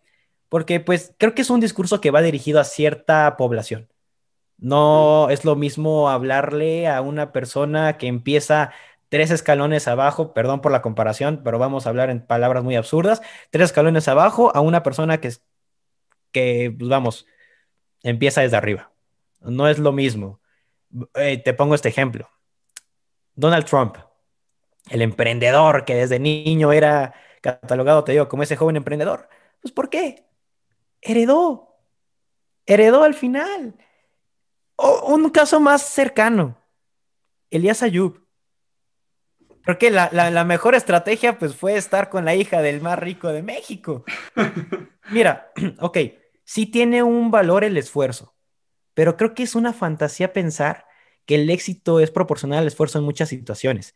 porque 0.49 0.79
pues 0.79 1.15
creo 1.17 1.33
que 1.35 1.41
es 1.41 1.49
un 1.49 1.59
discurso 1.61 1.99
que 2.01 2.11
va 2.11 2.21
dirigido 2.21 2.59
a 2.59 2.63
cierta 2.63 3.37
población. 3.37 3.89
No 4.57 5.29
es 5.31 5.45
lo 5.45 5.55
mismo 5.55 6.09
hablarle 6.09 6.87
a 6.87 7.01
una 7.01 7.31
persona 7.33 7.97
que 7.97 8.07
empieza 8.07 8.71
tres 9.09 9.31
escalones 9.31 9.87
abajo, 9.87 10.33
perdón 10.33 10.61
por 10.61 10.71
la 10.71 10.81
comparación, 10.83 11.41
pero 11.43 11.59
vamos 11.59 11.85
a 11.87 11.89
hablar 11.89 12.09
en 12.11 12.25
palabras 12.25 12.63
muy 12.63 12.75
absurdas, 12.75 13.21
tres 13.51 13.65
escalones 13.65 14.07
abajo 14.07 14.55
a 14.55 14.61
una 14.61 14.83
persona 14.83 15.19
que, 15.21 15.31
que 16.31 16.75
pues 16.77 16.89
vamos, 16.89 17.27
empieza 18.03 18.41
desde 18.41 18.57
arriba. 18.57 18.92
No 19.43 19.67
es 19.67 19.79
lo 19.79 19.91
mismo. 19.91 20.41
Eh, 21.15 21.41
te 21.43 21.53
pongo 21.53 21.75
este 21.75 21.89
ejemplo. 21.89 22.29
Donald 23.35 23.65
Trump, 23.65 23.97
el 24.89 25.01
emprendedor 25.01 25.85
que 25.85 25.95
desde 25.95 26.19
niño 26.19 26.71
era 26.71 27.13
catalogado, 27.41 28.03
te 28.03 28.11
digo, 28.13 28.27
como 28.27 28.43
ese 28.43 28.55
joven 28.55 28.75
emprendedor. 28.75 29.27
Pues 29.61 29.73
¿por 29.73 29.89
qué? 29.89 30.25
Heredó. 31.01 31.77
Heredó 32.65 33.03
al 33.03 33.13
final. 33.13 33.75
un 34.77 35.29
caso 35.29 35.59
más 35.59 35.81
cercano. 35.83 36.57
Elías 37.49 37.83
Ayub 37.83 38.23
Creo 39.63 39.77
que 39.77 39.91
la, 39.91 40.43
mejor 40.43 40.75
estrategia 40.75 41.39
pues 41.39 41.55
fue 41.55 41.77
estar 41.77 42.09
con 42.09 42.25
la 42.25 42.35
hija 42.35 42.61
del 42.61 42.81
más 42.81 42.99
rico 42.99 43.29
de 43.29 43.43
México. 43.43 44.03
Mira, 45.11 45.51
ok, 45.79 45.97
sí 46.43 46.65
tiene 46.65 47.01
un 47.01 47.31
valor 47.31 47.63
el 47.63 47.77
esfuerzo, 47.77 48.35
pero 48.93 49.17
creo 49.17 49.33
que 49.33 49.43
es 49.43 49.55
una 49.55 49.73
fantasía 49.73 50.33
pensar 50.33 50.85
que 51.25 51.35
el 51.35 51.49
éxito 51.49 51.99
es 51.99 52.11
proporcional 52.11 52.59
al 52.59 52.67
esfuerzo 52.67 52.99
en 52.99 53.05
muchas 53.05 53.29
situaciones. 53.29 53.95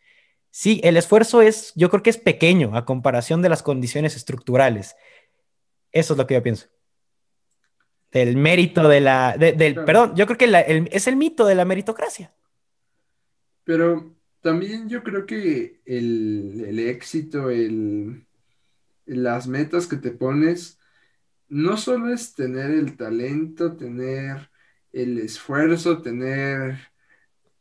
Sí, 0.49 0.79
el 0.83 0.97
esfuerzo 0.97 1.41
es, 1.41 1.73
yo 1.75 1.89
creo 1.89 2.01
que 2.01 2.09
es 2.09 2.17
pequeño 2.17 2.75
a 2.75 2.85
comparación 2.85 3.41
de 3.41 3.49
las 3.49 3.63
condiciones 3.63 4.15
estructurales. 4.15 4.95
Eso 5.91 6.13
es 6.13 6.17
lo 6.17 6.25
que 6.25 6.35
yo 6.35 6.43
pienso. 6.43 6.67
Del 8.11 8.37
mérito 8.37 8.87
de 8.87 9.01
la, 9.01 9.37
del, 9.37 9.75
perdón, 9.75 10.15
yo 10.15 10.25
creo 10.25 10.37
que 10.37 10.87
es 10.91 11.07
el 11.07 11.17
mito 11.17 11.45
de 11.45 11.55
la 11.55 11.65
meritocracia. 11.65 12.33
Pero 13.65 14.15
también 14.41 14.87
yo 14.87 15.03
creo 15.03 15.25
que 15.25 15.81
el, 15.85 16.79
éxito, 16.79 17.49
el, 17.49 18.25
las 19.05 19.47
metas 19.47 19.87
que 19.87 19.97
te 19.97 20.11
pones, 20.11 20.79
no 21.49 21.75
solo 21.75 22.13
es 22.13 22.33
tener 22.33 22.71
el 22.71 22.95
talento, 22.95 23.75
tener 23.75 24.49
el 25.01 25.19
esfuerzo, 25.19 26.01
tener 26.01 26.79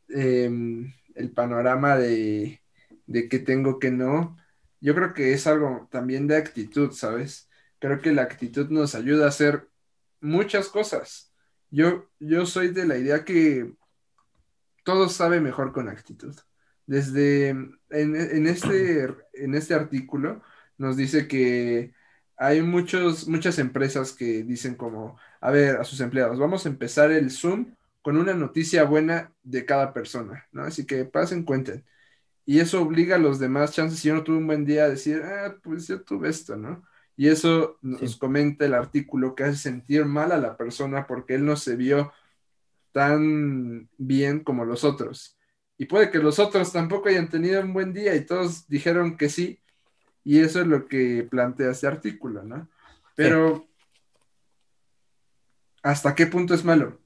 em, 0.09 0.92
el 1.14 1.33
panorama 1.33 1.96
de, 1.96 2.62
de 3.07 3.29
qué 3.29 3.38
tengo, 3.38 3.79
que 3.79 3.90
no. 3.90 4.37
Yo 4.81 4.94
creo 4.94 5.14
que 5.14 5.33
es 5.33 5.46
algo 5.46 5.88
también 5.90 6.27
de 6.29 6.37
actitud, 6.37 6.92
¿sabes? 6.92 7.49
Creo 7.79 8.01
que 8.01 8.12
la 8.12 8.22
actitud 8.22 8.68
nos 8.70 8.94
ayuda 8.94 9.27
a 9.27 9.29
hacer 9.29 9.68
muchas 10.20 10.68
cosas. 10.68 11.33
Yo, 11.70 12.09
yo 12.20 12.46
soy 12.46 12.68
de 12.68 12.87
la 12.87 12.99
idea 12.99 13.25
que 13.25 13.72
todo 14.85 15.09
sabe 15.09 15.40
mejor 15.40 15.72
con 15.72 15.88
actitud. 15.88 16.37
Desde 16.87 17.49
en, 17.90 18.46
este, 18.46 19.09
en 19.35 19.55
este 19.55 19.75
artículo 19.75 20.42
nos 20.79 20.96
dice 20.96 21.27
que 21.29 21.92
hay 22.37 22.62
muchos, 22.62 23.29
muchas 23.29 23.59
empresas 23.59 24.12
que 24.12 24.44
dicen 24.44 24.75
como, 24.77 25.18
a 25.46 25.52
ver, 25.52 25.76
a 25.76 25.85
sus 25.85 26.00
empleados, 26.00 26.40
vamos 26.40 26.66
a 26.66 26.68
empezar 26.68 27.12
el 27.12 27.30
Zoom 27.30 27.72
con 28.02 28.16
una 28.16 28.35
noticia 28.35 28.82
buena 28.82 29.32
de 29.44 29.64
cada 29.64 29.92
persona, 29.92 30.44
¿no? 30.50 30.64
Así 30.64 30.85
que 30.85 31.04
pasen, 31.04 31.44
cuenten. 31.44 31.85
Y 32.44 32.59
eso 32.59 32.82
obliga 32.82 33.14
a 33.14 33.20
los 33.20 33.38
demás 33.38 33.70
chances, 33.70 34.00
si 34.00 34.09
yo 34.09 34.14
no 34.16 34.24
tuve 34.24 34.38
un 34.38 34.48
buen 34.48 34.64
día, 34.64 34.87
a 34.87 34.88
decir, 34.88 35.22
ah, 35.22 35.54
pues 35.62 35.87
yo 35.87 36.02
tuve 36.02 36.30
esto, 36.30 36.56
¿no? 36.56 36.82
Y 37.16 37.28
eso 37.28 37.78
nos 37.80 38.16
comenta 38.16 38.64
el 38.64 38.74
artículo 38.74 39.37
que 39.37 39.44
hace 39.44 39.56
sentir 39.56 40.04
mal 40.04 40.32
a 40.32 40.38
la 40.38 40.56
persona 40.56 41.06
porque 41.06 41.37
él 41.37 41.44
no 41.44 41.54
se 41.54 41.76
vio 41.76 42.12
tan 42.90 43.88
bien 43.98 44.40
como 44.40 44.64
los 44.64 44.82
otros. 44.82 45.38
Y 45.78 45.87
puede 45.87 46.11
que 46.11 46.18
los 46.18 46.40
otros 46.40 46.72
tampoco 46.72 47.09
hayan 47.09 47.30
tenido 47.30 47.62
un 47.62 47.72
buen 47.72 47.92
día 47.92 48.16
y 48.16 48.26
todos 48.26 48.66
dijeron 48.66 49.16
que 49.16 49.28
sí. 49.28 49.61
Y 50.24 50.40
eso 50.40 50.61
es 50.61 50.66
lo 50.66 50.88
que 50.88 51.24
plantea 51.30 51.70
este 51.70 51.86
artículo, 51.86 52.42
¿no? 52.42 52.68
Pero, 53.14 53.66
¿hasta 55.87 56.16
qué 56.16 56.26
punto 56.26 56.53
es 56.53 56.64
malo? 56.64 57.01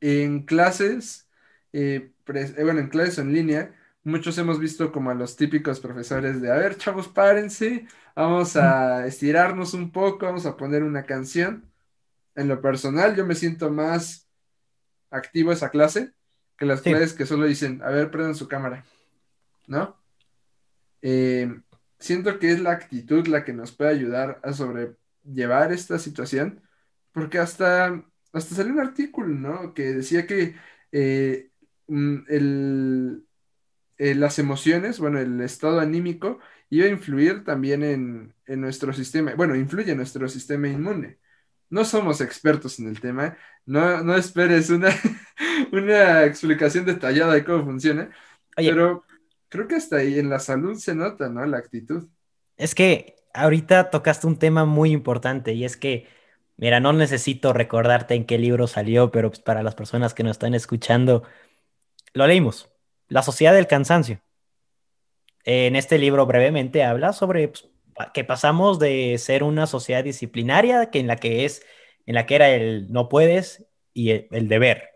En 0.00 0.44
clases, 0.44 1.28
eh, 1.72 2.12
eh, 2.26 2.62
bueno, 2.62 2.80
en 2.80 2.88
clases 2.88 3.18
en 3.18 3.32
línea, 3.32 3.74
muchos 4.04 4.36
hemos 4.36 4.60
visto 4.60 4.92
como 4.92 5.10
a 5.10 5.14
los 5.14 5.36
típicos 5.36 5.80
profesores 5.80 6.42
de, 6.42 6.52
a 6.52 6.56
ver, 6.56 6.76
chavos, 6.76 7.08
párense, 7.08 7.86
vamos 8.14 8.54
a 8.56 9.06
estirarnos 9.06 9.72
un 9.72 9.92
poco, 9.92 10.26
vamos 10.26 10.44
a 10.44 10.58
poner 10.58 10.82
una 10.82 11.04
canción. 11.04 11.72
En 12.34 12.48
lo 12.48 12.60
personal, 12.60 13.16
yo 13.16 13.24
me 13.24 13.34
siento 13.34 13.70
más 13.70 14.28
activo 15.10 15.50
esa 15.50 15.70
clase 15.70 16.12
que 16.58 16.66
las 16.66 16.82
clases 16.82 17.14
que 17.14 17.24
solo 17.24 17.46
dicen, 17.46 17.82
a 17.82 17.88
ver, 17.88 18.10
prendan 18.10 18.34
su 18.34 18.46
cámara, 18.46 18.84
¿no? 19.66 19.96
Eh, 21.00 21.60
siento 21.98 22.38
que 22.38 22.50
es 22.50 22.60
la 22.60 22.72
actitud 22.72 23.26
la 23.26 23.42
que 23.42 23.54
nos 23.54 23.72
puede 23.72 23.90
ayudar 23.90 24.38
a 24.42 24.52
sobrellevar 24.52 25.72
esta 25.72 25.98
situación, 25.98 26.60
porque 27.12 27.38
hasta 27.38 28.04
hasta 28.32 28.54
salió 28.54 28.72
un 28.72 28.80
artículo, 28.80 29.28
¿no? 29.28 29.74
Que 29.74 29.92
decía 29.92 30.26
que 30.26 30.54
eh, 30.92 31.50
mm, 31.88 32.16
el, 32.28 33.26
eh, 33.98 34.14
las 34.14 34.38
emociones, 34.38 34.98
bueno, 34.98 35.18
el 35.18 35.40
estado 35.40 35.80
anímico 35.80 36.38
iba 36.70 36.86
a 36.86 36.90
influir 36.90 37.44
también 37.44 37.82
en, 37.82 38.34
en 38.46 38.60
nuestro 38.60 38.92
sistema, 38.92 39.34
bueno, 39.34 39.56
influye 39.56 39.90
en 39.92 39.98
nuestro 39.98 40.28
sistema 40.28 40.68
inmune. 40.68 41.18
No 41.68 41.84
somos 41.84 42.20
expertos 42.20 42.78
en 42.80 42.88
el 42.88 43.00
tema, 43.00 43.36
no, 43.66 44.02
no 44.02 44.16
esperes 44.16 44.70
una, 44.70 44.90
una 45.72 46.24
explicación 46.24 46.84
detallada 46.84 47.34
de 47.34 47.44
cómo 47.44 47.64
funciona, 47.64 48.10
pero 48.56 49.04
creo 49.48 49.68
que 49.68 49.76
hasta 49.76 49.96
ahí 49.96 50.18
en 50.18 50.30
la 50.30 50.40
salud 50.40 50.76
se 50.78 50.94
nota, 50.94 51.28
¿no? 51.28 51.44
La 51.46 51.58
actitud. 51.58 52.08
Es 52.56 52.74
que 52.74 53.16
ahorita 53.34 53.90
tocaste 53.90 54.26
un 54.26 54.38
tema 54.38 54.64
muy 54.64 54.90
importante 54.90 55.52
y 55.52 55.64
es 55.64 55.76
que, 55.76 56.08
mira, 56.60 56.78
no 56.78 56.92
necesito 56.92 57.54
recordarte 57.54 58.14
en 58.14 58.26
qué 58.26 58.38
libro 58.38 58.66
salió, 58.66 59.10
pero 59.10 59.30
pues, 59.30 59.40
para 59.40 59.62
las 59.62 59.74
personas 59.74 60.12
que 60.12 60.22
nos 60.22 60.32
están 60.32 60.54
escuchando, 60.54 61.22
lo 62.12 62.26
leímos, 62.26 62.70
La 63.08 63.22
Sociedad 63.22 63.54
del 63.54 63.66
Cansancio. 63.66 64.20
En 65.44 65.74
este 65.74 65.98
libro 65.98 66.26
brevemente 66.26 66.84
habla 66.84 67.14
sobre 67.14 67.48
pues, 67.48 67.66
que 68.12 68.24
pasamos 68.24 68.78
de 68.78 69.16
ser 69.16 69.42
una 69.42 69.66
sociedad 69.66 70.04
disciplinaria, 70.04 70.90
que 70.90 71.00
en 71.00 71.06
la 71.06 71.16
que 71.16 71.46
es, 71.46 71.64
en 72.04 72.14
la 72.14 72.26
que 72.26 72.34
era 72.34 72.50
el 72.50 72.92
no 72.92 73.08
puedes 73.08 73.66
y 73.94 74.10
el, 74.10 74.48
deber, 74.48 74.90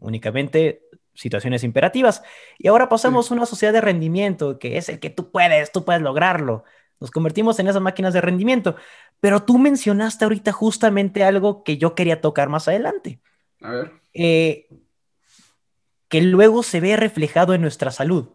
únicamente 0.00 0.82
situaciones 1.14 1.64
imperativas. 1.64 2.22
Y 2.58 2.68
ahora 2.68 2.90
pasamos 2.90 3.30
a 3.30 3.34
una 3.34 3.46
sociedad 3.46 3.72
de 3.72 3.80
rendimiento, 3.80 4.58
que 4.58 4.76
es 4.76 4.90
el 4.90 5.00
que 5.00 5.08
tú 5.08 5.30
puedes, 5.30 5.72
tú 5.72 5.86
puedes 5.86 6.02
lograrlo. 6.02 6.64
Nos 7.00 7.10
convertimos 7.10 7.58
en 7.58 7.68
esas 7.68 7.82
máquinas 7.82 8.12
de 8.12 8.20
rendimiento. 8.20 8.76
Pero 9.20 9.42
tú 9.42 9.58
mencionaste 9.58 10.24
ahorita 10.24 10.52
justamente 10.52 11.24
algo 11.24 11.62
que 11.62 11.78
yo 11.78 11.94
quería 11.94 12.20
tocar 12.20 12.48
más 12.48 12.68
adelante. 12.68 13.20
A 13.60 13.70
ver. 13.70 13.92
Eh, 14.14 14.68
que 16.08 16.22
luego 16.22 16.62
se 16.62 16.80
ve 16.80 16.96
reflejado 16.96 17.54
en 17.54 17.60
nuestra 17.60 17.90
salud, 17.90 18.30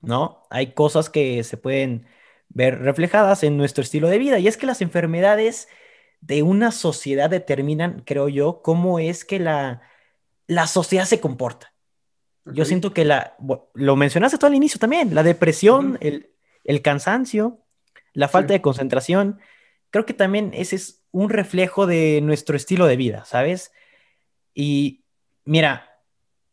¿no? 0.00 0.46
Hay 0.50 0.72
cosas 0.72 1.10
que 1.10 1.44
se 1.44 1.56
pueden 1.56 2.06
ver 2.48 2.80
reflejadas 2.80 3.42
en 3.42 3.56
nuestro 3.56 3.82
estilo 3.82 4.08
de 4.08 4.18
vida 4.18 4.38
y 4.38 4.48
es 4.48 4.56
que 4.56 4.66
las 4.66 4.80
enfermedades 4.80 5.68
de 6.20 6.42
una 6.42 6.72
sociedad 6.72 7.30
determinan, 7.30 8.02
creo 8.04 8.28
yo, 8.28 8.62
cómo 8.62 8.98
es 8.98 9.24
que 9.24 9.38
la, 9.38 9.82
la 10.46 10.66
sociedad 10.66 11.04
se 11.04 11.20
comporta. 11.20 11.74
Yo 12.46 12.64
siento 12.64 12.94
que 12.94 13.04
la, 13.04 13.36
lo 13.74 13.96
mencionaste 13.96 14.38
tú 14.38 14.46
al 14.46 14.54
inicio 14.54 14.80
también, 14.80 15.14
la 15.14 15.22
depresión, 15.22 15.98
el, 16.00 16.30
el 16.64 16.80
cansancio, 16.80 17.60
la 18.18 18.26
falta 18.26 18.52
de 18.52 18.60
concentración, 18.60 19.38
creo 19.90 20.04
que 20.04 20.12
también 20.12 20.50
ese 20.52 20.74
es 20.74 21.04
un 21.12 21.30
reflejo 21.30 21.86
de 21.86 22.18
nuestro 22.20 22.56
estilo 22.56 22.86
de 22.86 22.96
vida, 22.96 23.24
¿sabes? 23.24 23.70
Y 24.54 25.04
mira, 25.44 26.00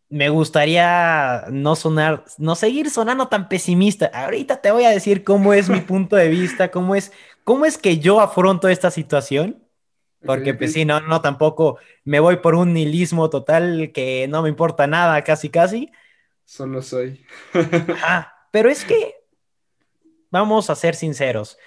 me 0.10 0.30
gustaría 0.30 1.46
no 1.50 1.76
sonar, 1.76 2.24
no 2.38 2.54
seguir 2.54 2.92
sonando 2.92 3.30
tan 3.30 3.50
pesimista. 3.50 4.06
Ahorita 4.14 4.62
te 4.62 4.70
voy 4.70 4.84
a 4.84 4.92
decir 4.92 5.24
cómo 5.24 5.56
es 5.56 5.68
mi 5.68 5.80
punto 5.82 6.16
de 6.16 6.30
vista, 6.30 6.70
cómo 6.70 6.94
es, 6.94 7.12
cómo 7.44 7.66
es 7.66 7.80
que 7.80 7.98
yo 7.98 8.22
afronto 8.22 8.70
esta 8.70 8.92
situación. 8.92 9.64
Porque 10.24 10.54
pues 10.54 10.74
sí, 10.74 10.86
no, 10.86 11.02
no, 11.02 11.22
tampoco 11.22 11.80
me 12.04 12.20
voy 12.20 12.38
por 12.38 12.54
un 12.54 12.74
nihilismo 12.74 13.32
total 13.32 13.92
que 13.92 14.28
no 14.28 14.44
me 14.44 14.50
importa 14.50 14.86
nada, 14.86 15.24
casi, 15.24 15.50
casi. 15.50 15.92
Solo 16.44 16.84
soy. 16.84 17.26
pero 18.52 18.70
es 18.70 18.86
que 18.86 19.25
vamos 20.40 20.70
a 20.70 20.76
ser 20.76 20.96
sinceros. 20.96 21.58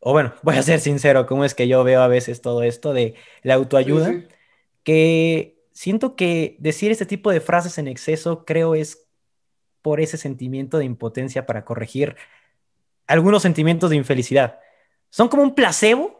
O 0.00 0.12
bueno, 0.12 0.34
voy 0.42 0.56
a 0.56 0.62
ser 0.62 0.80
sincero, 0.80 1.26
cómo 1.26 1.44
es 1.44 1.54
que 1.54 1.68
yo 1.68 1.82
veo 1.84 2.02
a 2.02 2.08
veces 2.08 2.40
todo 2.40 2.62
esto 2.62 2.92
de 2.92 3.14
la 3.42 3.54
autoayuda, 3.54 4.14
que 4.84 5.58
siento 5.72 6.16
que 6.16 6.56
decir 6.60 6.90
este 6.90 7.06
tipo 7.06 7.30
de 7.30 7.40
frases 7.40 7.78
en 7.78 7.88
exceso 7.88 8.44
creo 8.44 8.74
es 8.74 9.06
por 9.82 10.00
ese 10.00 10.16
sentimiento 10.16 10.78
de 10.78 10.84
impotencia 10.84 11.46
para 11.46 11.64
corregir 11.64 12.16
algunos 13.06 13.42
sentimientos 13.42 13.90
de 13.90 13.96
infelicidad. 13.96 14.60
Son 15.10 15.28
como 15.28 15.42
un 15.42 15.54
placebo 15.54 16.18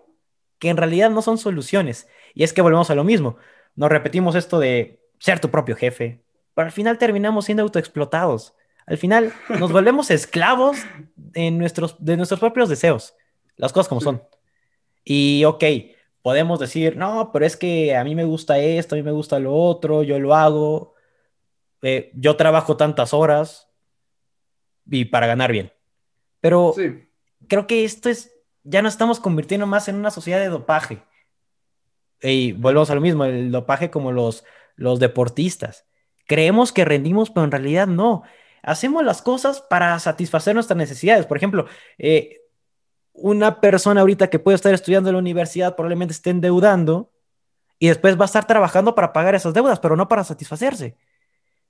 que 0.58 0.70
en 0.70 0.76
realidad 0.76 1.10
no 1.10 1.22
son 1.22 1.38
soluciones. 1.38 2.08
Y 2.34 2.42
es 2.42 2.52
que 2.52 2.62
volvemos 2.62 2.90
a 2.90 2.94
lo 2.94 3.04
mismo. 3.04 3.36
Nos 3.76 3.90
repetimos 3.90 4.34
esto 4.34 4.58
de 4.58 5.00
ser 5.18 5.40
tu 5.40 5.50
propio 5.50 5.76
jefe, 5.76 6.22
pero 6.54 6.66
al 6.66 6.72
final 6.72 6.98
terminamos 6.98 7.44
siendo 7.44 7.62
autoexplotados. 7.62 8.54
Al 8.88 8.96
final 8.96 9.34
nos 9.60 9.70
volvemos 9.70 10.10
esclavos 10.10 10.78
de 11.14 11.50
nuestros, 11.50 11.96
de 12.02 12.16
nuestros 12.16 12.40
propios 12.40 12.68
deseos, 12.68 13.14
las 13.56 13.72
cosas 13.72 13.88
como 13.88 14.00
son. 14.00 14.22
Y 15.04 15.44
ok, 15.44 15.64
podemos 16.22 16.58
decir, 16.58 16.96
no, 16.96 17.30
pero 17.32 17.44
es 17.44 17.56
que 17.56 17.94
a 17.94 18.02
mí 18.02 18.14
me 18.14 18.24
gusta 18.24 18.58
esto, 18.58 18.94
a 18.94 18.98
mí 18.98 19.02
me 19.02 19.12
gusta 19.12 19.38
lo 19.38 19.54
otro, 19.54 20.02
yo 20.02 20.18
lo 20.18 20.34
hago, 20.34 20.94
eh, 21.82 22.10
yo 22.14 22.36
trabajo 22.36 22.76
tantas 22.76 23.12
horas 23.12 23.68
y 24.90 25.04
para 25.04 25.26
ganar 25.26 25.52
bien. 25.52 25.70
Pero 26.40 26.74
creo 27.46 27.66
que 27.66 27.84
esto 27.84 28.08
es, 28.08 28.32
ya 28.64 28.80
nos 28.80 28.94
estamos 28.94 29.20
convirtiendo 29.20 29.66
más 29.66 29.88
en 29.88 29.96
una 29.96 30.10
sociedad 30.10 30.40
de 30.40 30.48
dopaje. 30.48 31.02
Y 32.22 32.52
volvemos 32.52 32.90
a 32.90 32.94
lo 32.94 33.00
mismo, 33.00 33.24
el 33.24 33.52
dopaje 33.52 33.90
como 33.90 34.12
los, 34.12 34.44
los 34.76 34.98
deportistas. 34.98 35.84
Creemos 36.26 36.72
que 36.72 36.84
rendimos, 36.84 37.30
pero 37.30 37.44
en 37.44 37.50
realidad 37.50 37.86
no 37.86 38.24
hacemos 38.62 39.04
las 39.04 39.22
cosas 39.22 39.60
para 39.60 39.98
satisfacer 39.98 40.54
nuestras 40.54 40.76
necesidades. 40.76 41.26
Por 41.26 41.36
ejemplo, 41.36 41.66
eh, 41.98 42.40
una 43.12 43.60
persona 43.60 44.00
ahorita 44.00 44.30
que 44.30 44.38
puede 44.38 44.56
estar 44.56 44.72
estudiando 44.74 45.10
en 45.10 45.14
la 45.14 45.20
universidad 45.20 45.76
probablemente 45.76 46.12
esté 46.12 46.30
endeudando 46.30 47.12
y 47.78 47.88
después 47.88 48.18
va 48.18 48.24
a 48.24 48.26
estar 48.26 48.46
trabajando 48.46 48.94
para 48.94 49.12
pagar 49.12 49.34
esas 49.34 49.54
deudas, 49.54 49.80
pero 49.80 49.96
no 49.96 50.08
para 50.08 50.24
satisfacerse. 50.24 50.96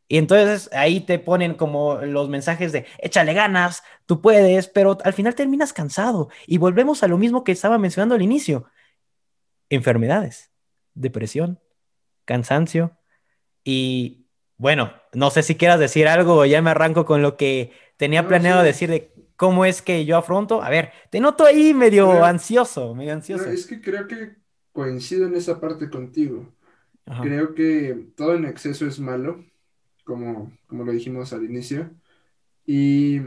Y 0.08 0.16
entonces 0.16 0.70
ahí 0.72 1.00
te 1.00 1.18
ponen 1.18 1.54
como 1.54 1.96
los 1.96 2.30
mensajes 2.30 2.72
de 2.72 2.86
échale 2.98 3.34
ganas, 3.34 3.82
tú 4.06 4.22
puedes, 4.22 4.66
pero 4.66 4.96
al 5.04 5.12
final 5.12 5.34
terminas 5.34 5.74
cansado. 5.74 6.30
Y 6.46 6.56
volvemos 6.56 7.02
a 7.02 7.08
lo 7.08 7.18
mismo 7.18 7.44
que 7.44 7.52
estaba 7.52 7.76
mencionando 7.76 8.14
al 8.14 8.22
inicio. 8.22 8.64
Enfermedades, 9.68 10.50
depresión, 10.94 11.60
cansancio 12.24 12.96
y 13.64 14.27
bueno, 14.58 14.92
no 15.14 15.30
sé 15.30 15.42
si 15.42 15.54
quieras 15.54 15.80
decir 15.80 16.08
algo 16.08 16.34
o 16.34 16.44
ya 16.44 16.60
me 16.60 16.70
arranco 16.70 17.04
con 17.04 17.22
lo 17.22 17.36
que 17.36 17.72
tenía 17.96 18.26
planeado 18.26 18.62
decir 18.62 18.90
de 18.90 19.12
cómo 19.36 19.64
es 19.64 19.82
que 19.82 20.04
yo 20.04 20.16
afronto. 20.16 20.62
A 20.62 20.68
ver, 20.68 20.90
te 21.10 21.20
noto 21.20 21.46
ahí 21.46 21.72
medio 21.72 22.24
ansioso, 22.24 22.94
medio 22.94 23.12
ansioso. 23.12 23.48
es 23.48 23.66
que 23.66 23.80
creo 23.80 24.06
que 24.08 24.36
coincido 24.72 25.26
en 25.26 25.36
esa 25.36 25.60
parte 25.60 25.88
contigo. 25.88 26.52
Creo 27.22 27.54
que 27.54 28.10
todo 28.16 28.34
en 28.34 28.44
exceso 28.44 28.86
es 28.86 29.00
malo, 29.00 29.42
como, 30.04 30.52
como 30.66 30.84
lo 30.84 30.92
dijimos 30.92 31.32
al 31.32 31.44
inicio. 31.44 31.90
Y 32.66 33.22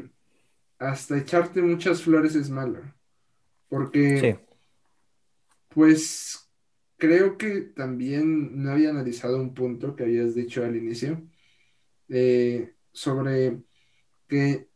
hasta 0.77 1.17
echarte 1.17 1.61
muchas 1.61 2.03
flores 2.03 2.36
es 2.36 2.49
malo. 2.49 2.79
Porque, 3.69 4.39
pues, 5.69 6.40
creo 7.02 7.36
que 7.36 7.62
también 7.62 8.62
no 8.64 8.72
había 8.72 8.91
analizado 8.91 9.38
un 9.41 9.56
punto 9.56 9.95
que 9.95 10.04
habías 10.04 10.36
dicho 10.36 10.64
al 10.64 10.76
inicio 10.76 11.28
eh, 12.10 12.76
sobre 12.91 13.64
que 14.28 14.70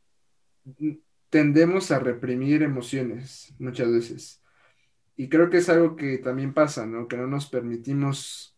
tendemos 1.30 1.92
a 1.92 2.00
reprimir 2.00 2.64
emociones 2.64 3.54
muchas 3.60 3.92
veces. 3.92 4.44
Y 5.16 5.30
creo 5.30 5.52
que 5.52 5.58
es 5.58 5.70
algo 5.70 5.96
que 5.96 6.18
también 6.18 6.54
pasa, 6.56 6.88
¿no? 6.88 7.08
Que 7.08 7.18
no 7.18 7.28
nos 7.28 7.48
permitimos, 7.48 8.58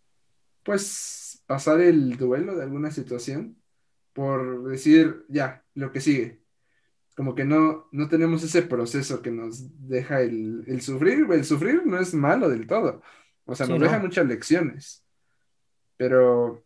pues, 0.63 1.43
pasar 1.45 1.82
el 1.82 2.15
duelo 2.18 2.55
de 2.55 2.63
alguna 2.63 2.91
situación 2.91 3.61
por 4.13 4.63
decir, 4.70 5.26
ya, 5.30 5.65
lo 5.76 5.91
que 5.91 6.01
sigue. 6.01 6.41
Como 7.15 7.36
que 7.36 7.45
no, 7.45 7.89
no 7.91 8.07
tenemos 8.09 8.43
ese 8.43 8.63
proceso 8.63 9.22
que 9.22 9.32
nos 9.32 9.88
deja 9.88 10.22
el, 10.22 10.63
el 10.68 10.82
sufrir. 10.82 11.28
El 11.32 11.45
sufrir 11.45 11.86
no 11.86 11.99
es 11.99 12.13
malo 12.13 12.49
del 12.49 12.68
todo 12.68 13.01
o 13.47 13.55
sea, 13.55 13.65
nos 13.65 13.79
deja 13.79 13.99
muchas 13.99 14.25
lecciones. 14.25 15.03
Pero. 15.95 16.63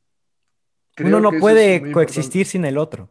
Uno 0.99 1.19
no 1.19 1.32
puede 1.39 1.91
coexistir 1.91 2.45
sin 2.45 2.65
el 2.65 2.77
otro. 2.77 3.09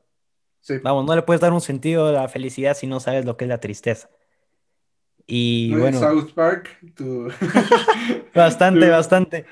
Vamos, 0.82 1.06
no 1.06 1.16
le 1.16 1.22
puedes 1.22 1.40
dar 1.40 1.52
un 1.52 1.60
sentido 1.60 2.08
a 2.08 2.12
la 2.12 2.28
felicidad 2.28 2.76
si 2.76 2.86
no 2.86 3.00
sabes 3.00 3.24
lo 3.24 3.36
que 3.36 3.46
es 3.46 3.48
la 3.48 3.60
tristeza. 3.60 4.10
Y 5.26 5.74
bueno. 5.74 5.98
South 5.98 6.32
Park, 6.34 6.78
bastante, 8.34 8.88
bastante. 8.90 9.46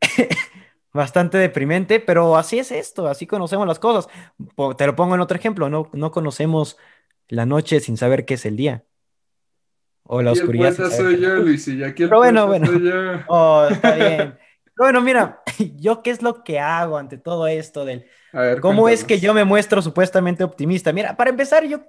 bastante 0.92 1.38
deprimente, 1.38 1.98
pero 1.98 2.36
así 2.36 2.58
es 2.58 2.70
esto, 2.70 3.08
así 3.08 3.26
conocemos 3.26 3.66
las 3.66 3.80
cosas. 3.80 4.08
Te 4.76 4.86
lo 4.86 4.94
pongo 4.94 5.14
en 5.16 5.20
otro 5.20 5.36
ejemplo, 5.36 5.68
no, 5.68 5.90
no 5.92 6.12
conocemos 6.12 6.78
la 7.28 7.46
noche 7.46 7.80
sin 7.80 7.96
saber 7.96 8.24
qué 8.24 8.34
es 8.34 8.46
el 8.46 8.56
día. 8.56 8.84
O 10.06 10.20
la 10.22 10.32
oscuridad. 10.32 10.78
El 10.78 10.90
soy 10.90 11.20
yo, 11.20 11.34
Luis, 11.36 11.66
y 11.66 11.82
aquí 11.82 12.04
el 12.04 12.08
Pero 12.08 12.18
bueno, 12.18 12.46
bueno. 12.46 12.66
Soy 12.66 12.84
yo. 12.84 12.94
Oh, 13.28 13.66
está 13.70 13.94
bien. 13.96 14.38
Pero 14.64 14.76
bueno, 14.76 15.00
mira, 15.00 15.42
yo 15.76 16.02
qué 16.02 16.10
es 16.10 16.22
lo 16.22 16.44
que 16.44 16.60
hago 16.60 16.98
ante 16.98 17.16
todo 17.16 17.46
esto 17.46 17.84
del 17.84 18.06
A 18.32 18.40
ver, 18.40 18.60
cómo 18.60 18.88
es 18.88 19.04
que 19.04 19.18
yo 19.20 19.32
me 19.32 19.44
muestro 19.44 19.80
supuestamente 19.82 20.44
optimista. 20.44 20.92
Mira, 20.92 21.16
para 21.16 21.30
empezar, 21.30 21.64
yo, 21.66 21.80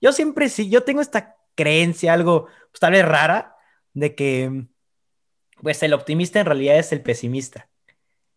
yo 0.00 0.12
siempre 0.12 0.48
sí, 0.48 0.68
yo 0.68 0.82
tengo 0.82 1.00
esta 1.00 1.36
creencia, 1.54 2.12
algo 2.12 2.46
pues, 2.70 2.80
tal 2.80 2.92
vez 2.92 3.04
rara, 3.04 3.56
de 3.92 4.14
que 4.14 4.66
pues 5.60 5.82
el 5.82 5.92
optimista 5.92 6.40
en 6.40 6.46
realidad 6.46 6.78
es 6.78 6.90
el 6.92 7.02
pesimista. 7.02 7.68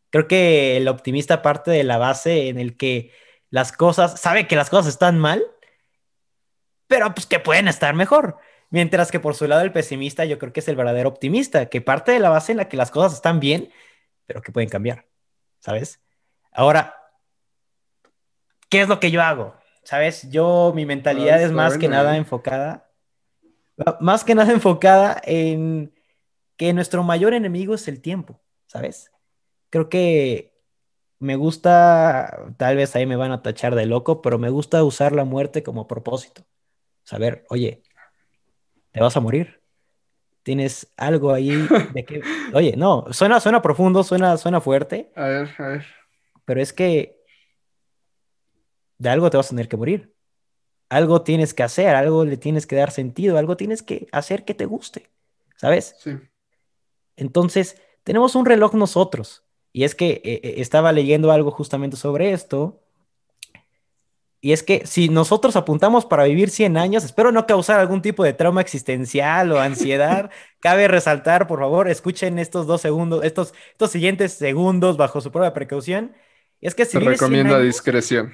Creo 0.09 0.27
que 0.27 0.77
el 0.77 0.87
optimista 0.87 1.41
parte 1.41 1.71
de 1.71 1.83
la 1.83 1.97
base 1.97 2.49
en 2.49 2.59
el 2.59 2.77
que 2.77 3.11
las 3.49 3.71
cosas, 3.71 4.19
sabe 4.19 4.47
que 4.47 4.55
las 4.55 4.69
cosas 4.69 4.87
están 4.87 5.17
mal, 5.17 5.43
pero 6.87 7.13
pues 7.15 7.25
que 7.25 7.39
pueden 7.39 7.67
estar 7.67 7.95
mejor. 7.95 8.37
Mientras 8.73 9.11
que 9.11 9.19
por 9.19 9.35
su 9.35 9.47
lado 9.47 9.61
el 9.61 9.71
pesimista 9.71 10.25
yo 10.25 10.39
creo 10.39 10.51
que 10.51 10.59
es 10.59 10.67
el 10.67 10.75
verdadero 10.75 11.07
optimista, 11.07 11.67
que 11.67 11.79
parte 11.79 12.11
de 12.11 12.19
la 12.19 12.31
base 12.31 12.53
en 12.53 12.57
la 12.57 12.67
que 12.67 12.75
las 12.75 12.89
cosas 12.89 13.13
están 13.13 13.39
bien, 13.39 13.69
pero 14.25 14.41
que 14.41 14.51
pueden 14.51 14.67
cambiar, 14.67 15.05
¿sabes? 15.59 16.01
Ahora, 16.51 16.95
¿qué 18.69 18.81
es 18.81 18.87
lo 18.87 18.99
que 18.99 19.11
yo 19.11 19.21
hago? 19.21 19.53
¿Sabes? 19.83 20.27
Yo, 20.31 20.71
mi 20.73 20.87
mentalidad 20.87 21.37
Ah, 21.37 21.43
es 21.43 21.51
más 21.51 21.77
que 21.77 21.87
nada 21.87 22.17
enfocada, 22.17 22.89
más 23.99 24.23
que 24.23 24.33
nada 24.33 24.51
enfocada 24.51 25.21
en 25.23 25.93
que 26.57 26.73
nuestro 26.73 27.03
mayor 27.03 27.35
enemigo 27.35 27.75
es 27.75 27.87
el 27.87 28.01
tiempo, 28.01 28.41
¿sabes? 28.65 29.11
Creo 29.69 29.87
que 29.87 30.51
me 31.19 31.35
gusta, 31.35 32.51
tal 32.57 32.77
vez 32.77 32.95
ahí 32.95 33.05
me 33.05 33.17
van 33.17 33.33
a 33.33 33.43
tachar 33.43 33.75
de 33.75 33.85
loco, 33.85 34.23
pero 34.23 34.39
me 34.39 34.49
gusta 34.49 34.83
usar 34.83 35.11
la 35.11 35.25
muerte 35.25 35.61
como 35.61 35.87
propósito. 35.87 36.43
Saber, 37.03 37.45
oye, 37.49 37.83
te 38.93 39.01
vas 39.01 39.17
a 39.17 39.19
morir. 39.19 39.61
Tienes 40.43 40.93
algo 40.97 41.33
ahí 41.33 41.67
de 41.93 42.05
que, 42.05 42.21
oye, 42.53 42.75
no, 42.77 43.05
suena, 43.11 43.39
suena 43.39 43.61
profundo, 43.61 44.03
suena, 44.03 44.37
suena 44.37 44.61
fuerte, 44.61 45.11
A 45.15 45.25
ver, 45.27 45.49
a 45.57 45.67
ver. 45.67 45.85
pero 46.45 46.61
es 46.61 46.71
que 46.73 47.21
de 48.97 49.09
algo 49.09 49.29
te 49.29 49.37
vas 49.37 49.47
a 49.47 49.49
tener 49.49 49.67
que 49.67 49.77
morir. 49.77 50.13
Algo 50.89 51.23
tienes 51.23 51.53
que 51.53 51.63
hacer, 51.63 51.95
algo 51.95 52.23
le 52.23 52.37
tienes 52.37 52.67
que 52.67 52.75
dar 52.75 52.91
sentido, 52.91 53.37
algo 53.37 53.57
tienes 53.57 53.81
que 53.81 54.07
hacer 54.11 54.45
que 54.45 54.53
te 54.53 54.65
guste, 54.65 55.09
¿sabes? 55.55 55.95
Sí. 55.99 56.11
Entonces, 57.15 57.81
tenemos 58.03 58.35
un 58.35 58.45
reloj 58.45 58.73
nosotros. 58.75 59.43
Y 59.71 59.85
es 59.85 59.95
que 59.95 60.21
eh, 60.23 60.41
eh, 60.43 60.53
estaba 60.57 60.91
leyendo 60.91 61.31
algo 61.31 61.49
justamente 61.49 61.97
sobre 61.97 62.31
esto. 62.31 62.82
Y 64.45 64.51
es 64.51 64.61
que 64.61 64.85
si 64.85 65.07
nosotros 65.07 65.55
apuntamos 65.55 66.05
para 66.05 66.25
vivir 66.25 66.49
100 66.49 66.75
años, 66.75 67.05
espero 67.05 67.31
no 67.31 67.47
causar 67.47 67.79
algún 67.79 68.01
tipo 68.01 68.25
de 68.25 68.33
trauma 68.33 68.59
existencial 68.59 69.49
o 69.53 69.59
ansiedad. 69.61 70.31
Cabe 70.59 70.89
resaltar, 70.89 71.47
por 71.47 71.59
favor, 71.61 71.87
escuchen 71.87 72.37
estos 72.37 72.67
dos 72.67 72.81
segundos, 72.81 73.23
estos, 73.23 73.53
estos 73.71 73.91
siguientes 73.91 74.33
segundos 74.33 74.97
bajo 74.97 75.21
su 75.21 75.31
propia 75.31 75.53
precaución. 75.53 76.13
Y 76.59 76.67
es 76.67 76.75
que 76.75 76.83
si 76.83 76.91
Te 76.91 76.99
vives 76.99 77.19
100 77.19 77.21
recomiendo 77.21 77.55
años, 77.55 77.67
discreción. 77.67 78.33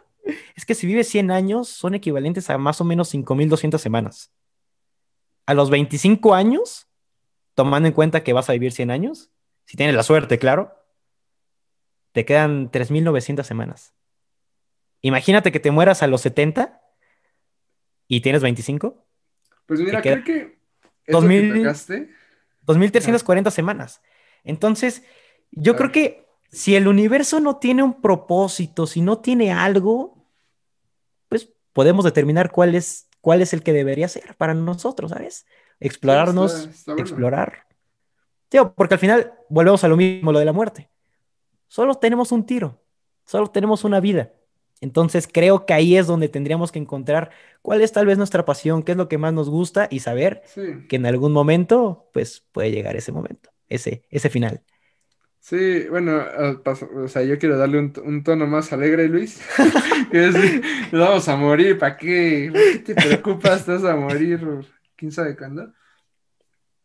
es 0.56 0.64
que 0.64 0.74
si 0.74 0.86
vives 0.86 1.08
100 1.08 1.30
años, 1.30 1.68
son 1.68 1.94
equivalentes 1.94 2.48
a 2.48 2.56
más 2.56 2.80
o 2.80 2.84
menos 2.84 3.12
5.200 3.12 3.76
semanas. 3.76 4.32
A 5.44 5.52
los 5.52 5.68
25 5.68 6.34
años, 6.34 6.88
tomando 7.54 7.86
en 7.86 7.92
cuenta 7.92 8.24
que 8.24 8.32
vas 8.32 8.48
a 8.48 8.54
vivir 8.54 8.72
100 8.72 8.90
años, 8.90 9.30
si 9.66 9.76
tienes 9.76 9.94
la 9.94 10.04
suerte, 10.04 10.38
claro, 10.38 10.74
te 12.12 12.24
quedan 12.24 12.70
3.900 12.70 13.42
semanas. 13.42 13.93
Imagínate 15.04 15.52
que 15.52 15.60
te 15.60 15.70
mueras 15.70 16.02
a 16.02 16.06
los 16.06 16.22
70 16.22 16.80
y 18.08 18.22
tienes 18.22 18.42
25, 18.42 19.04
Pues 19.66 19.80
mira, 19.80 20.00
creo 20.00 20.24
que 20.24 20.38
eso 20.40 20.48
que 21.04 21.12
2000 21.12 21.54
tocaste, 21.62 22.10
2.340 22.62 23.50
semanas. 23.50 24.00
Entonces, 24.44 25.02
yo 25.50 25.76
creo 25.76 25.92
que 25.92 26.24
si 26.50 26.74
el 26.74 26.88
universo 26.88 27.38
no 27.40 27.58
tiene 27.58 27.82
un 27.82 28.00
propósito, 28.00 28.86
si 28.86 29.02
no 29.02 29.18
tiene 29.18 29.52
algo, 29.52 30.26
pues 31.28 31.50
podemos 31.74 32.06
determinar 32.06 32.50
cuál 32.50 32.74
es, 32.74 33.10
cuál 33.20 33.42
es 33.42 33.52
el 33.52 33.62
que 33.62 33.74
debería 33.74 34.08
ser 34.08 34.34
para 34.36 34.54
nosotros, 34.54 35.10
¿sabes? 35.10 35.44
Explorarnos, 35.80 36.52
está- 36.54 36.70
está 36.70 36.92
bueno. 36.92 37.02
explorar. 37.06 37.66
Tío, 38.48 38.72
porque 38.74 38.94
al 38.94 39.00
final 39.00 39.34
volvemos 39.50 39.84
a 39.84 39.88
lo 39.88 39.96
mismo, 39.98 40.32
lo 40.32 40.38
de 40.38 40.44
la 40.46 40.52
muerte. 40.54 40.88
Solo 41.68 41.94
tenemos 41.96 42.32
un 42.32 42.46
tiro, 42.46 42.82
solo 43.26 43.48
tenemos 43.48 43.84
una 43.84 44.00
vida. 44.00 44.32
Entonces 44.84 45.26
creo 45.26 45.64
que 45.64 45.72
ahí 45.72 45.96
es 45.96 46.06
donde 46.06 46.28
tendríamos 46.28 46.70
que 46.70 46.78
encontrar 46.78 47.30
cuál 47.62 47.80
es 47.80 47.90
tal 47.90 48.04
vez 48.04 48.18
nuestra 48.18 48.44
pasión, 48.44 48.82
qué 48.82 48.92
es 48.92 48.98
lo 48.98 49.08
que 49.08 49.16
más 49.16 49.32
nos 49.32 49.48
gusta 49.48 49.88
y 49.90 50.00
saber 50.00 50.42
sí. 50.44 50.86
que 50.90 50.96
en 50.96 51.06
algún 51.06 51.32
momento, 51.32 52.10
pues 52.12 52.44
puede 52.52 52.70
llegar 52.70 52.94
ese 52.94 53.10
momento, 53.10 53.48
ese, 53.66 54.04
ese 54.10 54.28
final. 54.28 54.62
Sí, 55.40 55.88
bueno, 55.88 56.22
paso- 56.62 56.90
o 56.94 57.08
sea, 57.08 57.22
yo 57.22 57.38
quiero 57.38 57.56
darle 57.56 57.78
un, 57.78 58.22
tono 58.22 58.46
más 58.46 58.74
alegre, 58.74 59.08
Luis. 59.08 59.40
Es, 60.12 60.34
vamos 60.92 61.26
a 61.28 61.36
morir, 61.36 61.78
¿para 61.78 61.96
qué? 61.96 62.50
¿Por 62.52 62.60
qué 62.60 62.78
te 62.78 62.94
preocupas? 62.94 63.66
Vas 63.66 63.84
a 63.84 63.96
morir, 63.96 64.40
quién 64.96 65.10
sabe 65.10 65.34
cuándo. 65.34 65.72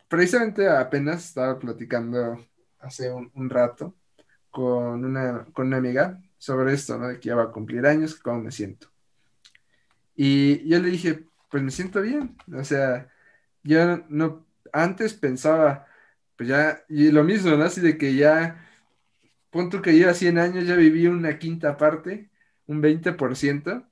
Precisamente 0.08 0.68
apenas 0.70 1.26
estaba 1.26 1.60
platicando 1.60 2.40
hace 2.80 3.12
un, 3.12 3.30
un 3.36 3.50
rato 3.50 3.94
con 4.50 5.04
una, 5.04 5.46
con 5.54 5.68
una 5.68 5.78
amiga 5.78 6.20
sobre 6.40 6.74
esto, 6.74 6.98
¿no? 6.98 7.10
De 7.10 7.20
que 7.20 7.30
ya 7.30 7.36
va 7.36 7.44
a 7.44 7.52
cumplir 7.52 7.86
años, 7.86 8.16
cómo 8.16 8.42
me 8.42 8.52
siento. 8.52 8.88
Y 10.16 10.68
yo 10.68 10.80
le 10.80 10.90
dije, 10.90 11.26
pues 11.52 11.62
me 11.62 11.70
siento 11.70 12.02
bien. 12.02 12.36
O 12.52 12.64
sea, 12.64 13.08
yo 13.64 14.04
no, 14.10 14.46
antes 14.74 15.14
pensaba, 15.14 15.86
pues 16.36 16.50
ya, 16.50 16.84
y 16.90 17.12
lo 17.12 17.24
mismo, 17.24 17.56
¿no? 17.56 17.66
Así 17.66 17.82
de 17.82 17.98
que 17.98 18.16
ya, 18.16 18.66
punto 19.52 19.82
que 19.82 19.94
lleva 19.94 20.14
100 20.14 20.38
años, 20.40 20.66
ya 20.66 20.76
viví 20.76 21.08
una 21.08 21.38
quinta 21.38 21.78
parte, 21.78 22.30
un 22.68 22.82
20%, 22.82 23.86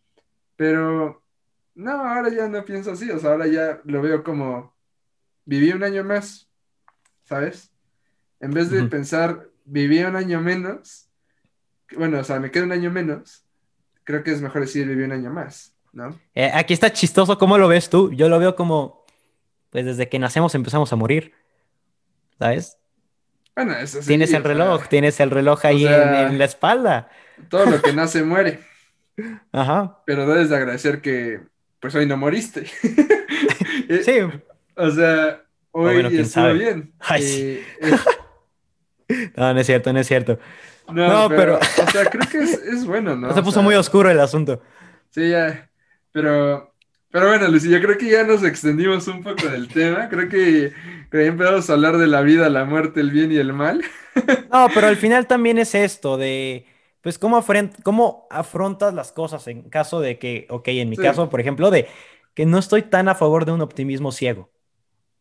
pero 0.56 1.24
no, 1.76 1.91
ahora 1.91 2.30
ya 2.30 2.48
no 2.48 2.64
pienso 2.66 2.91
así, 2.91 3.10
o 3.12 3.20
sea, 3.20 3.32
ahora 3.32 3.48
ya 3.48 3.82
lo 3.86 4.02
veo 4.02 4.24
como, 4.24 4.74
viví 5.45 5.72
un 5.72 5.84
año 5.84 6.04
más, 6.04 6.50
¿sabes? 7.24 7.72
En 8.39 8.52
vez 8.52 8.70
de 8.70 8.84
pensar, 8.84 9.50
viví 9.66 10.04
un 10.04 10.16
año 10.16 10.41
menos, 10.41 11.07
bueno, 11.95 12.19
o 12.19 12.23
sea, 12.23 12.39
me 12.39 12.51
queda 12.51 12.63
un 12.63 12.71
año 12.71 12.91
menos, 12.91 13.45
creo 14.03 14.23
que 14.23 14.31
es 14.31 14.41
mejor 14.41 14.61
decir 14.61 14.88
viví 14.88 15.03
un 15.03 15.11
año 15.11 15.31
más, 15.31 15.73
¿no? 15.93 16.19
Eh, 16.35 16.51
aquí 16.53 16.73
está 16.73 16.91
chistoso, 16.91 17.38
¿cómo 17.38 17.57
lo 17.57 17.67
ves 17.67 17.89
tú? 17.89 18.11
Yo 18.13 18.29
lo 18.29 18.39
veo 18.39 18.55
como, 18.55 19.05
pues 19.69 19.85
desde 19.85 20.09
que 20.09 20.19
nacemos 20.19 20.53
empezamos 20.55 20.91
a 20.91 20.95
morir, 20.95 21.33
¿sabes? 22.39 22.77
Bueno, 23.55 23.73
eso 23.73 24.01
sí, 24.01 24.07
Tienes 24.09 24.29
el 24.33 24.43
sea, 24.43 24.51
reloj, 24.53 24.88
tienes 24.88 25.19
el 25.19 25.31
reloj 25.31 25.65
ahí 25.65 25.83
en- 25.85 25.89
sea- 25.93 26.27
en, 26.29 26.38
la 26.38 26.45
espalda. 26.45 27.09
todo 27.49 27.65
lo 27.65 27.81
que 27.81 27.93
nace 27.93 28.23
muere, 28.23 28.59
Ajá. 29.51 30.01
pero 30.05 30.27
debes 30.27 30.49
de 30.49 30.57
agradecer 30.57 31.01
que, 31.01 31.41
pues 31.79 31.95
hoy 31.95 32.05
no 32.05 32.17
moriste. 32.17 32.65
Eh, 33.89 34.01
Sí, 34.03 34.19
O 34.75 34.89
sea, 34.91 35.43
hoy 35.71 35.93
bueno, 35.93 36.09
estuvo 36.09 36.51
bien. 36.53 36.93
Ay, 36.99 37.21
sí. 37.21 37.41
Eh, 37.41 37.65
eh, 37.81 37.97
no, 39.38 39.53
no 39.53 39.59
es 39.59 39.65
cierto, 39.67 39.93
no 39.93 39.99
es 39.99 40.07
cierto. 40.07 40.39
no, 40.88 41.07
No, 41.07 41.29
pero, 41.29 41.59
pero- 41.59 41.59
o 41.59 41.88
sea, 41.88 42.05
creo 42.09 42.27
que 42.29 42.39
es, 42.39 42.53
es 42.63 42.85
bueno, 42.85 43.15
¿no? 43.15 43.33
Se 43.33 43.41
O 43.41 43.43
puso 43.43 43.61
sea, 43.61 43.61
muy 43.61 43.75
oscuro 43.75 44.09
el 44.09 44.19
asunto. 44.19 44.61
Sí, 45.11 45.29
ya. 45.31 45.69
Pero, 46.11 46.73
pero 47.09 47.27
bueno, 47.29 47.47
Lucy, 47.49 47.69
yo 47.69 47.81
creo 47.81 47.97
que 47.97 48.09
ya 48.09 48.23
nos 48.23 48.43
extendimos 48.43 49.07
un 49.07 49.23
poco 49.23 49.47
del 49.47 49.67
tema. 49.69 50.09
Creo 50.09 50.29
que, 50.29 50.73
que 51.11 51.17
ya 51.23 51.27
empezamos 51.29 51.69
a 51.69 51.73
hablar 51.73 51.97
de 51.97 52.07
la 52.07 52.21
vida, 52.21 52.49
la 52.49 52.65
muerte, 52.65 52.99
el 53.01 53.11
bien 53.11 53.31
y 53.31 53.38
el 53.38 53.53
mal. 53.53 53.83
No, 54.51 54.67
pero 54.73 54.88
al 54.88 54.97
final 54.97 55.27
también 55.27 55.57
es 55.59 55.75
esto 55.75 56.17
de, 56.17 56.65
pues, 57.01 57.19
cómo, 57.19 57.38
afren- 57.41 57.73
cómo 57.83 58.27
afrontas 58.31 58.93
las 58.93 59.11
cosas 59.11 59.47
en 59.47 59.69
caso 59.69 59.99
de 59.99 60.17
que, 60.19 60.47
ok, 60.49 60.67
en 60.69 60.89
mi 60.89 60.95
Sí. 60.95 61.01
caso, 61.01 61.29
por 61.29 61.39
ejemplo, 61.41 61.69
de 61.71 61.88
que 62.33 62.45
no 62.45 62.57
estoy 62.59 62.83
tan 62.83 63.09
a 63.09 63.15
favor 63.15 63.45
de 63.45 63.51
un 63.51 63.61
optimismo 63.61 64.11
ciego. 64.11 64.49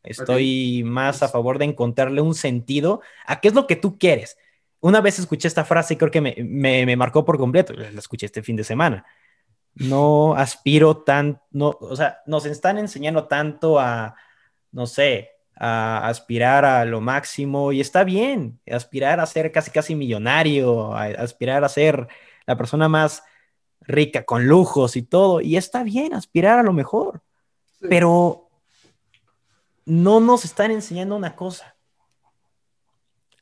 Estoy 0.06 0.82
más 0.84 1.22
a 1.22 1.28
favor 1.28 1.58
de 1.58 1.66
encontrarle 1.66 2.20
un 2.20 2.34
sentido 2.34 3.00
a 3.26 3.40
qué 3.40 3.48
es 3.48 3.54
lo 3.54 3.66
que 3.66 3.76
tú 3.76 3.98
quieres. 3.98 4.36
Una 4.80 5.00
vez 5.00 5.18
escuché 5.18 5.48
esta 5.48 5.64
frase 5.64 5.94
y 5.94 5.96
creo 5.96 6.10
que 6.10 6.20
me, 6.20 6.34
me- 6.38 6.86
me 6.86 6.96
marcó 6.96 7.24
por 7.24 7.38
completo. 7.38 7.72
La 7.72 7.88
escuché 7.98 8.26
este 8.26 8.42
fin 8.42 8.56
de 8.56 8.64
semana. 8.64 9.04
No 9.74 10.34
aspiro 10.34 10.98
tan, 10.98 11.40
no, 11.50 11.76
o 11.80 11.94
sea, 11.96 12.18
nos 12.26 12.46
están 12.46 12.78
enseñando 12.78 13.26
tanto 13.26 13.78
a, 13.78 14.14
no 14.72 14.86
sé, 14.86 15.30
a 15.54 16.08
aspirar 16.08 16.64
a 16.64 16.84
lo 16.84 17.00
máximo 17.00 17.72
y 17.72 17.80
está 17.80 18.04
bien, 18.04 18.58
aspirar 18.70 19.20
a 19.20 19.26
ser 19.26 19.52
casi 19.52 19.70
casi 19.70 19.94
millonario, 19.94 20.94
a, 20.94 21.04
aspirar 21.04 21.62
a 21.64 21.68
ser 21.68 22.08
la 22.46 22.56
persona 22.56 22.88
más 22.88 23.22
rica 23.82 24.24
con 24.24 24.46
lujos 24.46 24.96
y 24.96 25.02
todo, 25.02 25.40
y 25.40 25.56
está 25.56 25.82
bien 25.82 26.14
aspirar 26.14 26.58
a 26.58 26.62
lo 26.62 26.72
mejor, 26.72 27.20
Sí. 27.80 27.86
pero 27.90 28.45
no 29.86 30.20
nos 30.20 30.44
están 30.44 30.70
enseñando 30.70 31.16
una 31.16 31.34
cosa, 31.34 31.76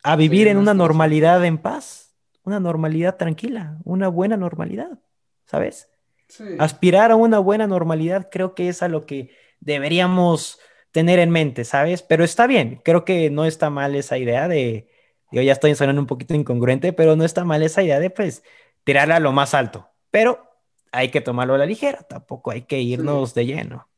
a 0.02 0.16
vivir 0.16 0.46
Sí, 0.46 0.50
en 0.50 0.58
una 0.58 0.74
normalidad 0.74 1.44
en 1.44 1.58
paz, 1.58 2.14
una 2.44 2.60
normalidad 2.60 3.16
tranquila, 3.16 3.78
una 3.84 4.08
buena 4.08 4.36
normalidad, 4.36 4.98
¿sabes? 5.46 5.90
Sí. 6.28 6.44
Aspirar 6.58 7.10
a 7.10 7.16
una 7.16 7.38
buena 7.38 7.66
normalidad 7.66 8.28
creo 8.30 8.54
que 8.54 8.68
es 8.68 8.82
a 8.82 8.88
lo 8.88 9.06
que 9.06 9.30
deberíamos 9.60 10.60
tener 10.92 11.18
en 11.18 11.30
mente, 11.30 11.64
¿sabes? 11.64 12.02
Pero 12.02 12.22
está 12.22 12.46
bien, 12.46 12.80
creo 12.84 13.04
que 13.04 13.30
no 13.30 13.46
está 13.46 13.70
mal 13.70 13.94
esa 13.94 14.18
idea 14.18 14.46
de, 14.46 14.90
yo 15.32 15.40
ya 15.40 15.52
estoy 15.52 15.74
sonando 15.74 16.02
un 16.02 16.06
poquito 16.06 16.34
incongruente, 16.34 16.92
pero 16.92 17.16
no 17.16 17.24
está 17.24 17.44
mal 17.44 17.62
esa 17.62 17.82
idea 17.82 17.98
de 17.98 18.10
pues 18.10 18.44
tirarla 18.84 19.16
a 19.16 19.20
lo 19.20 19.32
más 19.32 19.54
alto, 19.54 19.88
pero 20.10 20.46
hay 20.92 21.08
que 21.08 21.22
tomarlo 21.22 21.54
a 21.54 21.58
la 21.58 21.66
ligera, 21.66 22.02
tampoco 22.02 22.50
hay 22.50 22.62
que 22.62 22.80
irnos 22.80 23.34
de 23.34 23.46
lleno. 23.46 23.88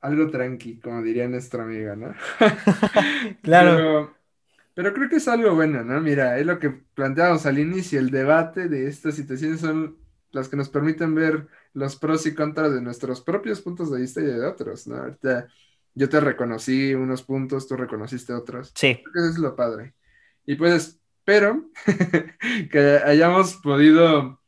Algo 0.00 0.30
tranqui, 0.30 0.80
como 0.80 1.02
diría 1.02 1.28
nuestra 1.28 1.62
amiga, 1.64 1.94
¿no? 1.96 2.14
Claro, 3.42 3.76
Pero, 3.76 4.14
Pero 4.74 4.94
creo 4.94 5.08
que 5.08 5.16
es 5.16 5.28
algo 5.28 5.54
bueno, 5.54 5.84
¿no? 5.84 6.00
Mira, 6.00 6.38
es 6.38 6.46
lo 6.46 6.58
que 6.58 6.70
planteamos 6.70 7.46
al 7.46 7.58
inicio, 7.58 8.00
el 8.00 8.10
debate 8.10 8.68
de 8.68 8.88
estas 8.88 9.14
situaciones 9.16 9.60
son 9.60 9.98
las 10.32 10.48
que 10.48 10.56
nos 10.56 10.68
permiten 10.68 11.14
ver 11.14 11.48
los 11.74 11.96
pros 11.96 12.26
y 12.26 12.34
contras 12.34 12.72
de 12.72 12.80
nuestros 12.80 13.20
propios 13.20 13.60
puntos 13.60 13.90
de 13.90 14.00
vista 14.00 14.20
y 14.20 14.24
de 14.24 14.44
otros, 14.46 14.86
¿no? 14.86 14.96
Ahorita 14.96 15.48
yo 15.94 16.08
te 16.08 16.20
reconocí 16.20 16.94
unos 16.94 17.22
puntos, 17.22 17.68
tú 17.68 17.76
reconociste 17.76 18.32
otros. 18.32 18.72
Sí. 18.74 18.94
Creo 19.02 19.12
que 19.12 19.18
eso 19.20 19.30
es 19.30 19.38
lo 19.38 19.56
padre. 19.56 19.94
Y 20.46 20.54
pues 20.56 21.00
espero 21.20 21.70
que 22.70 23.00
hayamos 23.04 23.56
podido, 23.56 24.40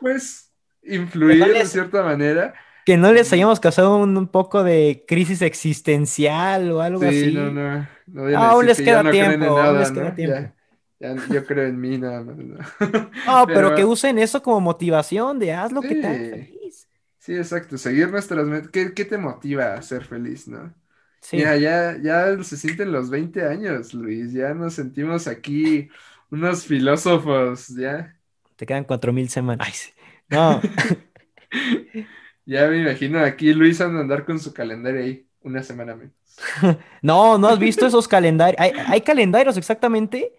pues, 0.00 0.52
influir 0.82 1.44
de 1.44 1.66
cierta 1.66 2.02
manera. 2.02 2.54
Que 2.90 2.96
no 2.96 3.12
les 3.12 3.32
hayamos 3.32 3.60
causado 3.60 3.98
un, 3.98 4.26
poco 4.26 4.64
de 4.64 5.04
crisis 5.06 5.42
existencial 5.42 6.72
o 6.72 6.80
algo 6.80 7.04
así. 7.04 7.26
Sí, 7.26 7.32
no, 7.32 7.48
no. 7.52 7.86
no 8.08 8.36
aún 8.36 8.66
les 8.66 8.82
queda 8.82 9.08
tiempo, 9.08 9.46
aún 9.60 9.78
les 9.78 9.92
queda 9.92 10.12
tiempo. 10.12 10.52
yo 10.98 11.46
creo 11.46 11.68
en 11.68 11.80
mí 11.80 11.98
nada 11.98 12.20
más. 12.24 12.36
No, 12.36 13.46
pero, 13.46 13.76
que 13.76 13.84
usen 13.84 14.18
eso 14.18 14.42
como 14.42 14.60
motivación 14.60 15.38
de 15.38 15.52
haz 15.52 15.70
lo 15.70 15.82
que 15.82 15.94
te 15.94 16.04
haga 16.04 16.18
feliz. 16.18 16.88
Sí, 17.20 17.36
exacto. 17.36 17.78
Seguir 17.78 18.10
nuestras 18.10 18.44
metas. 18.48 18.72
¿Qué, 18.72 19.04
te 19.04 19.18
motiva 19.18 19.74
a 19.74 19.82
ser 19.82 20.02
feliz, 20.02 20.48
no? 20.48 20.74
Sí. 21.20 21.38
ya, 21.38 21.96
ya 21.96 22.42
se 22.42 22.56
sienten 22.56 22.90
los 22.90 23.08
20 23.08 23.46
años, 23.46 23.94
Luis. 23.94 24.32
Ya 24.32 24.52
nos 24.52 24.74
sentimos 24.74 25.28
aquí 25.28 25.88
unos 26.28 26.66
filósofos, 26.66 27.68
ya. 27.68 28.16
Te 28.56 28.66
quedan 28.66 28.82
cuatro 28.82 29.12
mil 29.12 29.28
semanas. 29.28 29.92
No. 30.28 30.60
ya 32.50 32.66
me 32.66 32.78
imagino 32.80 33.20
aquí 33.20 33.54
Luis 33.54 33.80
a 33.80 33.84
andar 33.84 34.24
con 34.24 34.40
su 34.40 34.52
calendario 34.52 35.02
ahí, 35.02 35.24
una 35.42 35.62
semana 35.62 35.94
menos. 35.94 36.12
no, 37.02 37.38
no 37.38 37.48
has 37.48 37.60
visto 37.60 37.86
esos 37.86 38.08
calendarios. 38.08 38.60
Hay, 38.60 38.72
hay 38.86 39.00
calendarios 39.02 39.56
exactamente 39.56 40.32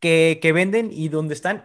que, 0.00 0.52
venden 0.52 0.90
y 0.92 1.08
donde 1.08 1.32
están 1.32 1.52